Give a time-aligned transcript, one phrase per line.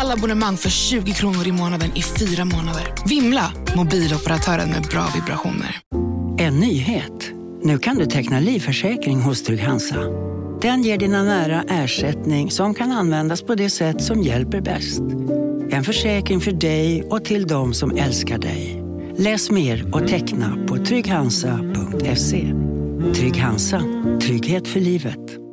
[0.00, 2.94] Alla abonnemang för 20 kronor i månaden i fyra månader.
[3.08, 3.52] Vimla!
[3.76, 5.80] Mobiloperatören med bra vibrationer.
[6.38, 7.32] En nyhet.
[7.62, 9.96] Nu kan du teckna livförsäkring hos Trygg-Hansa.
[10.62, 15.02] Den ger dina nära ersättning som kan användas på det sätt som hjälper bäst.
[15.70, 18.82] En försäkring för dig och till de som älskar dig.
[19.18, 22.52] Läs mer och teckna på trygghansa.se.
[23.14, 23.82] Trygg Hansa.
[24.20, 25.45] Trygghet för livet.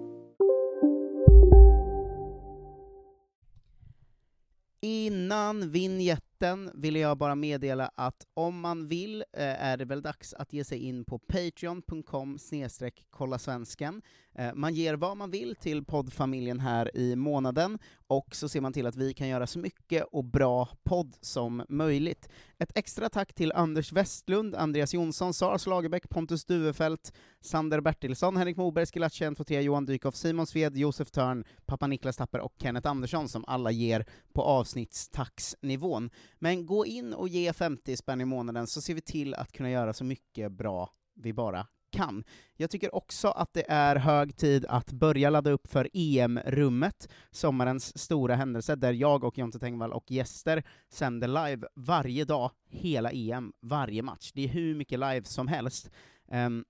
[4.85, 10.33] Innan vignetten ville jag bara meddela att om man vill eh, är det väl dags
[10.33, 14.01] att ge sig in på patreon.com snedstreck kolla svensken.
[14.35, 18.73] Eh, man ger vad man vill till poddfamiljen här i månaden, och så ser man
[18.73, 22.29] till att vi kan göra så mycket och bra podd som möjligt.
[22.57, 28.57] Ett extra tack till Anders Westlund, Andreas Jonsson, Sara Slagerbäck, Pontus Duvefelt, Sander Bertilsson, Henrik
[28.57, 33.29] Moberg, Skilatche, Fotea, Johan Dykhoff, Simon Sved, Josef Törn, pappa Niklas Tapper och Kenneth Andersson,
[33.29, 36.09] som alla ger på avsnittstaxnivån.
[36.39, 39.71] Men gå in och ge 50 spänn i månaden, så ser vi till att kunna
[39.71, 42.23] göra så mycket bra vi bara kan.
[42.57, 47.97] Jag tycker också att det är hög tid att börja ladda upp för EM-rummet, sommarens
[47.97, 53.53] stora händelse, där jag och Jonte Tengvall och gäster sänder live varje dag, hela EM,
[53.61, 54.31] varje match.
[54.33, 55.89] Det är hur mycket live som helst.
[56.31, 56.65] Um,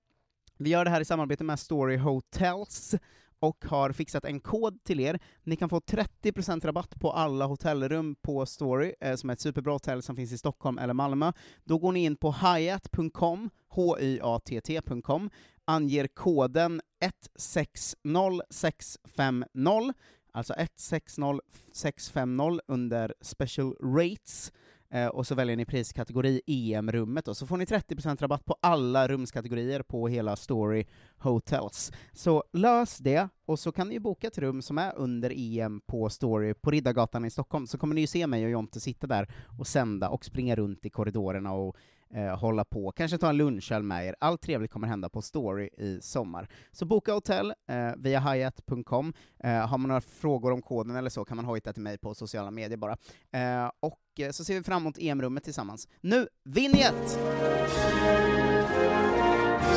[0.58, 2.94] vi gör det här i samarbete med Story Hotels,
[3.40, 5.18] och har fixat en kod till er.
[5.42, 9.72] Ni kan få 30% rabatt på alla hotellrum på Story, eh, som är ett superbra
[9.72, 11.32] hotell som finns i Stockholm eller Malmö.
[11.64, 15.30] Då går ni in på hyatt.com, h-y-a-t-t.com,
[15.64, 19.92] anger koden 160650,
[20.32, 24.52] alltså 160650 under special rates,
[24.94, 29.08] Eh, och så väljer ni priskategori EM-rummet, och så får ni 30% rabatt på alla
[29.08, 30.86] rumskategorier på hela Story
[31.18, 31.92] Hotels.
[32.12, 36.10] Så lös det, och så kan ni boka ett rum som är under EM på
[36.10, 39.28] Story på Riddargatan i Stockholm, så kommer ni ju se mig och Jonte sitta där
[39.58, 41.76] och sända och springa runt i korridorerna och
[42.14, 44.16] eh, hålla på, kanske ta en lunchöl med er.
[44.20, 46.48] Allt trevligt kommer hända på Story i sommar.
[46.72, 49.12] Så boka hotell eh, via hyatt.com.
[49.44, 52.14] Eh, har man några frågor om koden eller så kan man hojta till mig på
[52.14, 52.96] sociala medier bara.
[53.32, 55.88] Eh, och eh, så ser vi fram emot EM-rummet tillsammans.
[56.00, 57.18] Nu, vinjett!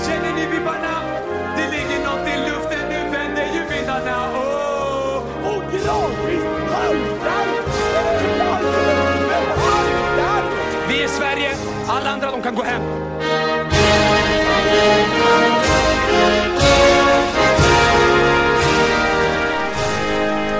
[0.08, 1.02] Känner ni vibbarna?
[1.58, 4.18] Det ligger något i luften, nu vänder ju vindarna.
[4.32, 4.88] Oh!
[5.48, 7.48] Och gradvis haltar
[10.90, 11.57] Vi är Sverige,
[11.90, 12.82] alla andra de kan gå hem.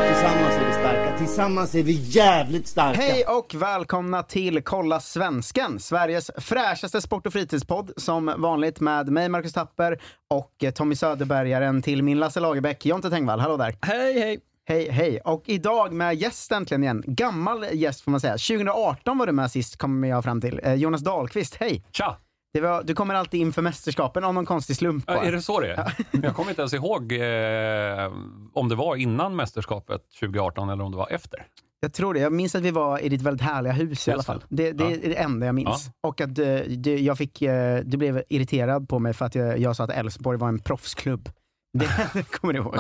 [0.08, 3.02] Tillsammans är vi starka, tillsammans är vi jävligt starka.
[3.02, 9.30] Hej och välkomna till Kolla Svensken, Sveriges fräschaste sport och fritidspodd, som vanligt med mig,
[9.30, 13.40] Marcus Tapper, och eh, Tommy Söderbergaren till min Lasse Lagerbäck, Jonte Tengvall.
[13.40, 13.76] Hallå där!
[13.82, 14.40] Hej, hej!
[14.70, 15.20] Hej, hej!
[15.26, 17.04] Och idag med gäst äntligen igen.
[17.08, 18.34] Gammal gäst får man säga.
[18.34, 20.60] 2018 var du med sist, kommer jag fram till.
[20.64, 21.84] Eh, Jonas Dahlqvist, hej!
[21.92, 22.18] Tja!
[22.54, 25.26] Det var, du kommer alltid in för mästerskapen av någon konstig slump Ja, bara.
[25.26, 25.94] är det så det är?
[26.24, 28.14] Jag kommer inte ens ihåg eh,
[28.54, 31.46] om det var innan mästerskapet 2018 eller om det var efter.
[31.80, 32.20] Jag tror det.
[32.20, 34.44] Jag minns att vi var i ditt väldigt härliga hus i alla fall.
[34.50, 34.90] Det, det Ja.
[34.92, 35.90] är det enda jag minns.
[36.04, 39.60] Och att eh, du, jag fick, eh, du blev irriterad på mig för att jag,
[39.60, 41.30] jag sa att Elfsborg var en proffsklubb.
[41.78, 42.76] Det, kommer du ihåg.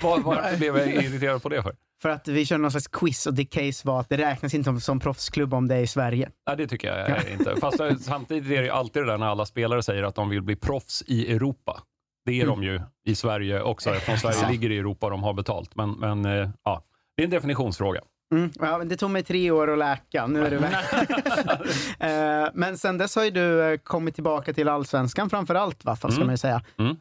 [0.00, 1.74] Var, varför blev jag irriterad på det för?
[2.02, 4.64] För att vi körde någon slags quiz och ditt case var att det räknas inte
[4.64, 6.30] som, som proffsklubb om det är i Sverige.
[6.46, 7.56] Nej, det tycker jag eh, inte.
[7.60, 10.28] Fast eh, samtidigt är det ju alltid det där när alla spelare säger att de
[10.28, 11.82] vill bli proffs i Europa.
[12.26, 15.32] Det är de ju i Sverige också, eftersom Sverige ligger i Europa och de har
[15.34, 15.76] betalt.
[15.76, 16.82] Men, men eh, ja,
[17.16, 18.00] det är en definitionsfråga.
[18.34, 18.50] Mm.
[18.60, 20.72] Ja, det tog mig tre år att läka, nu är det väl.
[22.44, 25.96] Eh, Men sen dess har ju du kommit tillbaka till allsvenskan framför allt, va?
[25.96, 26.20] Ska Mm.
[26.20, 26.62] man ju säga.
[26.78, 26.96] Mm.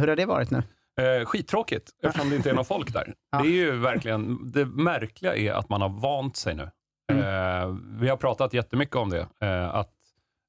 [0.00, 0.62] Hur har det varit nu?
[1.00, 3.14] Eh, skittråkigt, eftersom det inte är någon folk där.
[3.32, 3.42] Ja.
[3.42, 6.70] Det är ju verkligen, det märkliga är att man har vant sig nu.
[7.12, 7.22] Mm.
[7.24, 9.90] Eh, vi har pratat jättemycket om det, eh, att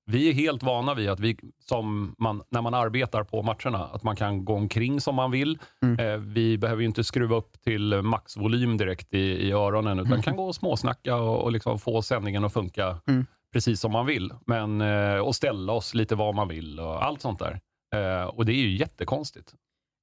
[0.06, 4.04] vi är helt vana vid att vi, som man, när man arbetar på matcherna, att
[4.04, 5.60] man kan gå omkring som man vill.
[5.84, 6.00] Mm.
[6.08, 9.18] Eh, vi behöver ju inte skruva upp till maxvolym direkt i,
[9.48, 13.26] i öronen, utan kan gå och småsnacka och, och liksom få sändningen att funka Mm.
[13.54, 14.34] precis som man vill.
[14.46, 17.60] Men, eh, och ställa oss lite var man vill och allt sånt där.
[17.96, 19.54] Eh, och det är ju jättekonstigt.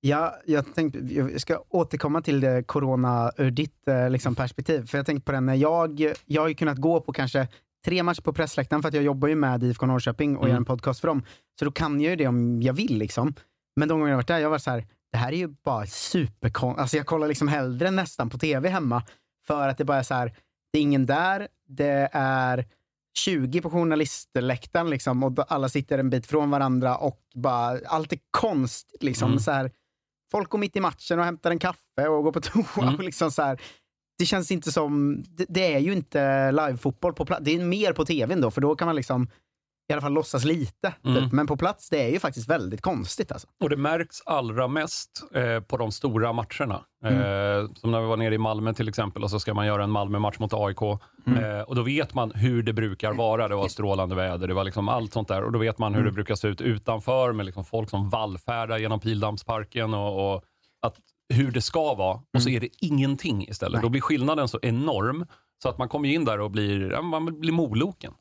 [0.00, 4.87] Ja, jag, tänkte, jag ska återkomma till det corona ur ditt eh, liksom, perspektiv.
[4.87, 7.49] För jag tänkte på det när jag, jag har ju kunnat gå på kanske
[7.85, 10.50] tre matcher på pressläktaren för att jag jobbar ju med IFK Norrköping och Mm.
[10.50, 11.23] gör en podcast för dem.
[11.58, 12.99] Så då kan jag ju det om jag vill.
[12.99, 13.35] Liksom.
[13.76, 15.87] Men de gånger jag varit där, jag var så här, det här är ju bara
[15.87, 16.79] superkon...
[16.79, 19.02] Alltså jag kollar liksom hellre nästan på tv hemma
[19.47, 20.32] för att det bara är så här,
[20.73, 22.67] det är ingen där, det är
[23.19, 28.19] 20 på journalistläktaren liksom, och alla sitter en bit från varandra och bara, allt är
[28.31, 29.02] konstigt.
[29.02, 29.41] Liksom, Mm.
[29.41, 29.70] så här,
[30.30, 32.82] folk går mitt i matchen och hämtar en kaffe och går på toa.
[32.82, 32.94] Mm.
[32.94, 33.60] Och liksom så här,
[34.18, 37.44] det känns inte som, det, det är ju inte live-fotboll på plats.
[37.44, 39.28] Det är mer på tvn då, för då kan man liksom
[39.90, 40.94] i alla fall låtsas lite.
[41.04, 41.22] Mm.
[41.22, 41.32] Typ.
[41.32, 43.32] Men på plats, det är ju faktiskt väldigt konstigt.
[43.32, 43.48] Alltså.
[43.62, 46.84] Och det märks allra mest eh, på de stora matcherna.
[47.04, 47.14] Mm.
[47.14, 49.84] Eh, som när vi var nere i Malmö till exempel och så ska man göra
[49.84, 50.82] en Malmö-match mot AIK.
[50.82, 53.48] Eh, och då vet man hur det brukar vara.
[53.48, 55.42] Det var strålande väder, det var liksom allt sånt där.
[55.42, 58.78] Och då vet man hur det brukar se ut utanför med liksom folk som vallfärdar
[58.78, 60.44] genom Pildammsparken och, och
[60.82, 60.96] att,
[61.34, 62.20] hur det ska vara.
[62.34, 63.72] Och så är det ingenting istället.
[63.72, 63.82] Nej.
[63.82, 65.26] Då blir skillnaden så enorm
[65.62, 68.12] så att man kommer in där och blir, man blir moloken.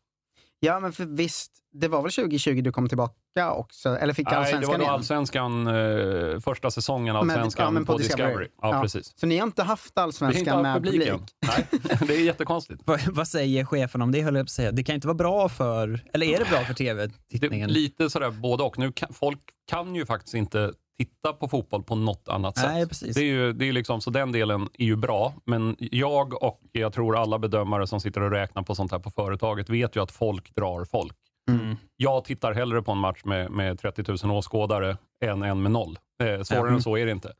[0.59, 3.89] Ja, men för visst, det var väl 2020 du kom tillbaka också?
[3.97, 4.93] Eller fick Nej, det allsvenskan var då igen?
[4.93, 8.27] allsvenskan, eh, första säsongen Men- allsvenskan ja, men på, på Discovery.
[8.27, 8.47] Discovery.
[8.61, 8.81] Ja, Ja.
[8.81, 9.13] precis.
[9.19, 11.19] Så ni har inte haft har inte allsvenskan haft med publiken.
[11.19, 11.35] publik?
[11.41, 12.81] Nej, det är jättekonstigt.
[12.85, 14.71] Vad, vad säger chefen om det, höll jag på att säga?
[14.71, 17.69] Det kan inte vara bra för, eller är det bra för tv-tittningen?
[17.69, 18.77] lite sådär både och.
[18.79, 19.39] Nu kan, folk
[19.69, 22.89] kan ju faktiskt inte titta på fotboll på något annat Nej, sätt.
[22.89, 23.15] precis.
[23.15, 26.59] Det är ju, det är liksom, så den delen är ju bra, men jag och
[26.71, 30.03] jag tror alla bedömare som sitter och räknar på sånt här på företaget vet ju
[30.03, 31.15] att folk drar folk.
[31.51, 31.75] Mm.
[31.95, 35.99] Jag tittar hellre på en match med, med 30 000 åskådare än en med noll.
[36.23, 36.75] Eh, svårare Mm.
[36.75, 37.33] än så är det inte.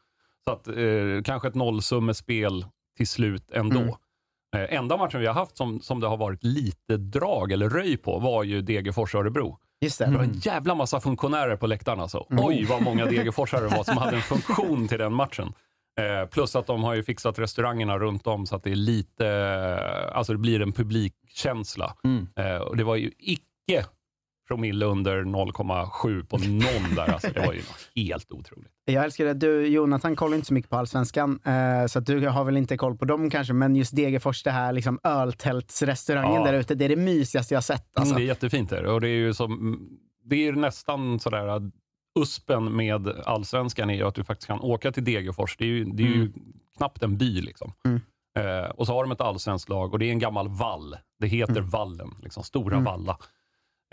[0.43, 2.65] Så att, eh, kanske ett nollsummespel
[2.97, 3.79] till slut ändå.
[3.79, 3.93] Mm.
[4.55, 7.97] Eh, enda matchen vi har haft som, som det har varit lite drag eller röj
[7.97, 9.57] på var ju Degerfors-Örebro.
[9.81, 10.05] Just det.
[10.05, 12.25] Det var en jävla massa funktionärer på läktaren alltså.
[12.29, 15.53] Oj vad många Degerforsare det var som hade en funktion till den matchen.
[15.99, 19.27] Eh, plus att de har ju fixat restaurangerna runt om så att det är lite,
[19.27, 21.95] eh, alltså det blir en publikkänsla.
[22.03, 22.27] Mm.
[22.35, 23.85] Eh, och det var ju icke
[24.49, 27.13] promille under 0,7 på någon där.
[27.13, 27.61] Alltså, det var ju
[27.95, 28.71] helt otroligt.
[28.85, 29.33] Jag älskar det.
[29.33, 32.97] Du, Jonathan, kollar inte så mycket på allsvenskan, eh, så du har väl inte koll
[32.97, 36.51] på dem kanske, men just Degerfors, det här liksom öltältsrestaurangen Ja.
[36.51, 37.97] där ute, det är det mysigaste jag sett.
[37.97, 38.11] Alltså.
[38.13, 38.69] Mm, det är jättefint.
[38.69, 38.85] Där.
[38.85, 39.79] Och det är ju som,
[40.23, 41.63] det är nästan sådär att
[42.19, 45.57] uspen med allsvenskan är ju att du faktiskt kan åka till Degerfors.
[45.57, 46.31] Det är ju, det är ju
[46.77, 47.41] knappt en by.
[47.41, 47.73] Liksom.
[47.85, 48.01] Mm.
[48.39, 50.95] Eh, och så har de ett allsvenskt lag och det är en gammal vall.
[51.19, 52.83] Det heter Vallen, liksom, Stora Mm.
[52.83, 53.17] Valla.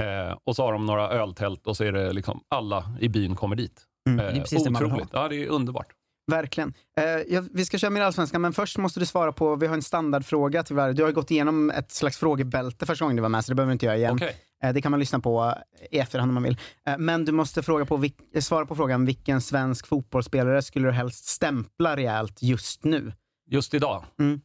[0.02, 3.36] Eh, och så har de några öltält och så är det liksom alla i byn
[3.36, 3.84] kommer dit.
[4.08, 4.20] Mm.
[4.20, 5.08] Eh, Det är precis det man otroligt.
[5.12, 5.86] Ja, det är underbart.
[6.30, 6.74] Verkligen.
[6.96, 9.74] Eh, ja, vi ska köra mer allsvenskan, men först måste du svara på, vi har
[9.74, 10.92] en standardfråga tyvärr.
[10.92, 13.54] Du har ju gått igenom ett slags frågebälte första gången du var med, så det
[13.54, 14.14] behöver du inte göra igen.
[14.14, 14.36] Okej.
[14.62, 15.54] Eh, det kan man lyssna på
[15.90, 16.58] i efterhand om man vill.
[16.86, 18.04] Eh, men du måste fråga på,
[18.34, 23.12] eh, svara på frågan, vilken svensk fotbollsspelare skulle du helst stämpla rejält just nu?
[23.50, 24.04] Just idag.
[24.18, 24.40] Mm.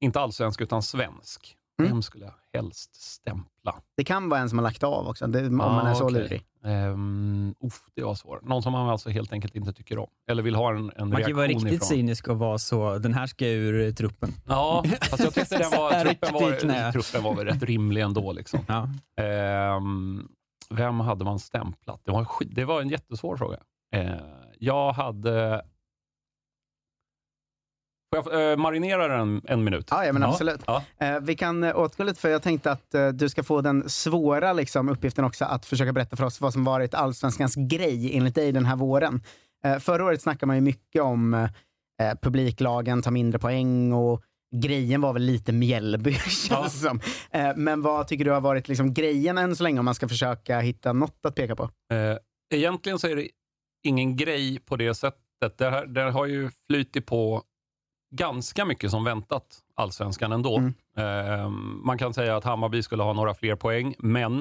[0.00, 1.56] Inte allsvensk utan svensk.
[1.82, 1.92] Mm.
[1.92, 3.74] Vem skulle jag helst stämpla?
[3.96, 6.14] Det kan vara en som har lagt av också, det, om man är så okej.
[6.14, 6.46] lurig.
[6.64, 8.44] Um, uff, det var svårt.
[8.44, 10.06] Någon som man alltså helt enkelt inte tycker om.
[10.30, 11.88] Eller vill ha en, en Man kan ju reaktion vara riktigt ifrån.
[11.88, 14.32] cynisk och vara så, den här ska ur truppen.
[14.48, 18.32] Ja, fast jag tyckte den var, Riktigt truppen, var, truppen var väl rätt rimlig ändå.
[18.32, 18.60] Liksom.
[18.68, 18.88] Ja.
[19.22, 20.28] Ehm,
[20.70, 22.00] vem hade man stämplat?
[22.04, 23.58] Det var, en det var en jättesvår fråga.
[23.94, 24.14] Eh,
[24.58, 25.62] jag hade...
[28.16, 29.88] Får jag eh, marinera den en minut?
[29.90, 30.60] Ja, ja men absolut.
[30.66, 30.84] Ja.
[30.98, 33.88] Eh, vi kan eh, återgå lite, för jag tänkte att eh, du ska få den
[33.88, 38.34] svåra liksom, uppgiften också att försöka berätta för oss vad som varit allsvenskans grej enligt
[38.34, 39.22] dig den här våren.
[39.64, 41.48] Eh, förra året snackade man ju mycket om eh,
[42.22, 44.22] publiklagen tar mindre poäng och
[44.56, 46.68] grejen var väl lite Mjällby, känns Ja.
[46.68, 47.00] som.
[47.56, 50.60] Men vad tycker du har varit liksom, grejen än så länge om man ska försöka
[50.60, 51.62] hitta något att peka på?
[51.62, 52.16] Eh,
[52.58, 53.28] egentligen så är det
[53.82, 55.18] ingen grej på det sättet.
[55.58, 57.42] Det, här, det har ju flytit på
[58.12, 60.56] ganska mycket som väntat, allsvenskan ändå.
[60.58, 60.74] Mm.
[60.96, 61.48] Eh,
[61.84, 64.40] man kan säga att Hammarby skulle ha några fler poäng, men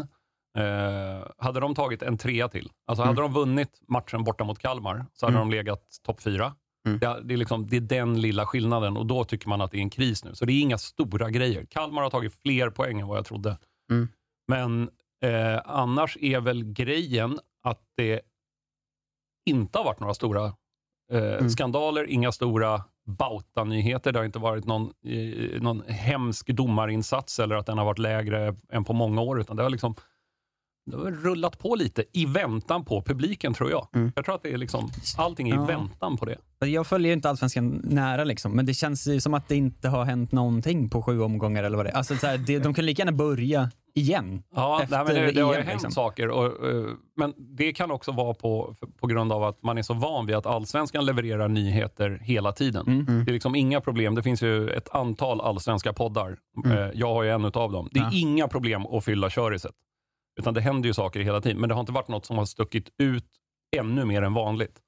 [0.58, 5.06] eh, hade de tagit en trea till, alltså hade de vunnit matchen borta mot Kalmar,
[5.14, 5.50] så hade Mm.
[5.50, 6.56] de legat topp fyra.
[6.88, 7.00] Mm.
[7.00, 9.78] Det, det, är liksom, det är den lilla skillnaden och då tycker man att det
[9.78, 10.36] är en kris nu.
[10.36, 11.66] Så det är inga stora grejer.
[11.70, 13.58] Kalmar har tagit fler poäng än vad jag trodde.
[13.92, 14.08] Mm.
[14.48, 14.90] Men
[15.24, 18.22] eh, annars är väl grejen att det
[19.46, 20.46] inte har varit några stora
[21.12, 21.50] eh, Mm.
[21.50, 24.12] skandaler, inga stora Bauta-nyheter.
[24.12, 28.56] Det har inte varit någon, eh, någon hemsk domarinsats eller att den har varit lägre
[28.72, 29.96] än på många år, utan det har liksom
[30.86, 33.88] det har rullat på lite i väntan på publiken, tror jag.
[33.96, 34.12] Mm.
[34.16, 35.66] Jag tror att det är liksom, allting är i Ja.
[35.66, 36.38] väntan på det.
[36.68, 39.90] Jag följer ju inte allsvenskan nära, liksom, men det känns ju som att det inte
[39.90, 41.96] har hänt någonting på sju omgångar eller vad det är.
[41.96, 44.44] Alltså, så här, det, de kan lika gärna börja igen.
[44.56, 45.92] Ja, nej, men det, det har ju EM, hänt liksom.
[45.92, 46.30] saker.
[46.30, 46.86] Och, eh,
[47.18, 50.36] men det kan också vara på, på grund av att man är så van vid
[50.36, 52.88] att allsvenskan levererar nyheter hela tiden.
[52.88, 53.26] Mm.
[53.26, 54.16] Det är liksom inga problem.
[54.16, 56.38] Det finns ju ett antal allsvenska poddar.
[56.66, 56.78] Mm.
[56.78, 57.90] Eh, Jag har ju en av dem.
[57.92, 58.10] Det är Ja.
[58.14, 59.72] inga problem att fylla köriset.
[60.40, 61.60] Utan det händer ju saker hela tiden.
[61.60, 63.26] Men det har inte varit något som har stuckit ut
[63.78, 64.80] ännu mer än vanligt.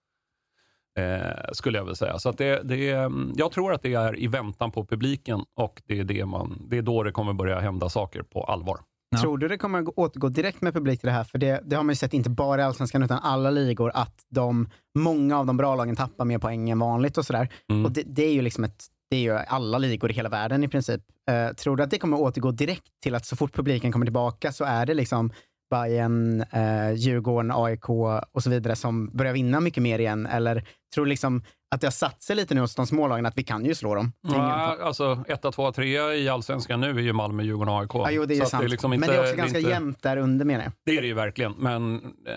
[1.00, 2.20] Eh, skulle jag vilja säga.
[2.20, 5.82] Så det, det är, mm, jag tror att det är i väntan på publiken och
[5.86, 8.78] det är, det man, det är då det kommer börja hända saker på allvar.
[9.14, 9.22] Ja.
[9.22, 11.24] Tror du det kommer återgå direkt med publik till det här?
[11.24, 14.26] För det, det har man ju sett, inte bara i Allsvenskan, utan alla ligor, att
[14.30, 17.50] de, många av de bra lagen tappar mer poäng än vanligt och sådär.
[17.70, 17.86] Mm.
[17.86, 20.64] Och det, det är ju liksom ett, det är ju alla ligor i hela världen
[20.64, 21.02] i princip.
[21.32, 24.06] Eh, tror du att det kommer att återgå direkt till att så fort publiken kommer
[24.06, 25.32] tillbaka så är det liksom
[25.72, 27.90] Bayern, eh, Djurgården, AIK
[28.32, 30.26] och så vidare som börjar vinna mycket mer igen?
[30.26, 31.44] Eller tror du liksom
[31.74, 33.76] att det har satt sig lite nu hos de små lagen att vi kan ju
[33.76, 34.12] slå dem?
[34.22, 37.80] Det är Ja, alltså, etta, tvåa, trea i allsvenskan nu är ju Malmö, Djurgården och
[37.82, 37.92] AIK.
[37.94, 38.70] Ja, jo, det är ju Så att sant.
[38.70, 40.74] liksom Men inte- det är också ganska inte- jämnt där under menar jag.
[40.86, 41.96] Det är det ju verkligen, men
[42.28, 42.34] eh,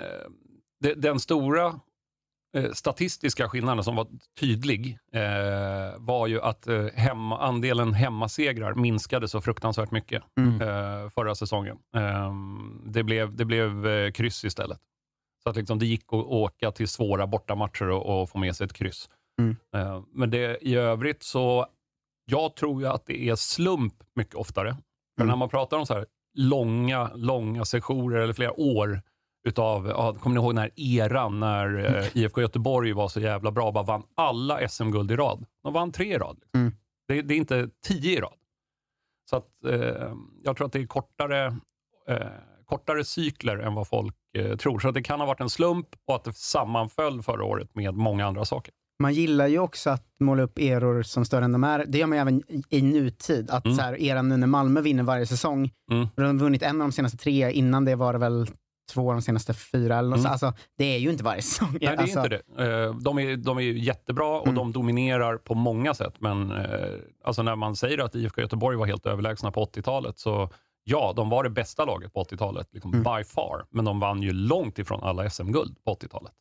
[0.81, 1.81] det, den stora
[2.57, 4.07] eh, statistiska skillnaden som var
[4.40, 5.21] tydlig eh,
[5.99, 10.61] var ju att eh, hemma, andelen hemmasegrar minskade så fruktansvärt mycket Mm.
[10.62, 11.76] eh, förra säsongen.
[11.97, 12.33] Eh,
[12.87, 14.78] det blev, det blev kryss istället.
[15.43, 18.64] Så att liksom, det gick att åka till svåra bortamatcher och, och få med sig
[18.64, 19.09] ett kryss.
[19.38, 19.57] Mm.
[19.75, 21.66] Eh, men det, i övrigt så,
[22.25, 24.76] jag tror ju att det är slump mycket oftare.
[25.16, 25.28] För Mm.
[25.28, 29.02] när man pratar om så här långa, långa sessioner eller flera år
[29.49, 33.50] utav, ja, kommer ni ihåg den här eran när eh, IFK Göteborg var så jävla
[33.50, 35.47] bra och bara vann alla SM-guld i rad?
[35.62, 36.37] De vann tre i rad.
[36.40, 36.61] Liksom.
[36.61, 36.73] Mm.
[37.09, 38.35] Det, det är inte tio i rad.
[39.31, 40.14] Så att, eh,
[40.45, 41.57] jag tror att det är kortare,
[42.09, 42.26] eh,
[42.64, 44.78] kortare cykler än vad folk eh, tror.
[44.78, 47.95] Så att det kan ha varit en slump och att det sammanföll förra året med
[47.95, 48.75] många andra saker.
[48.99, 51.85] Man gillar ju också att måla upp eror som större än de är.
[51.88, 53.50] Det gör man ju även i, nutid.
[53.50, 53.76] Att Mm.
[53.76, 56.07] så här, eran nu när Malmö vinner varje säsong, Mm.
[56.17, 58.47] de har vunnit en av de senaste tre, innan det var det väl
[58.93, 59.99] två av de senaste fyra.
[59.99, 60.23] Eller något Mm.
[60.38, 60.47] så.
[60.47, 61.69] Alltså, det är ju inte varje säsong.
[61.71, 62.85] Nej, det är alltså, inte det.
[62.85, 64.55] Eh, De är, de är jättebra och Mm.
[64.55, 66.15] de dominerar på många sätt.
[66.19, 66.67] Men eh,
[67.25, 70.50] alltså när man säger att IFK Göteborg var helt överlägsna på 80-talet, så
[70.85, 73.03] ja, de var det bästa laget på 80-talet, liksom Mm.
[73.03, 73.65] by far.
[73.71, 76.33] Men de vann ju långt ifrån alla SM-guld på 80-talet.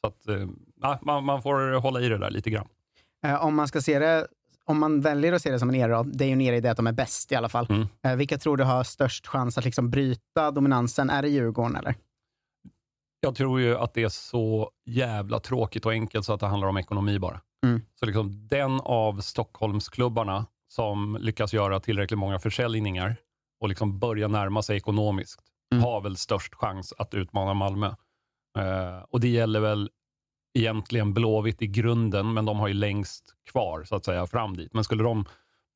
[0.00, 0.48] Så att, eh,
[1.02, 2.68] man, man får hålla i det där lite grann.
[3.24, 4.26] Eh, om man ska se det,
[4.64, 6.60] om man väljer att se det som en era, det är ju en era i
[6.60, 7.66] det att de är bäst i alla fall.
[7.70, 7.86] Mm.
[8.04, 11.10] Eh, vilka tror du har störst chans att liksom bryta dominansen?
[11.10, 11.94] Är det Djurgården eller?
[13.20, 16.68] Jag tror ju att det är så jävla tråkigt och enkelt så att det handlar
[16.68, 17.40] om ekonomi bara.
[17.66, 17.82] Mm.
[18.00, 23.16] Så liksom den av Stockholmsklubbarna som lyckas göra tillräckligt många försäljningar
[23.60, 25.84] och liksom börja närma sig ekonomiskt Mm.
[25.84, 27.94] har väl störst chans att utmana Malmö.
[28.58, 29.90] Eh, och det gäller väl
[30.58, 34.74] egentligen Blåvitt i grunden, men de har ju längst kvar så att säga fram dit.
[34.74, 35.24] Men skulle de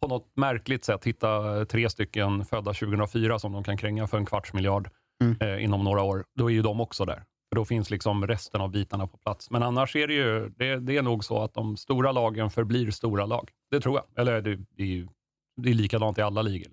[0.03, 4.27] på något märkligt sätt hitta tre stycken födda 2004 som de kan kränga för en
[4.27, 4.91] kvarts miljard
[5.23, 5.37] Mm.
[5.41, 7.25] eh, inom några år, då är ju de också där.
[7.49, 9.51] För då finns liksom resten av bitarna på plats.
[9.51, 12.91] Men annars är det ju, det, det är nog så att de stora lagen förblir
[12.91, 13.51] stora lag.
[13.71, 14.21] Det tror jag.
[14.23, 15.09] Eller det, det är ju
[15.57, 16.73] det är likadant i alla ligor.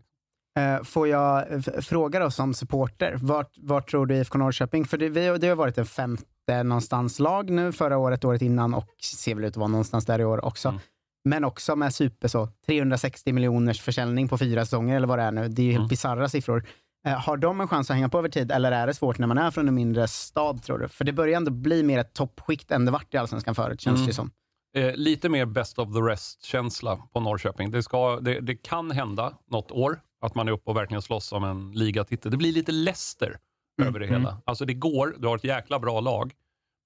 [0.58, 4.98] Eh, Får jag f- fråga då som supporter, vart, vart tror du IFK Norrköping, för
[4.98, 8.88] det, vi, det har varit en femte någonstans lag nu förra året, året innan och
[9.04, 10.70] ser väl ut att vara någonstans där i år också.
[10.70, 10.82] Mm.
[11.26, 15.32] Men också med super så, 360 miljoners försäljning på fyra säsonger eller vad det är
[15.32, 15.48] nu.
[15.48, 15.88] Det är ju Mm.
[15.88, 16.66] bisarra siffror.
[17.08, 19.28] Eh, har de en chans att hänga på över tid eller är det svårt när
[19.28, 20.88] man är från en mindre stad tror du?
[20.88, 23.96] För det börjar ändå bli mer ett toppskikt än det vart i Allsvenskan förut, känns
[23.98, 24.08] Mm.
[24.08, 24.32] det som.
[24.78, 27.72] Eh, lite mer best of the rest-känsla på Norrköping.
[27.72, 31.32] Det, ska, det, det kan hända något år att man är uppe och verkligen slåss
[31.34, 32.32] om en ligatitel.
[32.32, 33.38] Det blir lite Leicester
[33.80, 33.88] Mm.
[33.90, 34.42] över det hela.
[34.46, 36.34] Alltså det går, du har ett jäkla bra lag,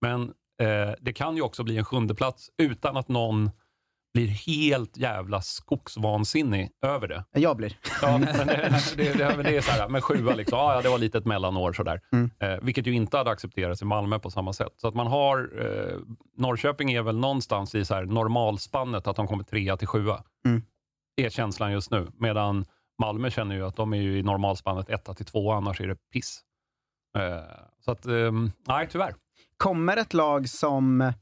[0.02, 0.22] men
[0.62, 3.52] eh, det kan ju också bli en sjunde plats utan att någon
[4.14, 7.24] blir helt jävla skogsvansinnig över det.
[7.34, 7.78] Jag blir.
[8.02, 10.90] Ja, men det, det, det, det är så här, men sjua liksom, ja, ja, det
[10.90, 12.02] var lite ett mellanår sådär.
[12.12, 12.32] Mm.
[12.40, 14.74] Eh, vilket ju inte hade accepterats i Malmö på samma sätt.
[14.78, 15.98] Så att man har, eh,
[16.38, 20.24] Norrköping är väl någonstans i så här normalspannet att de kommer trea till sjua.
[20.46, 20.62] Mm.
[21.16, 22.08] Är känslan just nu.
[22.18, 22.66] Medan
[23.02, 25.96] Malmö känner ju att de är ju i normalspannet etta till tvåa, annars är det
[26.14, 26.42] piss.
[27.18, 27.44] Eh,
[27.80, 28.32] så att, eh,
[28.68, 29.16] nej tyvärr.
[29.58, 31.14] Kommer ett lag som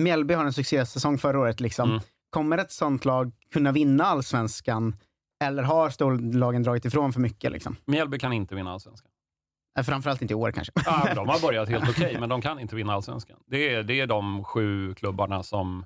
[0.00, 1.90] Mjällby har en succésäsong förra året, liksom.
[1.90, 2.02] Mm.
[2.30, 4.96] kommer ett sånt lag kunna vinna allsvenskan?
[5.44, 7.52] Eller har storlagen dragit ifrån för mycket?
[7.52, 7.76] Liksom?
[7.84, 9.10] Mjällby kan inte vinna allsvenskan.
[9.78, 10.72] Eh, Framförallt inte i år kanske.
[10.84, 13.36] Ja, de har börjat helt okej, men de kan inte vinna allsvenskan.
[13.46, 15.84] Det är, det är de sju klubbarna som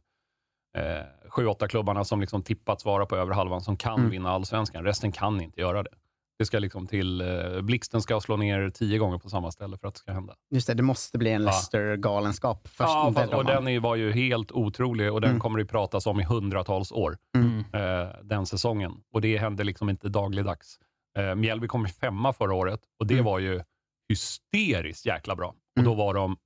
[0.76, 4.10] eh, sju, åtta klubbarna som liksom tippats vara på över halvan som kan Mm.
[4.10, 4.84] vinna allsvenskan.
[4.84, 5.90] Resten kan inte göra det.
[6.38, 9.88] Det ska liksom till, eh, Blixten ska slå ner tio gånger på samma ställe för
[9.88, 10.34] att det ska hända.
[10.50, 11.42] Just det, det måste bli en.
[11.44, 12.68] Leicester-galenskap.
[12.68, 15.40] Först Ja, fast, och de den är, var ju helt otrolig och den Mm.
[15.40, 17.58] kommer det pratas om i hundratals år, Mm.
[17.72, 18.92] eh, den säsongen.
[19.12, 20.78] Och det händer liksom inte dagligdags.
[21.18, 23.24] Eh, Mjällby kom femma förra året och det Mm.
[23.24, 23.60] var ju
[24.08, 25.48] hysteriskt jäkla bra.
[25.48, 25.84] Och Mm.
[25.90, 26.36] då var de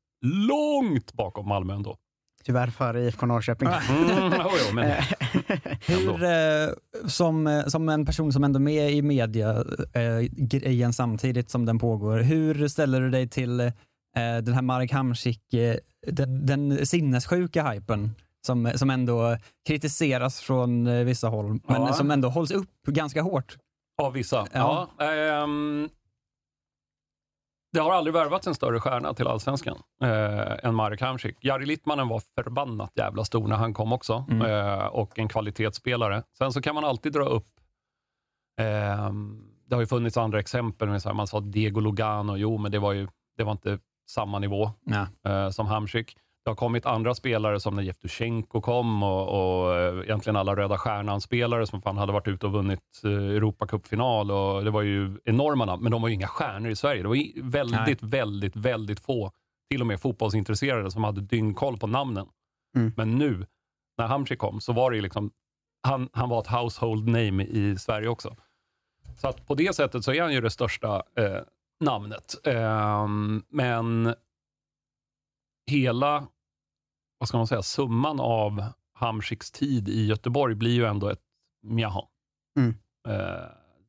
[0.49, 1.99] långt bakom Malmö ändå.
[2.45, 3.69] Tyvärr före IFK Norrköping.
[3.69, 4.33] Mm,
[4.69, 4.91] jo, men
[5.87, 6.69] Hur, eh,
[7.07, 9.51] som, eh, som en person som ändå är med i media
[9.93, 13.71] eh, grejen samtidigt som den pågår, hur ställer du dig till eh,
[14.43, 18.11] den här Marek Hamsik, eh, den, den sinnessjuka hypen
[18.47, 19.37] som, som ändå
[19.69, 21.93] kritiseras från eh, vissa håll, men Ja.
[21.93, 23.57] som ändå hålls upp ganska hårt?
[24.03, 24.47] Av vissa.
[24.53, 24.89] Ja.
[24.99, 25.05] Ja.
[25.13, 25.89] ehm,
[27.73, 31.37] det har aldrig värvats en större stjärna till allsvenskan eh, än Marek Hamsik.
[31.41, 34.47] Jari Littmanen var förbannat jävla stor när han kom också Mm.
[34.47, 36.23] eh, och en kvalitetsspelare.
[36.39, 37.47] Sen så kan man alltid dra upp
[38.61, 42.59] ehm, det har ju funnits andra exempel, med så här, man sa Diego Lugano, jo
[42.59, 43.79] men det var ju det var inte
[44.11, 44.71] samma nivå
[45.27, 46.17] eh, som Hamsik.
[46.45, 50.79] Det har kommit andra spelare som när Jevtusjenko kom och, och eh, egentligen alla Röda
[50.79, 55.65] Stjärnan-spelare som fan hade varit ute och vunnit eh, Europacupfinal och det var ju enorma
[55.65, 57.03] namn, men de var ju inga stjärnor i Sverige.
[57.03, 59.33] Det var väldigt, väldigt, väldigt få,
[59.71, 62.27] till och med fotbollsintresserade, som hade dyngkoll på namnen.
[62.77, 62.93] Mm.
[62.97, 63.47] Men nu,
[63.99, 65.31] när Hamsik kom, så var det ju liksom,
[65.83, 68.37] han, han var ett household name i Sverige också.
[69.19, 71.41] Så att på det sättet så är han ju det största eh,
[71.81, 72.47] namnet.
[72.47, 74.15] Ehm, men
[75.71, 76.27] hela,
[77.19, 81.21] vad ska man säga, summan av Hamsiks tid i Göteborg blir ju ändå ett
[81.67, 82.03] mjaha.
[82.59, 82.75] Mm.
[83.09, 83.45] Eh,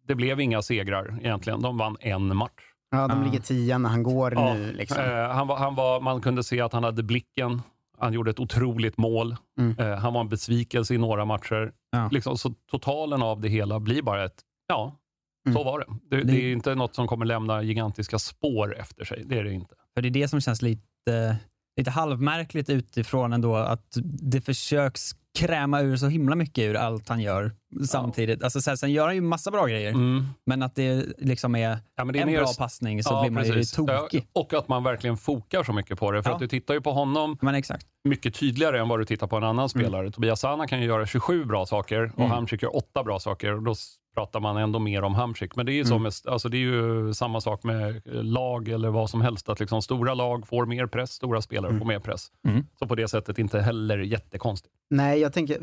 [0.08, 1.62] det blev inga segrar egentligen.
[1.62, 2.62] De vann en match.
[2.92, 4.74] Ja, de ligger tia när han går Ja, nu.
[4.74, 5.04] Liksom.
[5.04, 7.62] Eh, han var, han var, man kunde se att han hade blicken.
[7.98, 9.36] Han gjorde ett otroligt mål.
[9.60, 9.80] Mm.
[9.80, 11.74] Eh, han var en besvikelse i några matcher.
[11.92, 12.10] Ja.
[12.12, 14.96] Liksom, så totalen av det hela blir bara ett, ja,
[15.44, 15.64] så Mm.
[15.66, 15.86] var det.
[16.10, 16.32] Det, det.
[16.32, 19.24] Det- är inte något som kommer lämna gigantiska spår efter sig.
[19.26, 19.76] Det är det inte.
[19.94, 21.38] För det är det som känns lite,
[21.78, 27.20] lite halvmärkligt utifrån ändå, att det försöks kräma ur så himla mycket ur allt han
[27.22, 27.51] gör
[27.88, 28.44] samtidigt.
[28.44, 30.25] Alltså, så här, sen gör han ju massa bra grejer, Mm.
[30.46, 33.32] men att det liksom är, Ja, det är en mer- bra passning så Ja, blir
[33.32, 33.72] man ju precis.
[33.75, 34.28] tokig.
[34.34, 36.24] Ja, Och att man verkligen fokar så mycket på det.
[36.24, 36.34] För Ja.
[36.34, 37.86] att du tittar ju på honom Men exakt.
[38.04, 40.12] mycket tydligare än vad du tittar på en annan spelare.
[40.12, 42.32] Tobias Sana kan ju göra 27 bra saker och Mm.
[42.32, 43.54] Hamsik gör 8 bra saker.
[43.56, 43.75] Och då
[44.15, 45.56] pratar man ändå mer om Hamsik.
[45.56, 46.03] Men det är ju, så Mm.
[46.03, 49.50] med, alltså det är ju samma sak med eh, lag eller vad som helst.
[49.50, 52.28] Att liksom stora lag får mer press, stora spelare får mer press.
[52.47, 52.65] Mm.
[52.80, 54.74] Så på det sättet inte heller jättekonstigt.
[54.89, 55.58] Nej, jag tänker,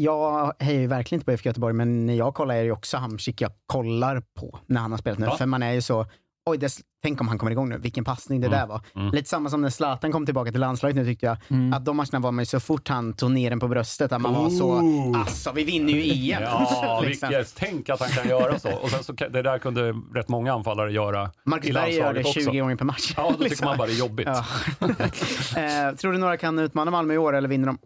[0.00, 2.72] jag hejar ju verkligen inte på IFK Göteborg, men när jag kollar är det ju
[2.72, 5.26] också Hamsik jag kollar på när han har spelat nu.
[5.26, 5.36] Ja.
[5.36, 6.06] För man är ju så,
[6.50, 8.58] oj, det, tänk om han kommer igång nu, vilken passning det Mm.
[8.58, 8.80] där var.
[8.96, 9.10] Mm.
[9.14, 11.36] Lite samma som när Zlatan kom tillbaka till landslaget nu tyckte jag.
[11.48, 11.72] Mm.
[11.72, 14.20] Att de matcherna var man ju så fort han tog ner den på bröstet, att
[14.22, 14.78] man var så,
[15.20, 16.42] alltså vi vinner ju EM.
[16.42, 17.28] Ja, Liksom.
[17.28, 18.72] vilket, tänk att han kan göra så.
[18.72, 22.04] Och sen så det där kunde rätt många anfallare göra Marcus i Berg gör det
[22.14, 22.58] landslaget 20 också.
[22.60, 23.14] gånger per match.
[23.16, 23.64] Ja, då tycker Liksom.
[23.64, 24.28] man bara det är jobbigt.
[24.28, 24.44] Ja.
[25.90, 27.78] eh, tror du några kan utmana Malmö i år eller vinner de?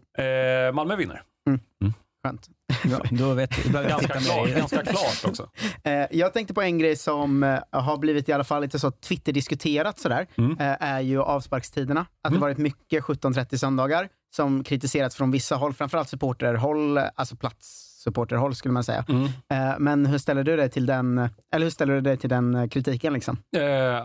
[0.67, 1.21] Eh, Malmö vinner.
[2.23, 2.49] Skönt.
[2.83, 4.19] Ja, då vet du, Ganska
[4.55, 5.49] ganska klart också.
[5.83, 8.91] Eh, jag tänkte på en grej som eh, har blivit i alla fall lite så
[8.91, 10.51] Twitter-diskuterat sådär, Mm.
[10.59, 12.05] eh, är ju avsparkstiderna.
[12.21, 18.55] Att det varit mycket 17.30 söndagar som kritiserats från vissa håll, framförallt supporterhåll, alltså platssupporterhåll
[18.55, 19.05] skulle man säga.
[19.09, 19.29] Mm.
[19.83, 21.17] Men hur ställer du dig till den,
[21.53, 23.37] eller hur ställer du dig till den kritiken liksom?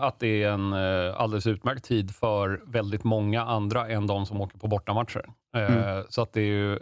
[0.01, 0.73] Att det är en
[1.15, 5.25] alldeles utmärkt tid för väldigt många andra än de som åker på bortamatcher.
[5.57, 6.05] Mm.
[6.09, 6.79] Så att det är ju,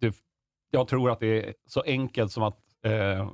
[0.00, 0.14] det,
[0.70, 3.30] jag tror att det är så enkelt som att eh,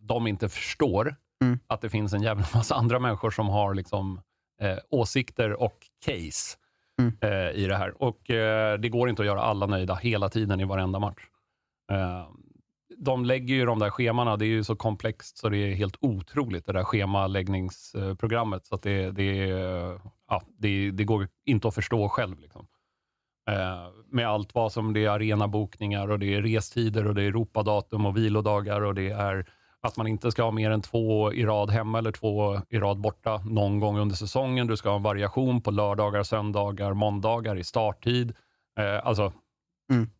[0.00, 1.58] de inte förstår Mm.
[1.66, 4.20] att det finns en jävla massa andra människor som har liksom,
[4.60, 6.56] eh, åsikter och case
[7.00, 7.16] Mm.
[7.20, 8.02] eh, i det här.
[8.02, 11.22] Och eh, Det går inte att göra alla nöjda hela tiden i varenda match.
[11.92, 12.28] Eh,
[12.96, 15.96] de lägger ju de där schemana, det är ju så komplext så det är helt
[16.00, 18.66] otroligt det där schemaläggningsprogrammet.
[18.66, 19.34] Så att det, det,
[20.28, 22.38] ja, det, det går inte att förstå själv.
[22.40, 22.66] Liksom.
[23.48, 27.26] Eh, med allt vad som det är arenabokningar och det är restider och det är
[27.26, 29.46] Europadatum och vilodagar och det är
[29.80, 33.00] att man inte ska ha mer än två i rad hemma eller två i rad
[33.00, 34.66] borta någon gång under säsongen.
[34.66, 38.34] Du ska ha en variation på lördagar, söndagar, måndagar i starttid.
[38.78, 39.32] Eh, alltså,
[39.92, 40.10] Mm.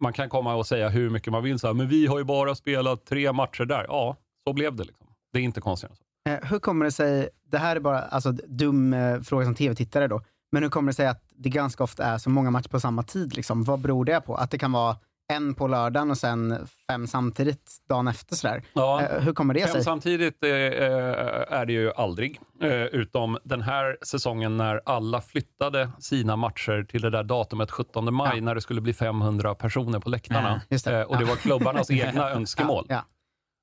[0.00, 2.24] Man kan komma och säga hur mycket man vill, så här, men vi har ju
[2.24, 3.84] bara spelat tre matcher där.
[3.88, 4.84] Ja, så blev det.
[4.84, 5.06] Liksom.
[5.32, 5.90] Det är inte konstigt.
[6.28, 10.06] Eh, hur kommer det sig, det här är bara alltså, dum eh, fråga som tv-tittare
[10.06, 10.22] då,
[10.52, 13.02] men hur kommer det sig att det ganska ofta är så många matcher på samma
[13.02, 13.36] tid?
[13.36, 13.64] Liksom?
[13.64, 14.34] Vad beror det på?
[14.36, 14.96] Att det kan vara
[15.32, 18.62] en på lördagen och sen fem samtidigt dagen efter sådär.
[18.72, 19.02] Ja.
[19.02, 19.84] Eh, hur kommer det Fem sig?
[19.84, 26.36] samtidigt eh, är det ju aldrig, eh, utom den här säsongen när alla flyttade sina
[26.36, 28.42] matcher till det där datumet 17 maj, Ja.
[28.42, 30.60] när det skulle bli 500 personer på läktarna.
[30.60, 30.98] Ja, just det.
[31.00, 31.28] Eh, och det Ja.
[31.28, 32.86] var klubbarnas egna önskemål.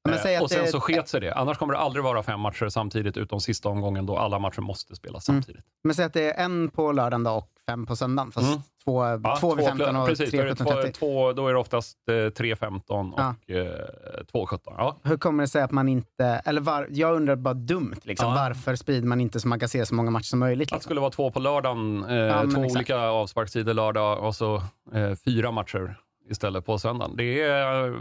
[0.06, 1.34] Ja, Eh, och sen det- så sket sig det.
[1.34, 4.96] Annars kommer det aldrig vara fem matcher samtidigt, utom sista omgången då alla matcher måste
[4.96, 5.42] spelas Mm.
[5.42, 5.66] samtidigt.
[5.84, 8.60] Men säg att det är en på lördagen då och fem på söndagen, fast Mm.
[8.84, 10.92] två, Ja, två vid 15 och precis, tre då är det två, 17.30.
[10.92, 13.56] två, då är det oftast eh, 3.15 och Ja.
[13.56, 14.74] eh, 2.17.
[14.78, 14.98] Ja.
[15.04, 18.36] Hur kommer det sig att man inte, eller var, jag undrar bara dumt, liksom, Ja.
[18.36, 20.68] varför sprider man inte så man kan se så många matcher som möjligt?
[20.68, 20.88] Att det Liksom?
[20.88, 22.76] skulle vara två på lördagen, eh, två exakt.
[22.76, 24.56] olika avsparkstider lördag och så
[24.94, 25.98] eh, fyra matcher
[26.30, 27.16] istället på söndagen.
[27.18, 27.94] Det är,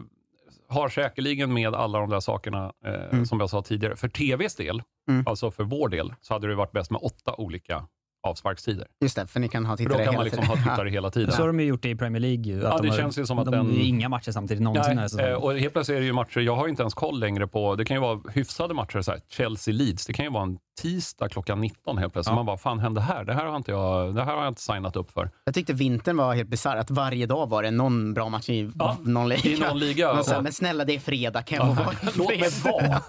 [0.74, 3.26] har säkerligen med alla de där sakerna, eh, Mm.
[3.26, 3.96] som jag sa tidigare.
[3.96, 5.24] För tvs del, Mm.
[5.26, 7.87] alltså för vår del, så hade det varit bäst med åtta olika
[8.24, 8.87] avsparkstider.
[9.00, 10.58] Just det, för ni kan ha För då tittare kan hela man liksom tiden.
[10.58, 11.32] ha tittare hela tiden.
[11.32, 12.42] Så har de ju gjort det i Premier League.
[12.44, 14.08] ju, Att Ja, de det har, känns ju som att de, den- det är inga
[14.08, 16.68] matcher samtidigt någonsin här Nej, eh, och helt plötsligt är det ju matcher, jag har
[16.68, 20.12] inte ens koll längre på, det kan ju vara hyfsade matcher, så här, Chelsea-Leeds, det
[20.12, 22.30] kan ju vara en tisdag klockan 19 helt plötsligt.
[22.32, 22.37] Ja.
[22.37, 23.24] Man bara, fan hände här?
[23.24, 25.30] Det här har inte jag, det här har jag inte signat upp för.
[25.44, 28.70] Jag tyckte vintern var helt bisarr, att varje dag var det någon bra match i
[28.78, 29.50] Ja, någon liga.
[29.50, 30.14] I någon liga.
[30.14, 32.50] Men, så här, Och- men snälla, det är fredag, kan jag få vara Låt mig
[32.64, 33.00] vara.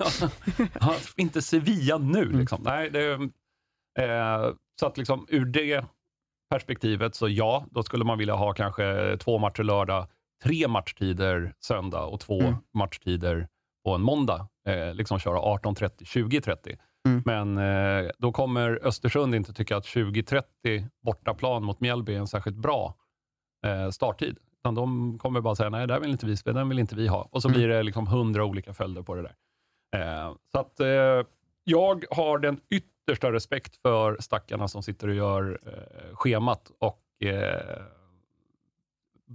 [0.82, 2.62] Ja, inte Sevilla nu liksom.
[2.66, 3.14] Nej, det,
[4.00, 5.86] eh, så att liksom ur det
[6.50, 10.08] perspektivet så ja, då skulle man vilja ha kanske två matcher lördag,
[10.44, 12.54] tre matchtider söndag och två Mm.
[12.74, 13.48] matchtider
[13.86, 14.48] på en måndag.
[14.68, 16.78] Eh, liksom köra 18.30, 20.30.
[17.08, 17.22] Mm.
[17.26, 17.58] Men
[18.06, 22.96] eh, då kommer Östersund inte tycka att 20.30 bortaplan mot Mjällby är en särskilt bra
[23.66, 24.38] eh, starttid.
[24.60, 27.08] Utan de kommer bara säga, nej, där vill inte vi spela, den vill inte vi
[27.08, 27.30] ha.
[27.32, 27.58] Och så Mm.
[27.60, 29.36] blir det liksom hundra olika följder på det där.
[30.02, 31.28] Eh, så att eh,
[31.64, 32.60] jag har den
[33.08, 37.82] yttersta respekt för stackarna som sitter och gör eh, schemat och eh,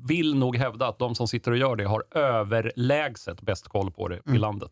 [0.09, 4.09] vill nog hävda att de som sitter och gör det har överlägset bäst koll på
[4.09, 4.41] det i Mm.
[4.41, 4.71] landet.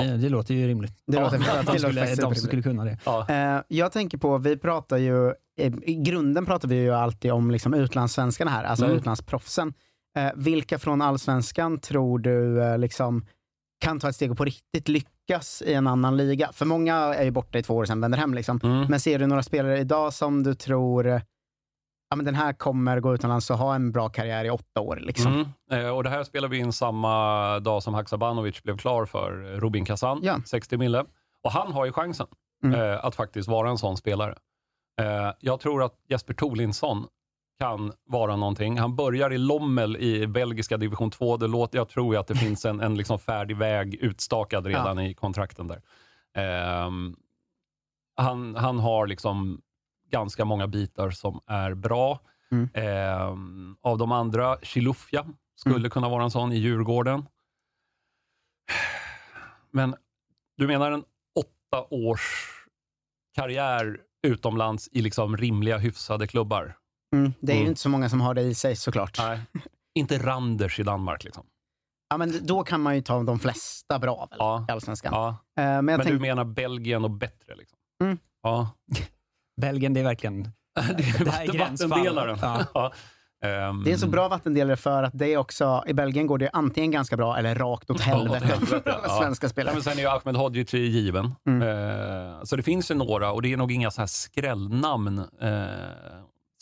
[0.00, 1.02] Det, det låter ju rimligt.
[1.06, 2.98] Det Ja, låter, Att de skulle, de skulle kunna det.
[3.04, 3.26] Ja.
[3.28, 7.50] Eh, jag tänker på, vi pratar ju, eh, i grunden pratar vi ju alltid om
[7.50, 8.96] liksom utlandssvenskarna här, alltså Mm.
[8.96, 9.74] utlandsproffsen.
[10.16, 13.26] Eh, vilka från allsvenskan tror du eh, liksom
[13.78, 16.50] kan ta ett steg och på riktigt lyckas i en annan liga?
[16.52, 18.34] För många är ju borta i två år sedan vänder hem.
[18.34, 18.60] Liksom.
[18.62, 18.86] Mm.
[18.90, 21.06] Men ser du några spelare idag som du tror,
[22.10, 24.96] ja men den här kommer gå utomlands och ha en bra karriär i åtta år?
[24.96, 25.32] Liksom.
[25.70, 25.86] Mm.
[25.86, 29.84] Eh, och det här spelar vi in samma dag som Haksabanovic blev klar för Rubin
[29.84, 30.40] Kazan, Ja.
[30.46, 31.04] 60 mille.
[31.44, 32.26] Och han har ju chansen
[32.64, 32.80] Mm.
[32.80, 34.34] eh, att faktiskt vara en sån spelare.
[35.00, 37.06] Eh, jag tror att Jesper Tolinsson
[37.58, 38.78] kan vara någonting.
[38.78, 41.36] Han börjar i Lommel i belgiska division 2.
[41.36, 44.98] Det låter, jag tror ju att det finns en, en liksom färdig väg utstakad redan
[45.00, 45.82] i kontrakten där.
[46.34, 47.16] Ehm,
[48.16, 49.60] han, han har liksom
[50.10, 52.20] ganska många bitar som är bra.
[52.50, 52.68] Mm.
[52.74, 55.90] Ehm, av de andra, Chilufya skulle Mm.
[55.90, 57.26] kunna vara en sån i Djurgården.
[59.70, 59.94] Men
[60.56, 61.04] du menar en
[61.36, 62.54] åtta års
[63.34, 66.76] karriär utomlands i liksom rimliga, hyfsade klubbar?
[67.16, 67.32] Mm.
[67.40, 67.68] Det är ju Mm.
[67.70, 69.18] inte så många som har det i sig såklart.
[69.18, 69.40] Nej.
[69.94, 71.46] Inte Randers i Danmark liksom.
[72.10, 74.64] Ja, men då kan man ju ta de flesta bra väl, Ja.
[74.68, 75.12] i allsvenskan.
[75.14, 75.28] Ja.
[75.28, 77.54] Eh, men jag Men tänk, du menar Belgien och bättre?
[77.56, 77.78] Liksom.
[78.02, 78.18] Mm.
[78.42, 78.70] Ja.
[79.60, 80.42] Belgien, det är verkligen...
[80.74, 81.88] det är Det här är gränsfall.
[81.90, 82.38] vattendelaren.
[82.42, 82.64] Ja.
[82.74, 82.92] Ja.
[83.48, 86.38] Ehm, Det är en så bra vattendelare för att det är också, i Belgien går
[86.38, 89.18] det antingen ganska bra eller rakt åt helvete för alla Ja.
[89.20, 89.74] svenska Ja, spelare.
[89.74, 91.34] men sen är ju Ahmed Hodzic i given.
[91.46, 91.62] Mm.
[91.68, 95.18] Eh, så det finns ju några och det är nog inga så här skrällnamn.
[95.18, 95.66] Eh,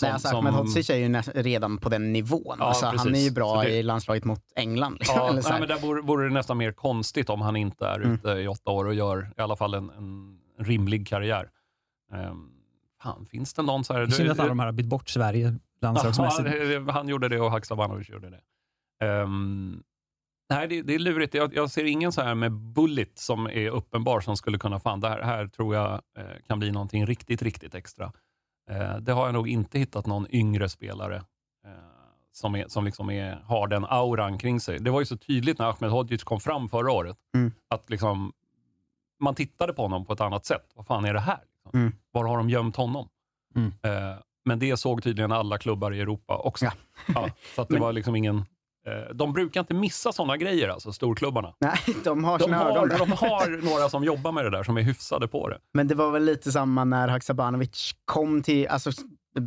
[0.00, 2.56] som, Nej, alltså, som- Ahmed Hodzic är ju nä- redan på den nivån.
[2.58, 4.96] Ja, alltså, han är ju bra det- i landslaget mot England.
[4.98, 5.16] Liksom.
[5.16, 8.12] Ja, nej, men där vore, vore det nästan mer konstigt om han inte är Mm.
[8.12, 11.48] ute i åtta år och gör i alla fall en, en rimlig karriär.
[12.12, 12.50] Um,
[13.02, 14.06] fan, finns det någon så här...
[14.06, 16.48] Synd att alla de här har bytt bort Sverige landslagsmässigt.
[16.48, 18.40] Ja, det- han gjorde det och Haksabanovic gjorde det.
[19.06, 19.82] Ehm,
[20.50, 21.34] nej, det, det är lurigt.
[21.34, 25.00] Jag, jag ser ingen så här med bullet som är uppenbar som skulle kunna, fan
[25.00, 28.12] det här, här tror jag eh, kan bli någonting riktigt, riktigt extra.
[28.70, 31.16] Eh, det har jag nog inte hittat någon yngre spelare
[31.64, 31.70] eh,
[32.32, 34.78] som, är, som liksom är, har den auran kring sig.
[34.78, 37.52] Det var ju så tydligt när Ahmed Hodzic kom fram förra året, Mm.
[37.70, 38.32] att liksom,
[39.20, 40.70] man tittade på honom på ett annat sätt.
[40.74, 41.38] Vad fan är det här?
[41.64, 41.80] Liksom?
[41.80, 41.92] Mm.
[42.12, 43.08] Var har de gömt honom?
[43.54, 43.72] Mm.
[43.82, 46.64] Eh, men det såg tydligen alla klubbar i Europa också.
[46.64, 46.72] Ja.
[47.14, 48.44] Ja, så det var liksom ingen...
[48.86, 51.54] Eh, de brukar inte missa sådana grejer, alltså storklubbarna.
[51.60, 52.98] Nej, de har De sina ögon har, där.
[52.98, 55.58] de har några som jobbar med det där, som är hyfsade på det.
[55.74, 58.90] Men det var väl lite samma när Haksabanovic kom till, alltså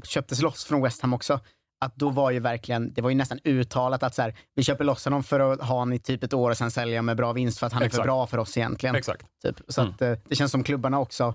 [0.04, 1.40] köptes loss från West Ham också.
[1.86, 4.84] Att då var ju verkligen, det var ju nästan uttalat att så här, vi köper
[4.84, 7.34] loss honom för att ha honom i typ ett år och sen sälja med bra
[7.34, 8.06] vinst för att han är för Exakt.
[8.06, 8.96] bra för oss egentligen.
[8.96, 9.26] Exakt.
[9.44, 9.56] Typ.
[9.68, 9.94] Så Mm.
[9.94, 11.34] att, eh, det känns som klubbarna också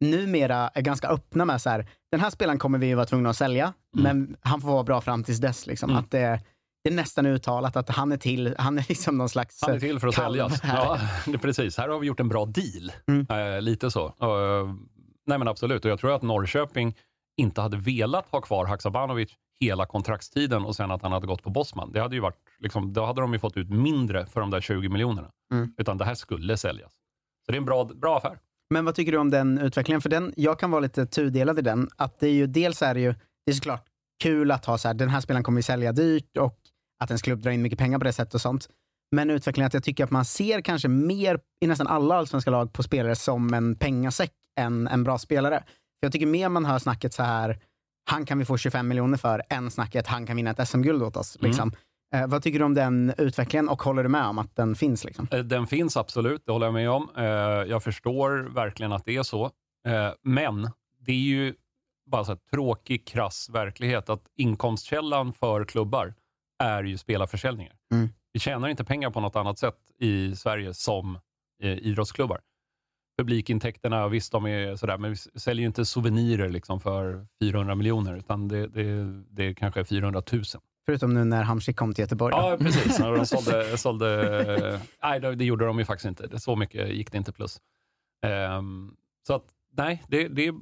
[0.00, 3.30] numera är ganska öppna med så här, den här spelaren kommer vi ju vara tvungna
[3.30, 5.66] att sälja, men han får vara bra fram tills dess.
[5.66, 5.90] Liksom.
[5.90, 6.02] Mm.
[6.04, 6.40] Att det,
[6.84, 9.80] det är nästan uttalat att han är till, han är liksom någon slags Han är
[9.80, 10.60] till för att säljas.
[10.62, 10.98] Ja,
[11.42, 11.76] precis.
[11.76, 12.92] Här har vi gjort en bra deal.
[13.06, 13.26] Mm.
[13.30, 14.06] Eh, lite så.
[14.06, 14.74] Eh,
[15.26, 16.96] nej men absolut, och jag tror att Norrköping
[17.36, 21.50] inte hade velat ha kvar Haksabanovic hela kontraktstiden och sen att han hade gått på
[21.50, 21.92] Bosman.
[21.92, 24.60] Det hade ju varit, liksom, då hade de ju fått ut mindre för de där
[24.60, 25.30] 20 miljonerna.
[25.52, 25.74] Mm.
[25.78, 26.92] Utan det här skulle säljas.
[27.46, 28.38] Så det är en bra, bra affär.
[28.70, 30.00] Men vad tycker du om den utvecklingen?
[30.00, 31.88] För den, jag kan vara lite tudelad i den.
[31.96, 33.14] Att det är ju, dels är det ju,
[33.46, 33.84] det är såklart
[34.22, 36.58] kul att ha så här, den här spelaren kommer vi sälja dyrt och
[36.98, 38.68] att en klubb drar in mycket pengar på det sättet och sånt.
[39.12, 42.72] Men utvecklingen att jag tycker att man ser kanske mer i nästan alla allsvenska lag
[42.72, 45.58] på spelare som en pengasäck än en bra spelare.
[46.00, 47.58] För jag tycker mer man hör snacket så här,
[48.10, 51.16] han kan vi få 25 miljoner för, än snacket, han kan vinna ett SM-guld åt
[51.16, 51.36] oss.
[51.36, 51.48] Mm.
[51.50, 51.72] Liksom.
[52.14, 55.04] Eh, vad tycker du om den utvecklingen och håller du med om att den finns?
[55.04, 55.28] Liksom?
[55.30, 57.08] Eh, Den finns absolut, det håller jag med om.
[57.16, 57.24] Eh,
[57.70, 59.44] Jag förstår verkligen att det är så.
[59.88, 61.54] Eh, Men det är ju
[62.10, 66.14] bara så här tråkig, krass verklighet att inkomstkällan för klubbar
[66.58, 67.74] är ju spelarförsäljningar.
[67.92, 68.08] Mm.
[68.32, 71.18] Vi tjänar inte pengar på något annat sätt i Sverige som
[71.62, 72.40] eh, idrottsklubbar.
[73.18, 78.16] Publikintäkterna, visst de är sådär, men vi säljer ju inte souvenirer liksom för 400 miljoner,
[78.16, 80.42] utan det, det, det kanske är 400 000.
[80.86, 82.32] Förutom nu när Hamsik kom till Göteborg.
[82.32, 82.38] då.
[82.38, 82.98] Ja, precis.
[82.98, 86.40] När de sålde, sålde, nej, det, gjorde de ju faktiskt inte.
[86.40, 87.60] Så mycket gick det inte plus.
[88.26, 88.94] Ehm,
[89.26, 89.44] så att,
[89.76, 90.54] nej, det, det,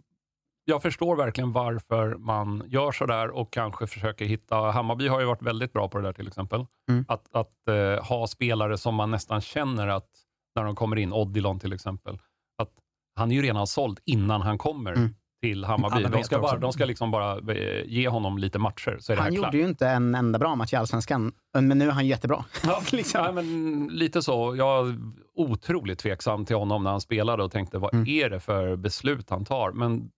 [0.69, 4.57] jag förstår verkligen varför man gör så där och kanske försöker hitta...
[4.57, 6.67] Hammarby har ju varit väldigt bra på det där till exempel.
[6.91, 7.05] Mm.
[7.09, 10.09] Att, att eh, ha spelare som man nästan känner att,
[10.57, 12.15] när de kommer in, Odilon till exempel,
[12.63, 12.71] att
[13.17, 15.15] han är ju redan såld innan han kommer Mm.
[15.43, 16.03] till Hammarby.
[16.13, 19.23] De ska, bara, de ska liksom bara eh, ge honom lite matcher, så är det
[19.23, 19.55] Han här klart.
[19.55, 22.45] gjorde ju inte en enda bra match i Allsvenskan, men nu är han jättebra.
[22.65, 23.25] Ja, liksom.
[23.25, 24.57] ja, men lite så.
[24.57, 24.97] Jag var
[25.35, 28.09] otroligt tveksam till honom när han spelade och tänkte, vad Mm.
[28.09, 29.73] är det för beslut han tar?
[29.73, 30.11] Men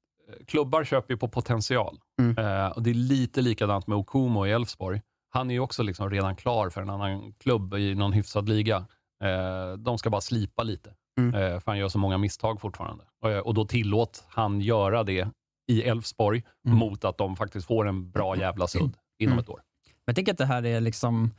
[0.46, 1.98] klubbar köper ju på potential.
[2.20, 2.38] Mm.
[2.38, 5.00] Eh, och Det är lite likadant med Okumo i Elfsborg.
[5.30, 8.76] Han är ju också liksom redan klar för en annan klubb i någon hyfsad liga.
[9.24, 11.34] Eh, de ska bara slipa lite, Mm.
[11.34, 13.04] eh, för han gör så många misstag fortfarande.
[13.22, 15.28] Och, eh, då tillåt han göra det
[15.70, 16.78] i Elfsborg Mm.
[16.78, 19.42] mot att de faktiskt får en bra jävla sudd inom Mm.
[19.42, 19.60] ett år.
[20.04, 21.30] Jag tänker att det här är liksom,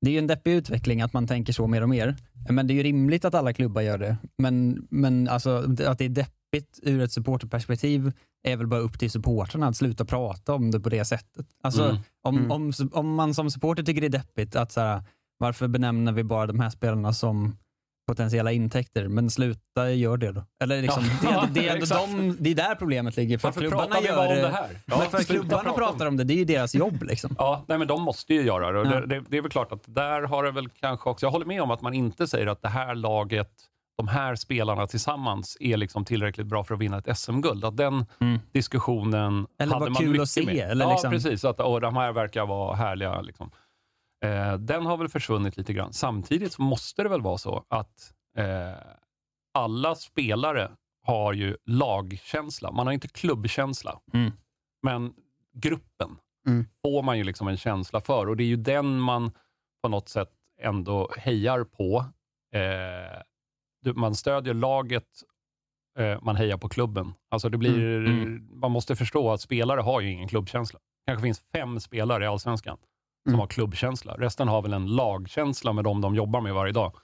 [0.00, 2.16] det är ju en deppig utveckling att man tänker så mer och mer.
[2.50, 4.16] Men det är ju rimligt att alla klubbar gör det.
[4.38, 5.50] Men, men alltså,
[5.86, 6.37] att det är deppigt
[6.82, 10.88] ur ett supporterperspektiv är väl bara upp till supportrarna att sluta prata om det på
[10.88, 11.46] det sättet.
[11.62, 11.96] Alltså, Mm.
[12.22, 12.50] om, Mm.
[12.50, 15.02] om, om man som supporter tycker det är deppigt att så här,
[15.38, 17.56] varför benämner vi bara de här spelarna som
[18.08, 20.44] potentiella intäkter, men sluta gör det då.
[20.62, 22.00] Eller liksom, Ja, det, är- det, exakt.
[22.10, 23.38] de, det är där problemet ligger.
[23.38, 24.80] För Varför klubbarna gör om det här?
[24.86, 27.02] Ja, men för klubbarna prata pratar om det, det är ju deras jobb.
[27.02, 27.34] Liksom.
[27.38, 28.88] Ja, nej, men de måste ju göra det.
[28.90, 29.00] Ja.
[29.00, 29.24] det, det.
[29.28, 31.26] Det är väl klart att där har det väl kanske också...
[31.26, 33.50] Jag håller med om att man inte säger att det här laget,
[33.98, 37.64] de här spelarna tillsammans är liksom tillräckligt bra för att vinna ett SM-guld.
[37.64, 38.38] Att den Mm.
[38.52, 40.70] diskussionen Eller hade man mycket se, Med.
[40.70, 41.44] eller ja, liksom- precis.
[41.44, 43.20] Att, och de här verkar vara härliga.
[43.20, 43.50] Liksom.
[44.24, 45.92] Eh, den har väl försvunnit lite grann.
[45.92, 48.78] Samtidigt så måste det väl vara så att eh,
[49.54, 50.70] alla spelare
[51.06, 52.70] har ju lagkänsla.
[52.72, 54.00] Man har inte klubbkänsla.
[54.12, 54.32] Mm.
[54.82, 55.12] Men
[55.54, 56.66] gruppen Mm.
[56.82, 59.30] får man ju liksom en känsla för och det är ju den man
[59.82, 60.30] på något sätt
[60.62, 62.04] ändå hejar på.
[62.54, 63.20] Eh,
[63.94, 65.04] man stödjer laget,
[65.98, 67.14] eh, man hejar på klubben.
[67.30, 68.60] Alltså det blir, Mm, mm.
[68.60, 70.78] Man måste förstå att spelare har ju ingen klubbkänsla.
[70.78, 72.76] Det kanske finns fem spelare i Allsvenskan
[73.22, 73.40] som Mm.
[73.40, 74.14] har klubbkänsla.
[74.18, 76.96] Resten har väl en lagkänsla med dem de jobbar med varje dag.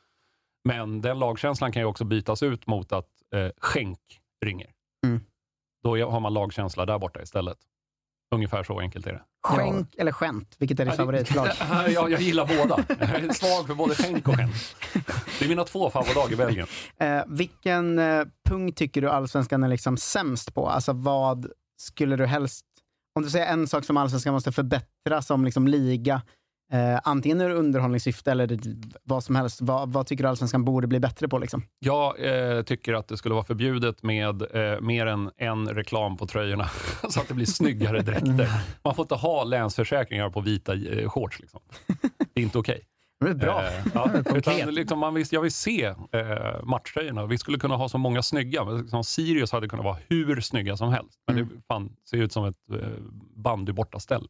[0.64, 3.98] Men den lagkänslan kan ju också bytas ut mot att eh, skänk
[4.44, 4.70] ringer.
[5.06, 5.20] Mm.
[5.82, 7.58] Då har man lagkänsla där borta istället.
[8.34, 9.22] Ungefär så enkelt är det.
[9.44, 10.54] Skänk eller skämt?
[10.58, 11.48] Vilket är ditt favoritlag?
[11.88, 12.84] jag, jag gillar båda.
[12.98, 14.76] Jag är svag för både skänk och skämt.
[15.38, 16.66] Det är mina två favoritlag i Belgien.
[16.98, 20.68] Eh, vilken eh, punkt tycker du allsvenskan är liksom sämst på?
[20.68, 21.46] Alltså vad
[21.78, 22.64] skulle du helst...
[23.14, 26.22] Om du säger en sak som allsvenskan måste förbättra som liksom liga,
[26.72, 28.58] eh, antingen ur underhållningssyfte eller
[29.02, 31.38] vad som helst, vad, vad tycker du allsvenskan borde bli bättre på?
[31.38, 31.62] Liksom?
[31.78, 32.14] Jag
[32.56, 36.68] eh, tycker att det skulle vara förbjudet med eh, mer än en reklam på tröjorna
[37.10, 38.48] så att det blir snyggare dräkter.
[38.84, 41.40] Man får inte ha länsförsäkringar på vita eh, shorts.
[41.40, 41.60] Liksom.
[42.34, 42.84] Det är inte okej.
[43.20, 43.66] Det är bra.
[43.66, 47.26] Eh, ja, utan liksom man vill, jag vill se eh, matchtröjorna.
[47.26, 48.64] Vi skulle kunna ha så många snygga.
[48.64, 51.18] men Liksom Sirius hade kunnat vara hur snygga som helst.
[51.26, 52.88] Men det fan, ser ut som ett eh,
[53.36, 54.28] bandy bortaställ.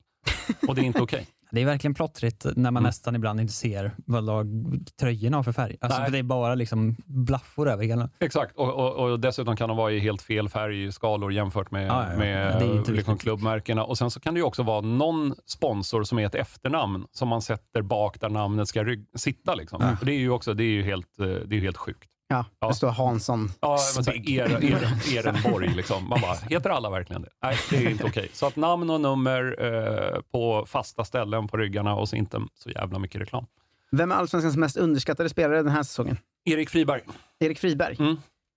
[0.68, 1.26] Och det är inte okej.
[1.54, 4.46] Det är verkligen plottrigt när man nästan ibland inte ser vad lag,
[5.00, 5.76] tröjorna har för färg.
[5.80, 8.10] Alltså, för det är bara liksom blaffor över hela.
[8.20, 12.06] Exakt, och, och, och dessutom kan de vara i helt fel färgskalor jämfört med, Ja,
[12.10, 13.84] ja, med inte liksom klubbmärkena.
[13.84, 17.28] Och Sen så kan det ju också vara någon sponsor som är ett efternamn som
[17.28, 19.54] man sätter bak där namnet ska sitta.
[19.54, 19.96] Liksom.
[19.98, 22.08] För det är ju också, det är ju helt, eh, det är helt sjukt.
[22.36, 22.68] Ja, Ja.
[22.68, 23.50] det står Hansson.
[23.60, 26.08] Ja, men så er, er, Ehrenborg, liksom.
[26.08, 27.28] man bara, heter alla verkligen det?
[27.42, 28.28] Nej, det är inte okej.
[28.32, 29.56] Så att namn och nummer
[30.14, 33.46] eh, på fasta ställen på ryggarna och så inte så jävla mycket reklam.
[33.92, 36.16] Vem är allsvenskans mest underskattade spelare den här säsongen?
[36.44, 37.00] Erik Friberg.
[37.40, 37.96] Erik Friberg.
[37.98, 38.16] Mm.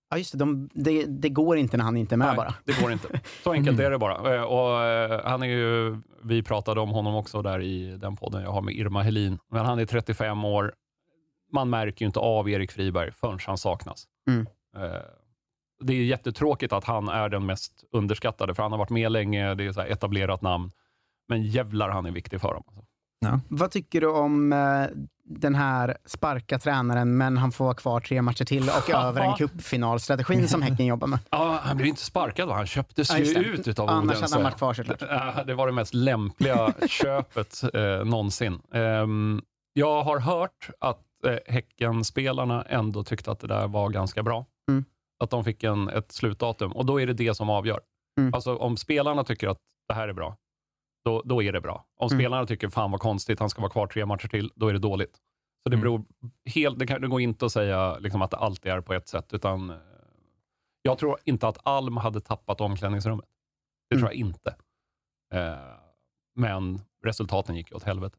[0.09, 1.05] Ja, just det, de, det.
[1.05, 2.53] Det går inte när han inte är med Nej, bara.
[2.65, 3.07] det går inte.
[3.43, 4.35] Så enkelt är det bara.
[4.35, 8.41] Eh, Och, eh, han är ju, vi pratade om honom också där i den podden
[8.43, 9.39] jag har med Irma Helin.
[9.51, 10.73] Men han är 35 år.
[11.53, 14.07] Man märker ju inte av Erik Friberg förrän han saknas.
[14.29, 14.47] Mm.
[14.77, 15.01] Eh,
[15.83, 19.55] Det är jättetråkigt att han är den mest underskattade, för han har varit med länge,
[19.55, 20.71] det är så här etablerat namn.
[21.29, 22.63] Men jävlar han är viktig för dem.
[23.25, 23.39] Alltså.
[23.47, 24.85] Vad tycker du om eh,
[25.25, 29.33] den här sparka tränaren, men han får vara kvar tre matcher till och över en
[29.35, 31.19] cupfinalstrategin som Häcken jobbar med?
[31.29, 32.55] Ja, han blev inte sparkad, va?
[32.55, 34.21] han köptes Ja, ju ut utav Annars Odense.
[34.23, 35.01] hade han varit kvar såklart.
[35.09, 38.59] Ja, Det var det mest lämpliga köpet eh, någonsin.
[38.73, 39.41] Ehm,
[39.73, 44.45] jag har hört att eh, Häckenspelarna ändå tyckte att det där var ganska bra.
[44.69, 44.85] Mm.
[45.19, 47.81] Att de fick en, ett slutdatum och då är det det som avgör.
[48.19, 48.33] Mm.
[48.33, 50.37] Alltså om spelarna tycker att det här är bra,
[51.05, 51.85] då, då är det bra.
[51.97, 52.19] Om Mm.
[52.19, 54.79] spelarna tycker fan vad konstigt, han ska vara kvar tre matcher till, då är det
[54.79, 55.15] dåligt.
[55.63, 55.81] Så det Mm.
[55.81, 56.05] beror
[56.45, 59.07] helt, det, kan, det går inte att säga liksom, att det alltid är på ett
[59.07, 59.75] sätt, utan eh,
[60.81, 63.25] jag tror inte att Alm hade tappat omklädningsrummet.
[63.89, 64.01] Det Mm.
[64.01, 64.55] tror jag inte.
[65.33, 65.77] Eh,
[66.35, 68.17] men resultaten gick ju åt helvete.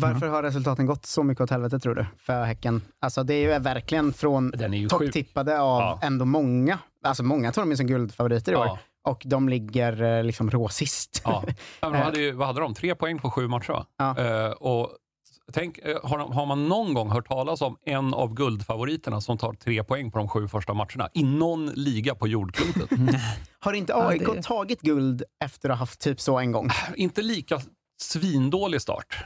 [0.00, 2.82] Varför har resultaten gått så mycket åt helvete tror du, för Häcken?
[3.00, 5.98] Alltså det är ju verkligen från ju topptippade av Ja.
[6.02, 6.78] ändå många.
[7.04, 8.66] Alltså många tror de är som guldfavoriter i år.
[8.66, 8.78] Ja.
[9.04, 11.22] Och de ligger eh, liksom råsist.
[11.24, 11.44] Ja.
[11.80, 12.74] Ja, men de hade ju, vad hade de?
[12.74, 13.86] Tre poäng på sju matcher, va?
[13.98, 14.18] Ja.
[14.18, 14.90] Eh, och
[15.52, 19.38] tänk, eh, har, de, har man någon gång hört talas om en av guldfavoriterna som
[19.38, 22.90] tar tre poäng på de sju första matcherna i någon liga på jordklotet?
[23.60, 26.70] Har inte Ja, AIK det- tagit guld efter att ha haft typ så en gång?
[26.96, 27.60] Inte lika
[28.02, 29.24] svindålig start.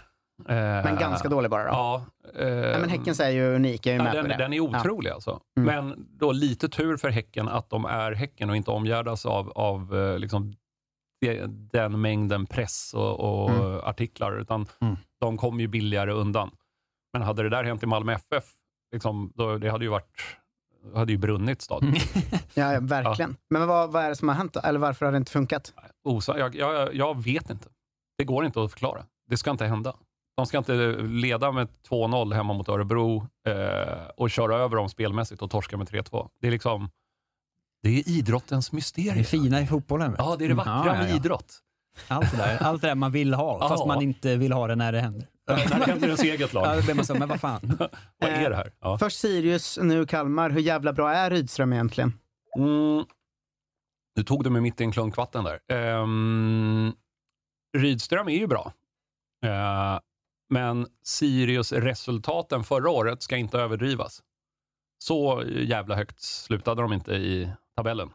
[0.48, 1.68] Eh, Men ganska dålig bara då?
[1.70, 2.04] Ja.
[2.34, 4.36] eh, Nej, men Häckens är ju unik, jag är Ja, med på den, det.
[4.44, 5.40] den är otrolig alltså.
[5.58, 5.66] Mm.
[5.86, 9.96] Men då lite tur för Häcken att de är Häcken och inte omgärdas av, av
[9.96, 10.54] eh, liksom
[11.72, 13.80] den mängden press och, och Mm.
[13.84, 14.96] artiklar, utan Mm.
[15.20, 16.50] de kom ju billigare undan.
[17.12, 18.44] Men hade det där hänt i Malmö FF,
[18.92, 20.20] liksom, då, det hade ju varit
[20.94, 21.94] hade ju brunnit stadion.
[22.54, 23.36] Ja, ja, verkligen.
[23.50, 24.60] Men vad, vad är det som har hänt då?
[24.60, 25.72] Eller varför har det inte funkat?
[26.04, 27.68] Osa, jag, jag, jag vet inte.
[28.18, 29.04] Det går inte att förklara.
[29.28, 29.94] Det ska inte hända.
[30.36, 35.42] De ska inte leda med 2-0 hemma mot Örebro eh, och köra över dem spelmässigt
[35.42, 36.28] och torska med 3-2.
[36.40, 36.90] Det är liksom
[37.82, 39.24] det är idrottens Det är mysterium.
[39.24, 40.10] fina i fotbollen.
[40.10, 40.24] vet du.
[40.24, 40.86] Ja, det är det vackra Mm.
[40.86, 41.16] Ja, ja, med ja.
[41.16, 41.58] idrott.
[42.08, 43.68] Allt det där, allt det där man vill ha, Ja.
[43.68, 45.28] fast man inte vill ha det när det händer.
[45.48, 46.76] När det händer ens eget Ja, lag.
[46.78, 47.60] då blir man så, men vad fan.
[48.18, 48.72] Vad är det här?
[48.80, 48.98] Ja.
[48.98, 50.50] Först Sirius, nu Kalmar.
[50.50, 52.12] Hur jävla bra är Rydström egentligen?
[52.56, 53.04] Mm.
[54.16, 55.60] Nu tog du mig mitt i en klunk vatten där.
[56.02, 56.92] Um,
[57.76, 58.72] Rydström är ju bra.
[59.44, 59.98] Eh,
[60.50, 64.22] men Sirius-resultaten förra året ska inte överdrivas.
[64.98, 68.10] Så jävla högt slutade de inte i tabellen.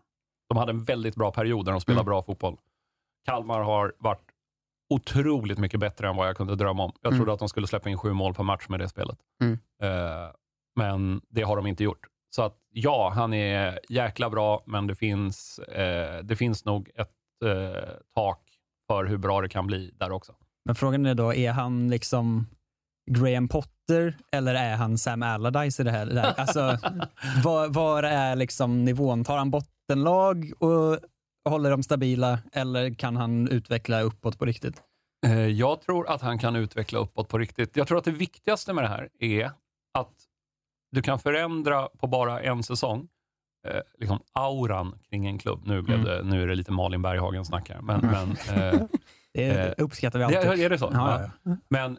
[0.50, 2.06] De hade en väldigt bra period där de spelade Mm.
[2.10, 2.58] bra fotboll.
[3.26, 4.22] Kalmar har varit
[4.90, 6.92] otroligt mycket bättre än vad jag kunde drömma om.
[7.02, 7.20] Jag Mm.
[7.20, 9.18] trodde att de skulle släppa in sju mål per match med det spelet.
[9.42, 9.54] Mm.
[9.82, 10.32] Eh,
[10.76, 12.08] men det har de inte gjort.
[12.30, 17.16] Så att ja, han är jäkla bra, men det finns, eh, det finns nog ett
[17.46, 18.42] eh, tak
[18.88, 20.36] för hur bra det kan bli där också.
[20.70, 22.48] Men frågan är då, är han liksom
[23.12, 26.40] Graham Potter eller är han Sam Allardyce i det här?
[26.40, 26.60] Alltså,
[27.44, 29.24] var, var är liksom nivån?
[29.24, 30.98] Tar han bottenlag och
[31.50, 34.82] håller dem stabila eller kan han utveckla uppåt på riktigt?
[35.26, 37.76] Eh, Jag tror att han kan utveckla uppåt på riktigt.
[37.78, 39.46] Jag tror att det viktigaste med det här är
[39.94, 40.14] att
[40.92, 43.08] du kan förändra på bara en säsong
[43.68, 45.62] eh, liksom auran kring en klubb.
[45.66, 46.08] Nu, blev Mm.
[46.10, 48.82] det, nu är det lite Malin Berghagen-snack här, men, men eh,
[49.34, 50.66] Det Eh, uppskattar vi Ja, alltid.
[50.66, 50.90] är det så?
[50.94, 51.30] Ja, Ja.
[51.44, 51.58] ja.
[51.70, 51.98] Men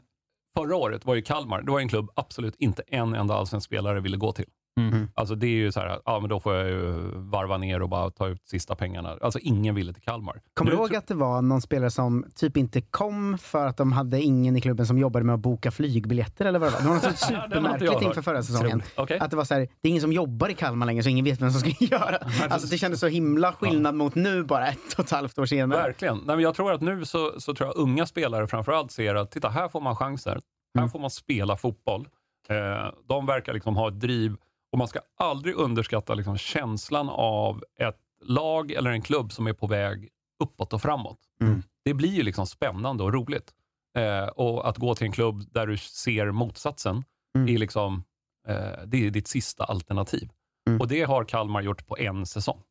[0.57, 4.01] förra året var ju Kalmar, det var en klubb absolut inte en enda allsvensk spelare
[4.01, 4.49] ville gå till.
[4.81, 5.09] Mm.
[5.15, 7.89] Alltså det är ju så här, ja men då får jag ju varva ner och
[7.89, 9.17] bara ta ut sista pengarna.
[9.23, 10.41] Alltså ingen ville till Kalmar.
[10.55, 13.93] Kommer du ihåg att det var någon spelare som typ inte kom för att de
[13.93, 16.81] hade ingen i klubben som jobbade med att boka flygbiljetter eller vad det var?
[16.83, 18.83] Det var något Ja, supermärkligt inför förra säsongen.
[18.97, 19.19] Okej.
[19.19, 21.25] Att det var så här, det är ingen som jobbar i Kalmar längre så ingen
[21.25, 22.17] vet vem som ska göra.
[22.49, 25.83] Alltså det kändes så himla skillnad mot nu bara ett och ett halvt år senare.
[25.83, 26.17] Verkligen.
[26.17, 29.31] Nej, men jag tror att nu så, så tror jag unga spelare framförallt ser att
[29.31, 30.31] titta, här får man chanser.
[30.75, 30.91] Här Mm.
[30.91, 32.09] får man spela fotboll.
[32.49, 34.37] Eh, de verkar liksom ha ett driv
[34.73, 39.53] och man ska aldrig underskatta liksom känslan av ett lag eller en klubb som är
[39.53, 40.09] på väg
[40.43, 41.19] uppåt och framåt.
[41.43, 41.63] Mm.
[41.85, 43.51] Det blir ju liksom spännande och roligt.
[43.99, 47.05] Eh, och att gå till en klubb där du ser motsatsen,
[47.37, 47.55] Mm.
[47.55, 48.05] är liksom,
[48.49, 50.31] eh, det är ditt sista alternativ.
[50.69, 50.81] Mm.
[50.81, 52.63] Och det har Kalmar gjort på en säsong.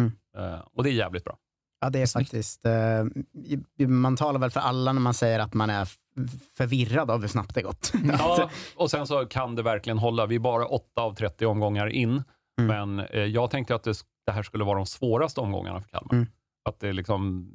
[0.00, 0.12] Mm.
[0.36, 1.38] Eh, och det är jävligt bra.
[1.80, 2.66] Ja, det är faktiskt...
[2.66, 5.88] Eh, man talar väl för alla när man säger att man är
[6.56, 7.92] förvirrad av hur snabbt det gått.
[8.18, 10.26] Ja, och sen så kan det verkligen hålla.
[10.26, 12.22] Vi är bara 8 av 30 omgångar in,
[12.58, 12.94] Mm.
[12.96, 13.94] men eh, jag tänkte att det,
[14.26, 16.12] det här skulle vara de svåraste omgångarna för Kalmar.
[16.14, 16.26] Mm.
[16.64, 17.50] Att det är liksom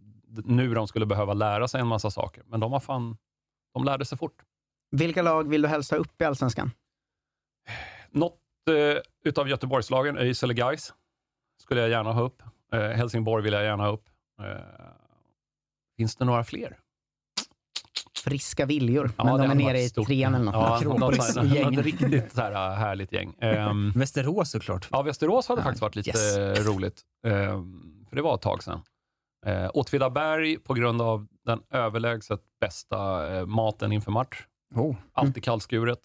[0.45, 3.17] nu de skulle behöva lära sig en massa saker, men de har fan,
[3.73, 4.41] de lärde sig fort.
[4.91, 6.71] Vilka lag vill du helst ha upp i Allsvenskan?
[8.11, 10.93] Något eh, utav Göteborgslagen, ÖIS eller Gais.
[11.61, 12.41] skulle jag gärna ha upp.
[12.73, 14.09] Eh, Helsingborg vill jag gärna ha upp.
[14.41, 14.63] Eh,
[15.97, 16.77] finns det några fler?
[18.23, 20.53] Friska viljor, Ja, men de är nere i trean eller något.
[20.53, 23.33] Ja, något, Akropolis något, riktigt så här, äh, härligt gäng.
[23.41, 24.87] Ehm, Västerås såklart.
[24.91, 26.37] ja, Västerås hade Ja, faktiskt varit lite yes.
[26.67, 27.01] roligt.
[27.27, 28.81] Ehm, för det var ett tag sedan.
[29.45, 34.41] Eh, Åtvidaberg på grund av den överlägset bästa eh, maten inför match.
[34.75, 34.95] Oh.
[35.13, 35.99] Alltid kallskuret.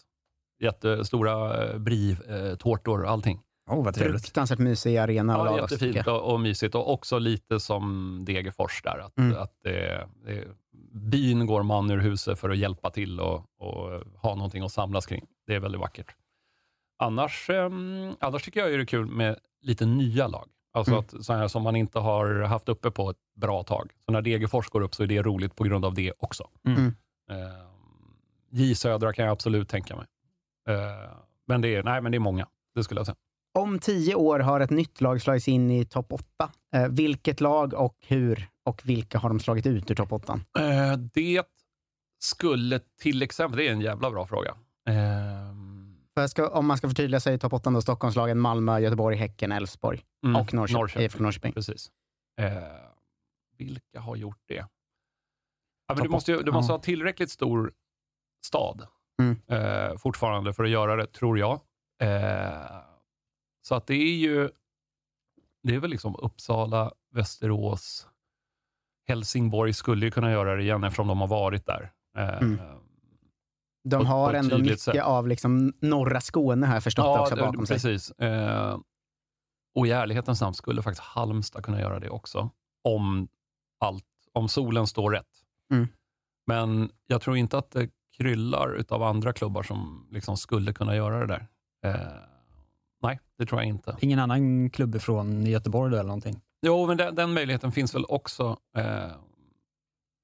[0.62, 3.40] Jättestora eh, brivtårtor och allting.
[3.66, 4.22] Oh, vad trevligt.
[4.22, 8.82] Fruktansvärt mysig arena och Ja, tycker jättefint och, och mysigt och också lite som Degerfors
[8.82, 8.98] där.
[8.98, 9.36] Att, Mm.
[9.38, 10.44] att det, det,
[10.92, 15.06] byn går man ur huset för att hjälpa till och, och ha någonting att samlas
[15.06, 15.26] kring.
[15.46, 16.14] Det är väldigt vackert.
[16.98, 20.48] Annars, ehm, annars tycker jag ju det är kul med lite nya lag.
[20.72, 21.00] Alltså Mm.
[21.04, 23.90] att, så här, som man inte har haft uppe på ett bra tag.
[24.06, 26.48] Så när Degerfors går upp så är det roligt på grund av det också.
[26.66, 26.80] Mm.
[27.30, 28.14] Ehm,
[28.50, 30.06] J Södra kan jag absolut tänka mig.
[30.68, 31.10] Ehm,
[31.46, 33.16] men, det är, nej, men det är många, det skulle jag säga.
[33.58, 36.50] Om tio år har ett nytt lag slagits in i topp åtta.
[36.74, 38.48] Eh, vilket lag och hur?
[38.64, 40.44] Och vilka har de slagit ut ur topp åttan?
[40.58, 41.42] Eh, det
[42.18, 44.54] skulle till exempel, det är en jävla bra fråga.
[46.14, 49.16] För jag ska, om man ska förtydliga sig i topp åttan då, Stockholmslagen Malmö, Göteborg,
[49.16, 51.02] Häcken, Elfsborg mm, och Norrköping.
[51.02, 51.52] IFK Norrköping.
[51.52, 51.90] Precis.
[52.40, 52.52] Eh,
[53.58, 54.66] vilka har gjort det?
[55.88, 57.72] Ja, du måste, du måste ha tillräckligt stor
[58.46, 58.86] stad
[59.22, 59.36] Mm.
[59.46, 61.60] eh, fortfarande för att göra det, tror jag.
[63.66, 64.50] Så att det är ju,
[65.62, 68.08] det är väl liksom Uppsala, Västerås,
[69.08, 71.92] Helsingborg skulle ju kunna göra det igen eftersom de har varit där.
[72.18, 72.58] Eh, Mm.
[73.88, 75.02] De på- på har ett ändå mycket sätt.
[75.02, 77.74] av liksom norra Skåne har jag förstått det också bakom sig.
[77.74, 78.10] precis.
[78.10, 78.78] Eh,
[79.74, 82.50] och i ärlighetens namn skulle faktiskt Halmstad kunna göra det också.
[82.84, 83.28] Om,
[83.80, 85.44] allt, om solen står rätt.
[85.72, 85.88] Mm.
[86.46, 91.26] Men jag tror inte att det kryllar av andra klubbar som liksom skulle kunna göra
[91.26, 91.46] det där.
[91.94, 92.12] Eh,
[93.04, 93.96] nej, det tror jag inte.
[94.00, 96.40] Ingen annan klubb från Göteborg då eller någonting?
[96.66, 98.56] Jo, men den, den möjligheten finns väl också.
[98.76, 99.10] Eh,